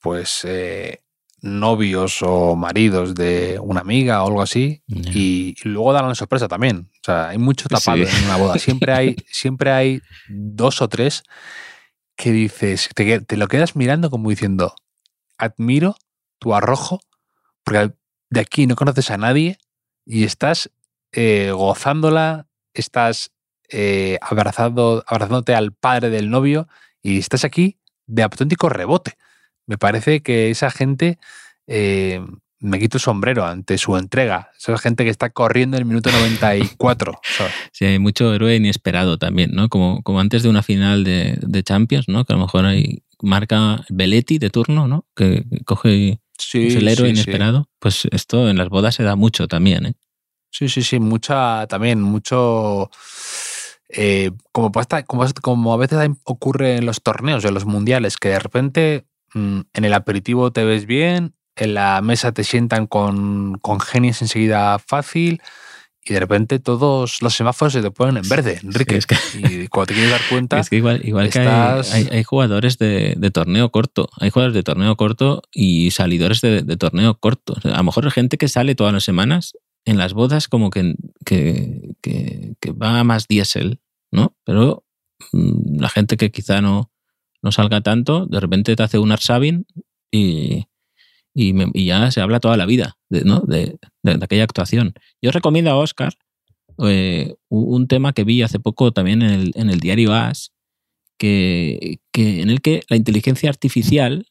pues 0.00 0.44
eh, 0.44 1.02
novios 1.40 2.18
o 2.22 2.56
maridos 2.56 3.14
de 3.14 3.58
una 3.62 3.80
amiga 3.80 4.22
o 4.22 4.26
algo 4.28 4.42
así, 4.42 4.82
y, 4.86 5.54
y 5.62 5.68
luego 5.68 5.92
dan 5.92 6.08
la 6.08 6.14
sorpresa 6.14 6.48
también. 6.48 6.90
O 7.00 7.04
sea, 7.04 7.28
hay 7.28 7.38
mucho 7.38 7.68
tapado 7.68 8.04
Sí. 8.04 8.16
en 8.16 8.24
una 8.24 8.36
boda. 8.36 8.58
Siempre 8.58 8.92
hay, 8.92 9.16
siempre 9.30 9.70
hay 9.70 10.00
dos 10.28 10.82
o 10.82 10.88
tres 10.88 11.22
que 12.16 12.32
dices, 12.32 12.88
te, 12.94 13.20
te 13.20 13.36
lo 13.36 13.46
quedas 13.46 13.76
mirando 13.76 14.10
como 14.10 14.30
diciendo, 14.30 14.74
admiro 15.36 15.96
tu 16.40 16.54
arrojo, 16.54 17.00
porque 17.64 17.92
de 18.30 18.40
aquí 18.40 18.66
no 18.66 18.74
conoces 18.76 19.10
a 19.10 19.16
nadie 19.16 19.58
y 20.04 20.24
estás 20.24 20.70
eh, 21.12 21.52
gozándola, 21.54 22.48
estás 22.74 23.30
eh, 23.70 24.18
abrazando, 24.20 25.04
abrazándote 25.06 25.54
al 25.54 25.72
padre 25.72 26.10
del 26.10 26.30
novio 26.30 26.66
y 27.02 27.18
estás 27.18 27.44
aquí 27.44 27.78
de 28.06 28.22
auténtico 28.24 28.68
rebote. 28.68 29.16
Me 29.68 29.78
parece 29.78 30.20
que 30.20 30.50
esa 30.50 30.70
gente 30.72 31.18
eh, 31.68 32.20
me 32.58 32.80
quito 32.80 32.96
el 32.96 33.02
sombrero 33.02 33.44
ante 33.44 33.78
su 33.78 33.96
entrega. 33.96 34.50
Esa 34.58 34.76
gente 34.78 35.04
que 35.04 35.10
está 35.10 35.30
corriendo 35.30 35.76
en 35.76 35.82
el 35.82 35.86
minuto 35.88 36.10
94. 36.10 37.20
¿sabes? 37.22 37.52
Sí, 37.72 37.84
hay 37.84 38.00
mucho 38.00 38.34
héroe 38.34 38.56
inesperado 38.56 39.18
también, 39.18 39.52
¿no? 39.52 39.68
Como, 39.68 40.02
como 40.02 40.18
antes 40.18 40.42
de 40.42 40.48
una 40.48 40.62
final 40.64 41.04
de, 41.04 41.38
de 41.40 41.62
Champions, 41.62 42.08
¿no? 42.08 42.24
Que 42.24 42.32
a 42.32 42.36
lo 42.36 42.42
mejor 42.42 42.64
hay 42.64 43.04
marca 43.22 43.84
Belletti 43.88 44.38
de 44.38 44.50
turno, 44.50 44.88
¿no? 44.88 45.06
Que, 45.14 45.44
que 45.48 45.60
coge 45.64 46.20
Sí, 46.38 46.68
es 46.68 46.76
el 46.76 46.88
héroe 46.88 47.10
sí, 47.10 47.16
sí. 47.16 47.22
inesperado. 47.22 47.68
Pues 47.78 48.08
esto 48.10 48.48
en 48.48 48.56
las 48.58 48.68
bodas 48.68 48.94
se 48.94 49.02
da 49.02 49.16
mucho 49.16 49.48
también, 49.48 49.86
¿eh? 49.86 49.94
Sí, 50.50 50.68
sí, 50.68 50.82
sí, 50.82 50.98
mucha 50.98 51.66
también, 51.66 52.00
mucho. 52.00 52.90
eh, 53.88 54.30
como, 54.52 54.72
como, 55.06 55.26
como 55.42 55.74
a 55.74 55.76
veces 55.76 55.98
ocurre 56.24 56.76
en 56.76 56.86
los 56.86 57.02
torneos, 57.02 57.44
en 57.44 57.54
los 57.54 57.66
mundiales, 57.66 58.16
que 58.16 58.30
de 58.30 58.38
repente 58.38 59.04
en 59.34 59.66
el 59.84 59.92
aperitivo 59.94 60.50
te 60.52 60.64
ves 60.64 60.86
bien, 60.86 61.34
en 61.56 61.74
la 61.74 62.00
mesa 62.02 62.32
te 62.32 62.44
sientan 62.44 62.86
con, 62.86 63.58
con 63.60 63.80
genios 63.80 64.22
enseguida 64.22 64.78
fácil 64.78 65.40
y 66.04 66.14
de 66.14 66.20
repente 66.20 66.58
todos 66.58 67.20
los 67.20 67.34
semáforos 67.34 67.74
se 67.74 67.82
te 67.82 67.90
ponen 67.90 68.16
en 68.18 68.28
verde, 68.28 68.58
Enrique. 68.62 68.96
es 68.96 69.06
que- 69.06 69.16
Y 69.34 69.68
cuando 69.68 69.88
te 69.88 69.94
quieres 69.94 70.10
dar 70.12 70.20
cuenta, 70.30 70.58
Es 70.58 70.70
que 70.70 70.76
igual, 70.76 71.02
igual 71.04 71.28
que 71.28 71.40
hay, 71.40 71.46
estás- 71.46 71.92
hay- 71.92 72.08
hay 72.10 72.24
jugadores 72.24 72.78
de, 72.78 73.14
de 73.18 73.30
torneo 73.30 73.70
corto, 73.70 74.08
hay 74.18 74.30
jugadores 74.30 74.54
de 74.54 74.62
torneo 74.62 74.96
corto 74.96 75.42
y 75.52 75.90
salidores 75.90 76.40
de, 76.40 76.62
de 76.62 76.76
torneo 76.78 77.18
corto. 77.18 77.54
O 77.56 77.60
sea, 77.60 77.74
a 77.74 77.78
lo 77.78 77.84
mejor 77.84 78.06
hay 78.06 78.10
gente 78.12 78.38
que 78.38 78.48
sale 78.48 78.74
todas 78.74 78.92
las 78.94 79.04
semanas 79.04 79.52
en 79.84 79.98
las 79.98 80.14
bodas 80.14 80.48
como 80.48 80.70
que, 80.70 80.94
que, 81.26 81.94
que- 82.00 82.54
que 82.60 82.72
va 82.72 83.04
más 83.04 83.26
diésel, 83.28 83.80
¿no? 84.10 84.34
Pero 84.44 84.84
mm, 85.32 85.80
la 85.80 85.88
gente 85.90 86.16
que 86.16 86.30
quizá 86.30 86.62
no, 86.62 86.90
no 87.42 87.52
salga 87.52 87.80
tanto, 87.80 88.26
de 88.26 88.40
repente 88.40 88.74
te 88.76 88.82
hace 88.82 88.98
un 88.98 89.12
Arsabin 89.12 89.66
y, 90.10 90.64
y, 91.34 91.52
me- 91.52 91.70
y 91.74 91.86
ya 91.86 92.10
se 92.10 92.20
habla 92.20 92.40
toda 92.40 92.56
la 92.56 92.66
vida 92.66 92.96
de, 93.08 93.24
¿no? 93.24 93.40
de, 93.40 93.78
de- 94.02 94.18
aquella 94.22 94.44
actuación. 94.44 94.94
Yo 95.22 95.30
recomiendo 95.30 95.70
a 95.70 95.76
Oscar 95.76 96.14
eh, 96.84 97.34
un 97.48 97.74
un 97.74 97.86
tema 97.88 98.12
que 98.12 98.24
vi 98.24 98.42
hace 98.42 98.58
poco 98.60 98.92
también 98.92 99.22
en 99.22 99.30
el, 99.30 99.52
en 99.54 99.70
el 99.70 99.80
diario 99.80 100.12
AS, 100.14 100.52
que, 101.18 102.00
que- 102.12 102.40
en 102.42 102.50
el 102.50 102.60
que 102.60 102.82
la 102.88 102.96
inteligencia 102.96 103.48
artificial 103.50 104.26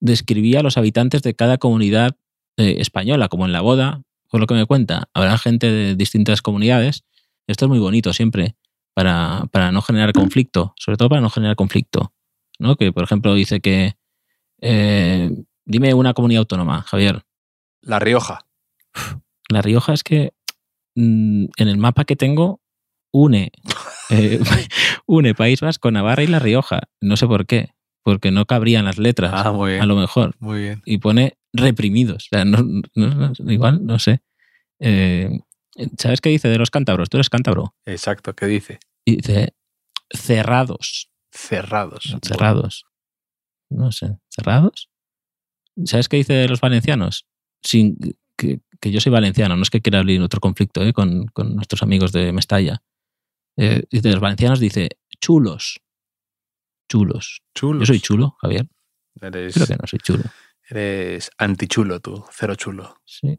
describía 0.00 0.60
a 0.60 0.62
los 0.62 0.76
habitantes 0.76 1.22
de 1.22 1.34
cada 1.34 1.58
comunidad 1.58 2.16
eh, 2.56 2.76
española, 2.78 3.28
como 3.28 3.46
en 3.46 3.52
la 3.52 3.60
boda, 3.60 4.02
por 4.30 4.40
lo 4.40 4.46
que 4.46 4.54
me 4.54 4.66
cuenta, 4.66 5.08
habrá 5.14 5.38
gente 5.38 5.70
de 5.70 5.94
distintas 5.96 6.42
comunidades. 6.42 7.04
Esto 7.46 7.64
es 7.64 7.68
muy 7.68 7.78
bonito 7.78 8.12
siempre, 8.12 8.56
para, 8.94 9.44
para 9.52 9.72
no 9.72 9.80
generar 9.82 10.12
conflicto, 10.12 10.74
sobre 10.76 10.96
todo 10.96 11.08
para 11.08 11.20
no 11.20 11.30
generar 11.30 11.56
conflicto. 11.56 12.12
¿No? 12.58 12.76
Que, 12.76 12.92
por 12.92 13.04
ejemplo, 13.04 13.34
dice 13.34 13.60
que... 13.60 13.94
eh, 14.60 15.30
dime 15.64 15.94
una 15.94 16.14
comunidad 16.14 16.40
autónoma, 16.40 16.82
Javier. 16.82 17.22
La 17.82 17.98
Rioja. 17.98 18.46
La 19.48 19.62
Rioja 19.62 19.92
es 19.92 20.02
que 20.02 20.32
mm, 20.94 21.44
en 21.56 21.68
el 21.68 21.78
mapa 21.78 22.04
que 22.04 22.16
tengo 22.16 22.60
une, 23.12 23.52
eh, 24.10 24.40
une 25.06 25.34
País 25.34 25.60
Vasco, 25.60 25.90
Navarra 25.90 26.22
y 26.22 26.26
La 26.26 26.38
Rioja. 26.38 26.80
No 27.00 27.16
sé 27.16 27.26
por 27.26 27.46
qué, 27.46 27.70
porque 28.02 28.30
no 28.30 28.46
cabrían 28.46 28.84
las 28.84 28.98
letras, 28.98 29.32
Ah, 29.34 29.52
muy 29.52 29.76
a 29.78 29.86
lo 29.86 29.96
mejor. 29.96 30.34
Muy 30.38 30.60
bien. 30.62 30.82
Y 30.84 30.98
pone 30.98 31.38
reprimidos. 31.52 32.26
O 32.26 32.28
sea, 32.36 32.44
no- 32.44 32.62
no- 32.94 33.32
no- 33.38 33.52
igual, 33.52 33.84
no 33.86 33.98
sé. 33.98 34.20
Eh, 34.80 35.40
¿Sabes 35.96 36.20
qué 36.20 36.28
dice 36.30 36.48
de 36.48 36.58
los 36.58 36.70
cántabros? 36.70 37.08
Tú 37.08 37.16
eres 37.18 37.30
cántabro. 37.30 37.74
Exacto, 37.86 38.34
¿qué 38.34 38.46
dice? 38.46 38.80
Dice 39.06 39.54
cerrados. 40.10 41.10
Cerrados. 41.30 42.16
Cerrados. 42.22 42.86
No 43.70 43.92
sé, 43.92 44.18
¿cerrados? 44.28 44.88
¿Sabes 45.84 46.08
qué 46.08 46.16
dice 46.16 46.32
de 46.32 46.48
los 46.48 46.60
valencianos? 46.60 47.26
Sin, 47.62 47.98
que, 48.36 48.60
que 48.80 48.90
yo 48.90 49.00
soy 49.00 49.12
valenciano, 49.12 49.56
no 49.56 49.62
es 49.62 49.70
que 49.70 49.80
quiera 49.80 49.98
abrir 50.00 50.20
otro 50.22 50.40
conflicto 50.40 50.82
¿eh? 50.82 50.92
con, 50.92 51.26
con 51.26 51.54
nuestros 51.54 51.82
amigos 51.82 52.12
de 52.12 52.32
Mestalla. 52.32 52.82
Eh, 53.56 53.82
dice 53.90 54.08
de 54.08 54.14
los 54.14 54.20
valencianos 54.22 54.60
dice 54.60 54.88
chulos. 55.20 55.80
Chulos. 56.88 57.42
Chulo. 57.54 57.80
Yo 57.80 57.86
soy 57.86 58.00
chulo, 58.00 58.36
Javier. 58.40 58.68
Eres, 59.20 59.54
Creo 59.54 59.66
que 59.66 59.76
no 59.76 59.86
soy 59.86 59.98
chulo. 59.98 60.24
eres 60.70 61.30
antichulo 61.36 62.00
tú, 62.00 62.24
cero 62.32 62.54
chulo. 62.54 63.00
Sí. 63.04 63.38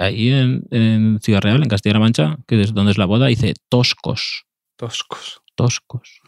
Ahí 0.00 0.30
en, 0.30 0.66
en 0.70 1.20
Ciudad 1.20 1.40
Real, 1.42 1.62
en 1.62 1.68
Castilla-La 1.68 2.00
Mancha, 2.00 2.38
que 2.46 2.60
es 2.60 2.72
donde 2.72 2.92
es 2.92 2.98
la 2.98 3.04
boda, 3.06 3.26
dice 3.26 3.54
toscos. 3.68 4.46
Toscos. 4.76 5.42
Toscos. 5.54 6.20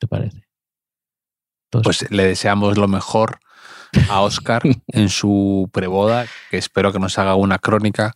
¿Te 0.00 0.06
parece? 0.08 0.42
Pues 1.82 2.10
le 2.10 2.24
deseamos 2.24 2.76
lo 2.76 2.88
mejor 2.88 3.38
a 4.08 4.22
Oscar 4.22 4.62
en 4.88 5.08
su 5.08 5.68
preboda, 5.72 6.26
que 6.50 6.56
espero 6.58 6.92
que 6.92 6.98
nos 6.98 7.18
haga 7.18 7.34
una 7.36 7.58
crónica 7.58 8.12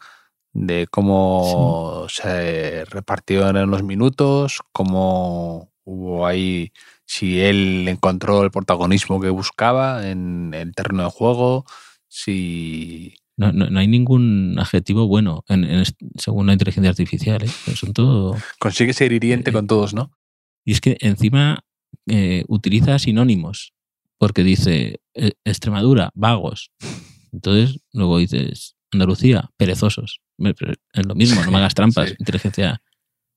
de 0.52 0.86
cómo 0.90 2.06
se 2.08 2.84
repartieron 2.86 3.70
los 3.70 3.82
minutos, 3.82 4.60
cómo 4.72 5.70
hubo 5.84 6.26
ahí, 6.26 6.72
si 7.04 7.40
él 7.40 7.86
encontró 7.88 8.42
el 8.44 8.50
protagonismo 8.50 9.20
que 9.20 9.30
buscaba 9.30 10.08
en 10.08 10.52
el 10.54 10.74
terreno 10.74 11.04
de 11.04 11.10
juego, 11.10 11.64
si... 12.08 13.14
No, 13.36 13.52
no- 13.52 13.68
no 13.68 13.80
hay 13.80 13.88
ningún 13.88 14.54
adjetivo 14.60 15.08
bueno 15.08 15.44
en, 15.48 15.82
según 16.16 16.46
la 16.46 16.52
inteligencia 16.52 16.90
artificial. 16.90 17.42
¿eh? 17.42 17.48
Son 17.74 17.92
todo. 17.92 18.36
Consigue 18.60 18.92
ser 18.92 19.12
hiriente 19.12 19.52
con 19.52 19.66
todos, 19.66 19.92
¿no? 19.92 20.12
Y 20.64 20.70
es 20.72 20.80
que 20.80 20.96
encima 21.00 21.64
eh, 22.08 22.44
utiliza 22.48 22.98
sinónimos, 22.98 23.72
porque 24.18 24.42
dice 24.44 25.00
eh, 25.14 25.32
Extremadura, 25.44 26.10
vagos. 26.14 26.70
Entonces 27.32 27.80
luego 27.92 28.18
dices 28.18 28.76
Andalucía, 28.92 29.50
perezosos. 29.56 30.20
Pero 30.36 30.72
Es 30.92 31.06
lo 31.06 31.14
mismo, 31.14 31.44
no 31.44 31.50
me 31.50 31.58
hagas 31.58 31.74
trampas. 31.74 32.10
Sí. 32.10 32.16
Inteligencia 32.18 32.82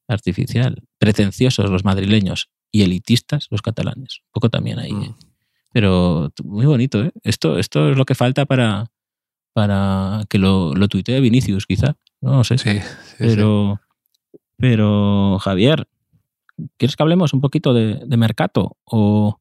artificial. 0.08 0.84
Pretenciosos 1.00 1.70
los 1.70 1.84
madrileños 1.84 2.50
y 2.72 2.84
elitistas 2.84 3.48
los 3.50 3.62
catalanes. 3.62 4.20
Un 4.28 4.32
poco 4.34 4.50
también 4.50 4.80
ahí. 4.80 4.92
¿eh? 4.92 4.94
Mm. 4.94 5.16
Pero 5.74 6.30
t- 6.34 6.44
muy 6.44 6.66
bonito, 6.66 7.04
¿eh? 7.04 7.12
Esto, 7.24 7.58
esto 7.60 7.90
es 7.92 7.98
lo 7.98 8.06
que 8.06 8.16
falta 8.16 8.46
para, 8.46 8.92
para 9.54 10.24
que 10.30 10.38
lo, 10.38 10.74
lo 10.74 10.88
tuitee 10.88 11.20
Vinicius, 11.20 11.66
quizá. 11.66 11.98
No, 12.22 12.44
sé. 12.44 12.58
Sí. 12.58 12.80
pero, 13.18 13.80
pero, 14.58 15.38
Javier, 15.40 15.88
¿quieres 16.78 16.96
que 16.96 17.04
hablemos 17.04 17.34
un 17.34 17.42
poquito 17.42 17.74
de, 17.74 18.02
de 18.06 18.18
Mercato? 18.18 18.78
O, 18.86 19.38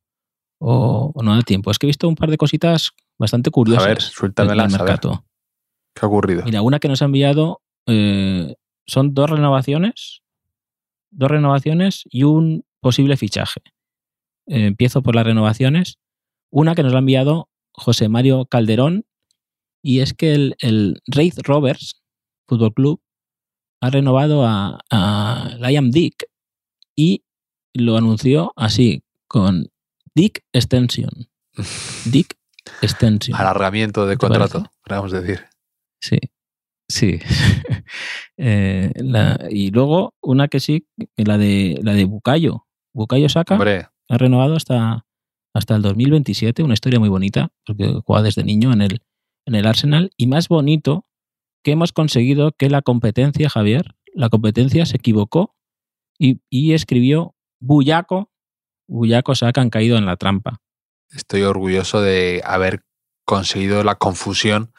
o, 0.59 1.13
o 1.15 1.23
no 1.23 1.35
da 1.35 1.43
tiempo? 1.43 1.71
Es 1.71 1.79
que 1.79 1.87
he 1.87 1.89
visto 1.89 2.09
un 2.09 2.17
par 2.17 2.31
de 2.31 2.37
cositas 2.37 2.93
bastante 3.19 3.51
curiosas. 3.51 3.85
A 3.85 3.89
ver, 3.89 4.01
suéltamelas, 4.01 4.75
a 4.75 4.79
ver. 4.79 4.87
Mercato. 4.87 5.25
¿Qué 5.95 6.05
ha 6.05 6.09
ocurrido? 6.09 6.45
Mira, 6.45 6.63
una 6.63 6.79
que 6.79 6.89
nos 6.89 7.03
ha 7.03 7.07
enviado 7.07 7.63
eh, 7.87 8.55
son 8.87 9.15
dos 9.15 9.31
renovaciones, 9.31 10.23
dos 11.11 11.31
renovaciones 11.31 12.03
y 12.05 12.25
un 12.25 12.65
posible 12.81 13.17
fichaje. 13.17 13.61
Eh, 14.47 14.67
empiezo 14.67 15.03
por 15.03 15.15
las 15.15 15.25
renovaciones. 15.25 15.99
Una 16.51 16.75
que 16.75 16.83
nos 16.83 16.93
la 16.93 16.99
ha 16.99 17.01
enviado 17.01 17.49
José 17.73 18.09
Mario 18.09 18.47
Calderón 18.47 19.05
y 19.83 20.01
es 20.01 20.15
que 20.15 20.35
el, 20.35 20.57
el 20.61 21.01
Raid 21.07 21.35
Rovers 21.43 22.03
Fútbol 22.49 22.75
Club 22.75 23.01
ha 23.81 23.91
renovado 23.91 24.47
a, 24.47 24.81
a 24.91 25.57
Liam 25.59 25.91
Dick 25.91 26.27
y 26.97 27.25
lo 27.75 27.97
anunció 27.97 28.53
así 28.57 29.05
con 29.29 29.69
Dick 30.15 30.43
Extension. 30.53 31.11
Dick 32.07 32.37
extension. 32.83 33.39
Alargamiento 33.39 34.07
de 34.07 34.15
¿Te 34.15 34.19
contrato, 34.19 34.65
podríamos 34.83 35.13
decir. 35.13 35.45
Sí, 36.01 36.19
sí. 36.89 37.21
Eh, 38.39 38.93
la- 38.97 39.39
y 39.51 39.71
luego 39.71 40.15
una 40.21 40.49
que 40.49 40.61
sí, 40.61 40.87
la 41.17 41.39
de 41.39 41.79
la 41.83 41.95
de 41.95 42.05
Bukayo. 42.05 42.67
Bukayo 42.93 43.31
Saka 43.31 43.55
Hombre, 43.55 43.87
ha 44.11 44.19
renovado 44.19 44.57
hasta, 44.57 45.07
hasta 45.55 45.77
el 45.77 45.81
2027, 45.83 46.63
una 46.63 46.75
historia 46.75 47.01
muy 47.01 47.09
bonita, 47.09 47.49
porque 47.65 47.99
juega 48.05 48.23
desde 48.23 48.45
niño 48.45 48.75
en 48.75 48.83
el, 48.83 49.01
en 49.47 49.55
el 49.55 49.67
Arsenal. 49.67 50.11
Y 50.19 50.27
más 50.27 50.49
bonito 50.49 51.07
que 51.65 51.73
hemos 51.73 51.93
conseguido 51.93 52.53
que 52.53 52.69
la 52.69 52.83
competencia, 52.83 53.49
Javier, 53.49 53.95
la 54.15 54.29
competencia 54.29 54.85
se 54.85 54.97
equivocó 54.99 55.56
y, 56.19 56.41
y 56.51 56.75
escribió 56.75 57.35
Buyaco, 57.61 58.31
Buyaco 58.89 59.35
Saka 59.35 59.61
han 59.61 59.71
caído 59.71 59.97
en 59.99 60.07
la 60.07 60.17
trampa. 60.17 60.61
estoy 61.11 61.43
orgulloso 61.43 62.01
de 62.01 62.43
haber 62.45 62.85
conseguido 63.25 63.83
la 63.83 63.97
confusión 63.97 64.73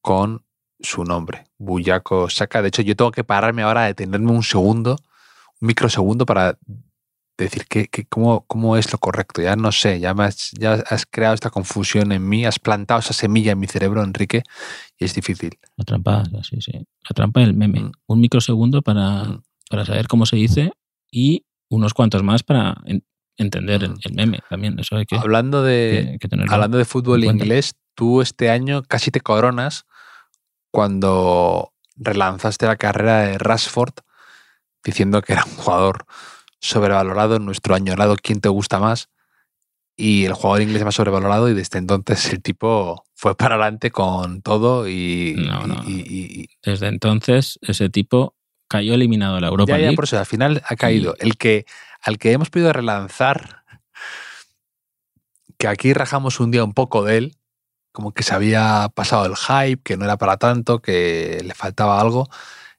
con 0.00 0.44
su 0.80 1.04
nombre, 1.04 1.44
Buyaco 1.58 2.30
Saka. 2.30 2.62
De 2.62 2.68
hecho, 2.68 2.82
yo 2.82 2.96
tengo 2.96 3.10
que 3.10 3.24
pararme 3.24 3.62
ahora, 3.62 3.84
detenerme 3.84 4.30
un 4.30 4.42
segundo, 4.42 4.96
un 5.60 5.66
microsegundo 5.66 6.24
para 6.24 6.58
decir 7.36 7.66
que, 7.68 7.88
que 7.88 8.04
cómo, 8.04 8.44
cómo 8.46 8.76
es 8.76 8.90
lo 8.92 8.98
correcto. 8.98 9.42
Ya 9.42 9.54
no 9.56 9.70
sé, 9.70 10.00
ya, 10.00 10.14
me 10.14 10.24
has, 10.24 10.50
ya 10.52 10.74
has 10.74 11.06
creado 11.06 11.34
esta 11.34 11.50
confusión 11.50 12.12
en 12.12 12.28
mí, 12.28 12.44
has 12.46 12.58
plantado 12.58 13.00
esa 13.00 13.12
semilla 13.12 13.52
en 13.52 13.58
mi 13.60 13.66
cerebro, 13.66 14.02
Enrique, 14.02 14.42
y 14.98 15.04
es 15.04 15.14
difícil. 15.14 15.58
La 15.76 15.84
trampa, 15.84 16.24
sí, 16.42 16.60
sí. 16.60 16.72
La 16.72 17.14
trampa 17.14 17.40
del 17.40 17.54
meme. 17.54 17.80
Mm. 17.80 17.92
Un 18.06 18.20
microsegundo 18.20 18.82
para, 18.82 19.24
Mm. 19.24 19.42
Para 19.68 19.84
saber 19.84 20.08
cómo 20.08 20.26
se 20.26 20.36
dice 20.36 20.72
y 21.10 21.44
unos 21.70 21.94
cuantos 21.94 22.22
más 22.22 22.42
para 22.42 22.76
en- 22.86 23.04
entender 23.36 23.84
el, 23.84 23.94
el 24.04 24.14
meme 24.14 24.40
también. 24.48 24.78
Eso 24.78 24.96
hay 24.96 25.06
que, 25.06 25.16
Hablando 25.16 25.62
de, 25.62 26.18
que-. 26.20 26.28
Hablando 26.54 26.78
de 26.78 26.84
fútbol 26.84 27.20
inglés, 27.24 27.74
tú 27.94 28.20
este 28.22 28.50
año 28.50 28.82
casi 28.82 29.10
te 29.10 29.20
coronas 29.20 29.84
cuando 30.70 31.72
relanzaste 31.96 32.66
la 32.66 32.76
carrera 32.76 33.20
de 33.22 33.38
Rashford 33.38 33.94
diciendo 34.84 35.22
que 35.22 35.32
era 35.34 35.44
un 35.44 35.52
jugador 35.56 36.04
sobrevalorado 36.60 37.38
nuestro 37.38 37.74
añorado 37.74 38.16
¿Quién 38.20 38.40
te 38.40 38.48
gusta 38.48 38.78
más? 38.78 39.08
Y 39.96 40.24
el 40.26 40.34
jugador 40.34 40.62
inglés 40.62 40.84
más 40.84 40.94
sobrevalorado 40.94 41.48
y 41.48 41.54
desde 41.54 41.78
entonces 41.78 42.32
el 42.32 42.40
tipo 42.40 43.04
fue 43.14 43.36
para 43.36 43.56
adelante 43.56 43.90
con 43.90 44.42
todo 44.42 44.88
y... 44.88 45.34
No, 45.36 45.66
no. 45.66 45.82
y- 45.86 46.00
y- 46.06 46.42
y- 46.42 46.48
Desde 46.62 46.86
entonces, 46.86 47.58
ese 47.62 47.90
tipo 47.90 48.36
cayó 48.68 48.94
eliminado 48.94 49.40
la 49.40 49.48
Europa 49.48 49.72
ya, 49.72 49.76
ya, 49.78 49.82
League. 49.82 49.96
por 49.96 50.04
eso, 50.04 50.18
al 50.18 50.26
final 50.26 50.62
ha 50.68 50.76
caído. 50.76 51.14
El 51.18 51.36
que, 51.36 51.64
al 52.02 52.18
que 52.18 52.32
hemos 52.32 52.50
podido 52.50 52.72
relanzar, 52.72 53.64
que 55.58 55.66
aquí 55.68 55.92
rajamos 55.92 56.40
un 56.40 56.50
día 56.50 56.62
un 56.64 56.72
poco 56.74 57.02
de 57.04 57.16
él, 57.18 57.36
como 57.92 58.12
que 58.12 58.22
se 58.22 58.34
había 58.34 58.88
pasado 58.94 59.26
el 59.26 59.34
hype, 59.36 59.82
que 59.82 59.96
no 59.96 60.04
era 60.04 60.16
para 60.16 60.36
tanto, 60.36 60.80
que 60.80 61.40
le 61.44 61.54
faltaba 61.54 62.00
algo. 62.00 62.28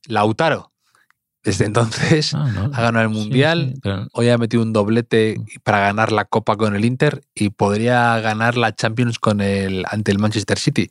Lautaro, 0.08 0.72
desde 1.44 1.66
entonces, 1.66 2.34
Ah, 2.34 2.50
no. 2.54 2.70
ha 2.74 2.82
ganado 2.82 3.06
el 3.06 3.14
Sí, 3.14 3.20
Mundial, 3.20 3.72
sí, 3.74 3.80
pero 3.82 4.08
hoy 4.14 4.30
ha 4.30 4.38
metido 4.38 4.64
un 4.64 4.72
doblete 4.72 5.42
para 5.64 5.80
ganar 5.80 6.12
la 6.14 6.26
Copa 6.26 6.56
con 6.56 6.76
el 6.76 6.86
Inter 6.86 7.22
y 7.34 7.50
podría 7.50 8.20
ganar 8.22 8.56
la 8.58 8.74
Champions 8.76 9.20
con 9.20 9.42
el, 9.42 9.84
ante 9.90 10.12
el 10.12 10.20
Manchester 10.20 10.58
City. 10.58 10.90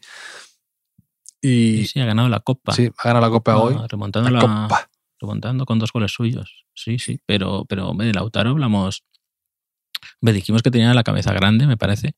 sí, 1.41 1.81
Y 1.83 1.87
sí, 1.87 2.01
ha 2.01 2.05
ganado 2.05 2.29
la 2.29 2.41
Copa. 2.41 2.73
sí, 2.75 2.91
ha 2.99 3.05
ganado 3.09 3.25
la 3.27 3.31
Copa 3.31 3.53
Ah, 3.53 3.59
hoy. 3.59 3.77
Remontando, 3.89 4.29
La 4.31 4.41
la- 4.41 4.41
Copa. 4.69 4.88
Remontando 5.21 5.65
con 5.67 5.79
dos 5.79 5.93
goles 5.93 6.13
suyos. 6.13 6.65
Sí, 6.75 6.99
sí. 6.99 7.21
Pero, 7.27 7.65
pero 7.69 7.89
hombre, 7.89 8.07
de 8.09 8.13
Lautaro 8.15 8.51
hablamos. 8.51 9.03
Me 10.21 10.33
dijimos 10.33 10.63
que 10.63 10.71
tenía 10.71 10.95
la 10.95 11.03
cabeza 11.03 11.33
grande, 11.33 11.67
me 11.67 11.77
parece. 11.77 12.15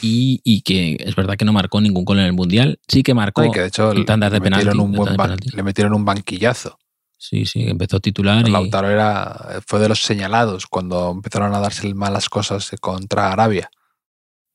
Y, 0.00 0.40
y 0.44 0.62
que 0.62 0.96
es 1.00 1.14
verdad 1.16 1.36
que 1.36 1.44
no 1.44 1.52
marcó 1.52 1.80
ningún 1.80 2.04
gol 2.04 2.18
en 2.18 2.26
el 2.26 2.32
Mundial. 2.32 2.78
Sí 2.88 3.02
que 3.02 3.14
marcó 3.14 3.44
Y 3.44 3.50
que 3.50 3.60
de 3.60 3.66
hecho 3.68 3.92
tandas 4.04 4.30
de 4.32 4.38
le, 4.38 4.40
metieron 4.50 4.64
penalti, 4.72 4.78
un 4.78 4.90
en 4.90 4.96
buen 4.96 5.06
tandas 5.08 5.12
de 5.12 5.16
ban- 5.18 5.24
penalti. 5.38 5.56
le 5.56 5.62
metieron 5.62 5.94
un 5.94 6.04
banquillazo. 6.04 6.78
Sí, 7.18 7.46
sí, 7.46 7.62
empezó 7.62 8.00
titular 8.00 8.46
y 8.46 8.50
Lautaro 8.50 8.90
era, 8.90 9.60
fue 9.66 9.80
de 9.80 9.88
los 9.88 10.02
señalados 10.02 10.66
cuando 10.66 11.10
empezaron 11.10 11.54
a 11.54 11.58
darse 11.60 11.92
malas 11.94 12.28
cosas 12.28 12.70
contra 12.80 13.32
Arabia. 13.32 13.70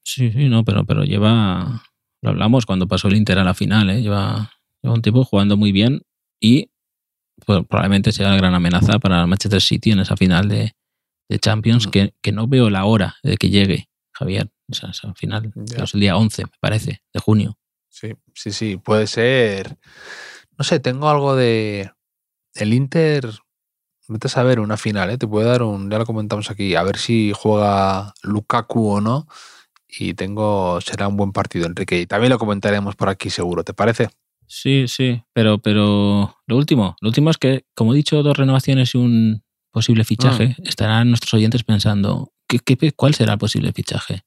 sí, 0.04 0.32
sí, 0.32 0.50
no, 0.50 0.64
pero, 0.64 0.86
pero 0.86 1.04
lleva, 1.04 1.84
lo 2.22 2.30
hablamos 2.30 2.66
cuando 2.68 2.88
pasó 2.88 3.08
el 3.08 3.16
Inter 3.16 3.40
a 3.40 3.44
la 3.44 3.54
final, 3.56 3.90
¿eh? 3.90 4.02
lleva, 4.02 4.52
lleva 4.84 4.94
un 4.94 5.02
tiempo 5.02 5.24
jugando 5.24 5.58
muy 5.58 5.72
bien 5.72 6.02
y 6.40 6.70
pues, 7.46 7.66
probablemente 7.68 8.12
sea 8.12 8.30
la 8.30 8.38
gran 8.38 8.54
amenaza 8.56 9.00
para 9.00 9.22
el 9.22 9.28
Manchester 9.28 9.62
City 9.62 9.92
en 9.92 10.00
esa 10.00 10.16
final 10.18 10.48
de, 10.50 10.74
de 11.30 11.40
Champions 11.40 11.88
Mm. 11.88 11.92
que, 11.92 12.14
que 12.22 12.32
no 12.32 12.48
veo 12.48 12.70
la 12.70 12.86
hora 12.86 13.16
de 13.24 13.38
que 13.38 13.50
llegue, 13.50 13.90
Javier, 14.14 14.50
esa, 14.68 14.90
esa 14.90 15.14
final, 15.14 15.52
pero 15.68 15.84
es 15.84 15.94
el 15.94 16.00
día 16.00 16.18
11, 16.18 16.44
me 16.46 16.52
parece, 16.60 17.02
de 17.14 17.20
junio. 17.20 17.58
Sí, 17.90 18.14
sí, 18.34 18.52
sí, 18.52 18.78
puede 18.78 19.08
ser. 19.08 19.78
No 20.58 20.64
sé, 20.64 20.80
tengo 20.80 21.10
algo 21.10 21.36
de. 21.36 21.92
El 22.54 22.74
Inter. 22.74 23.30
Vete 24.08 24.28
a 24.28 24.30
saber 24.30 24.60
una 24.60 24.78
final, 24.78 25.10
¿eh? 25.10 25.18
Te 25.18 25.28
puede 25.28 25.48
dar 25.48 25.64
un. 25.64 25.90
Ya 25.90 25.98
lo 25.98 26.06
comentamos 26.06 26.50
aquí. 26.50 26.76
A 26.76 26.84
ver 26.84 26.98
si 26.98 27.32
juega 27.36 28.14
Lukaku 28.24 28.90
o 28.90 29.02
no. 29.02 29.28
Y 29.88 30.14
tengo. 30.14 30.80
Será 30.82 31.08
un 31.08 31.18
buen 31.18 31.32
partido, 31.32 31.66
Enrique. 31.66 32.00
Y 32.00 32.06
también 32.08 32.30
lo 32.32 32.40
comentaremos 32.40 32.96
por 32.96 33.10
aquí, 33.10 33.30
seguro. 33.30 33.64
¿Te 33.64 33.74
parece? 33.74 34.10
Sí, 34.52 34.88
sí, 34.88 35.22
pero, 35.32 35.60
pero 35.60 36.36
lo 36.48 36.58
último, 36.58 36.96
lo 37.02 37.10
último 37.10 37.30
es 37.30 37.38
que, 37.38 37.66
como 37.76 37.94
he 37.94 37.98
dicho, 37.98 38.24
dos 38.24 38.36
renovaciones 38.36 38.96
y 38.96 38.98
un 38.98 39.44
posible 39.72 40.04
fichaje, 40.04 40.56
Mm. 40.58 40.68
estarán 40.68 41.10
nuestros 41.10 41.36
oyentes 41.36 41.64
pensando, 41.64 42.34
¿qué, 42.48 42.58
qué, 42.60 42.92
cuál 42.94 43.14
será 43.14 43.34
el 43.34 43.40
posible 43.40 43.72
fichaje? 43.74 44.22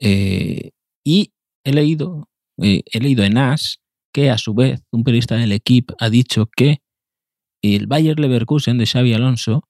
Eh, 0.00 0.70
y 1.04 1.32
he 1.64 1.72
leído, 1.72 2.28
eh, 2.62 2.82
he 2.86 3.00
leído 3.00 3.24
en 3.24 3.36
AS 3.36 3.80
que 4.14 4.30
a 4.30 4.38
su 4.38 4.54
vez 4.54 4.80
un 4.92 5.02
periodista 5.02 5.34
del 5.36 5.50
equipo 5.50 5.96
ha 5.98 6.08
dicho 6.08 6.48
que 6.56 6.78
el 7.60 7.88
Bayer 7.88 8.20
Leverkusen 8.20 8.78
de 8.78 8.86
Xavi 8.86 9.12
Alonso 9.14 9.64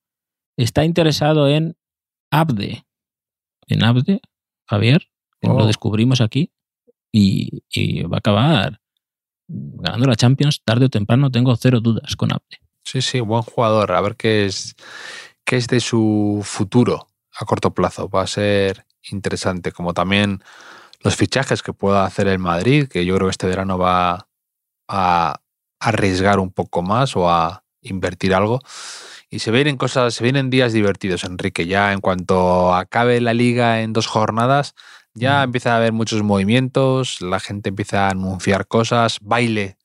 está 0.58 0.84
interesado 0.84 1.48
en 1.48 1.76
Abde. 2.30 2.84
En 3.68 3.82
Abde, 3.84 4.20
Javier, 4.68 5.08
que 5.40 5.48
Oh. 5.48 5.58
lo 5.58 5.66
descubrimos 5.66 6.20
aquí 6.20 6.50
y, 7.10 7.62
y 7.70 8.02
va 8.02 8.16
a 8.16 8.18
acabar 8.18 8.80
ganando 9.48 10.06
la 10.06 10.16
Champions 10.16 10.62
tarde 10.64 10.86
o 10.86 10.90
temprano, 10.90 11.30
tengo 11.30 11.56
cero 11.56 11.80
dudas 11.80 12.14
con 12.16 12.32
Abde. 12.32 12.60
Sí, 12.84 13.02
sí, 13.02 13.20
buen 13.20 13.42
jugador. 13.42 13.92
A 13.92 14.00
ver 14.00 14.16
qué 14.16 14.46
es, 14.46 14.76
qué 15.44 15.56
es 15.56 15.66
de 15.66 15.80
su 15.80 16.42
futuro 16.44 17.08
a 17.38 17.44
corto 17.44 17.74
plazo. 17.74 18.08
Va 18.08 18.22
a 18.22 18.26
ser 18.26 18.86
interesante. 19.10 19.72
Como 19.72 19.94
también 19.94 20.42
los 21.00 21.16
fichajes 21.16 21.62
que 21.62 21.72
pueda 21.72 22.04
hacer 22.04 22.28
el 22.28 22.38
Madrid, 22.38 22.88
que 22.88 23.04
yo 23.04 23.14
creo 23.16 23.28
que 23.28 23.32
este 23.32 23.46
verano 23.46 23.78
va 23.78 24.28
a 24.88 25.40
arriesgar 25.80 26.40
un 26.40 26.50
poco 26.50 26.82
más 26.82 27.16
o 27.16 27.30
a 27.30 27.64
invertir 27.82 28.34
algo. 28.34 28.60
Y 29.30 29.40
se 29.40 29.50
vienen 29.50 29.76
cosas, 29.76 30.14
se 30.14 30.24
vienen 30.24 30.48
días 30.48 30.72
divertidos, 30.72 31.24
Enrique. 31.24 31.66
Ya 31.66 31.92
en 31.92 32.00
cuanto 32.00 32.74
acabe 32.74 33.20
la 33.20 33.34
liga 33.34 33.82
en 33.82 33.92
dos 33.92 34.06
jornadas, 34.06 34.74
ya 35.18 35.40
Mm. 35.40 35.44
empieza 35.44 35.72
a 35.72 35.76
haber 35.76 35.92
muchos 35.92 36.22
movimientos, 36.22 37.20
la 37.20 37.40
gente 37.40 37.68
empieza 37.70 38.06
a 38.06 38.10
anunciar 38.10 38.66
cosas, 38.66 39.18
baile 39.20 39.76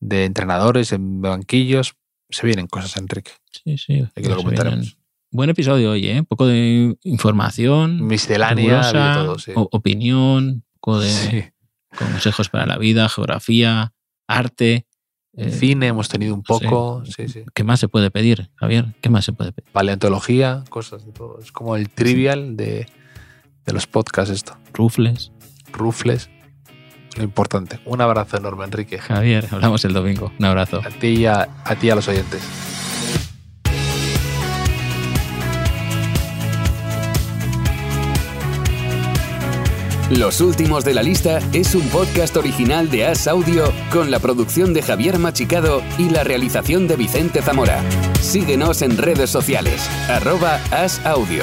de 0.00 0.24
entrenadores 0.24 0.92
en 0.92 1.20
banquillos. 1.22 1.94
Se 2.30 2.46
vienen 2.46 2.66
cosas, 2.66 2.96
Enrique. 2.96 3.32
Sí, 3.50 3.78
sí. 3.78 4.02
Aquí 4.14 4.28
lo 4.28 4.36
se 4.36 4.42
comentaremos. 4.42 4.80
vienen. 4.80 4.98
Buen 5.30 5.50
episodio 5.50 5.90
hoy, 5.92 6.06
¿eh? 6.08 6.20
Un 6.20 6.26
poco 6.26 6.46
de 6.46 6.96
información, 7.02 8.06
Miscelánea, 8.06 8.90
todo, 8.92 9.38
sí. 9.38 9.52
opinión, 9.54 10.44
un 10.48 10.64
poco 10.80 11.00
de 11.00 11.10
Sí. 11.10 11.44
consejos 11.98 12.48
para 12.48 12.66
la 12.66 12.78
vida, 12.78 13.08
geografía, 13.08 13.92
arte. 14.28 14.86
eh, 15.38 15.50
Cine 15.50 15.88
hemos 15.88 16.08
tenido 16.08 16.32
un 16.34 16.42
no 16.48 16.58
sé. 16.58 16.64
poco, 16.64 17.02
sí, 17.04 17.28
sí. 17.28 17.42
¿Qué 17.54 17.62
más 17.62 17.78
se 17.78 17.88
puede 17.88 18.10
pedir, 18.10 18.50
Javier? 18.54 18.94
¿Qué 19.02 19.10
más 19.10 19.22
se 19.26 19.34
puede 19.34 19.52
pedir? 19.52 19.70
Paleontología, 19.70 20.64
cosas 20.70 21.04
de 21.04 21.12
todo. 21.12 21.38
Es 21.40 21.52
como 21.52 21.76
el 21.76 21.90
trivial 21.90 22.56
de, 22.56 22.86
de 23.66 23.72
los 23.72 23.86
podcasts 23.86 24.30
esto. 24.30 24.56
Rufles. 24.72 25.32
Rufles. 25.72 26.30
Lo 27.16 27.24
importante. 27.24 27.80
Un 27.84 28.00
abrazo 28.00 28.36
enorme, 28.36 28.64
Enrique. 28.64 28.98
Javier, 28.98 29.48
hablamos 29.50 29.84
el 29.84 29.92
domingo. 29.92 30.32
Un 30.38 30.44
abrazo. 30.44 30.80
A 30.84 30.90
ti 30.90 31.08
y 31.08 31.26
a, 31.26 31.48
a 31.64 31.74
ti 31.76 31.88
y 31.88 31.90
a 31.90 31.94
los 31.94 32.08
oyentes. 32.08 32.42
Los 40.10 40.40
últimos 40.40 40.84
de 40.84 40.94
la 40.94 41.02
lista 41.02 41.40
es 41.52 41.74
un 41.74 41.88
podcast 41.88 42.36
original 42.36 42.88
de 42.88 43.06
As 43.06 43.26
Audio 43.26 43.72
con 43.90 44.12
la 44.12 44.20
producción 44.20 44.72
de 44.72 44.80
Javier 44.80 45.18
Machicado 45.18 45.82
y 45.98 46.10
la 46.10 46.22
realización 46.22 46.86
de 46.86 46.94
Vicente 46.94 47.42
Zamora. 47.42 47.82
Síguenos 48.20 48.82
en 48.82 48.98
redes 48.98 49.30
sociales, 49.30 49.90
arroba 50.08 50.60
As 50.70 51.04
Audio. 51.04 51.42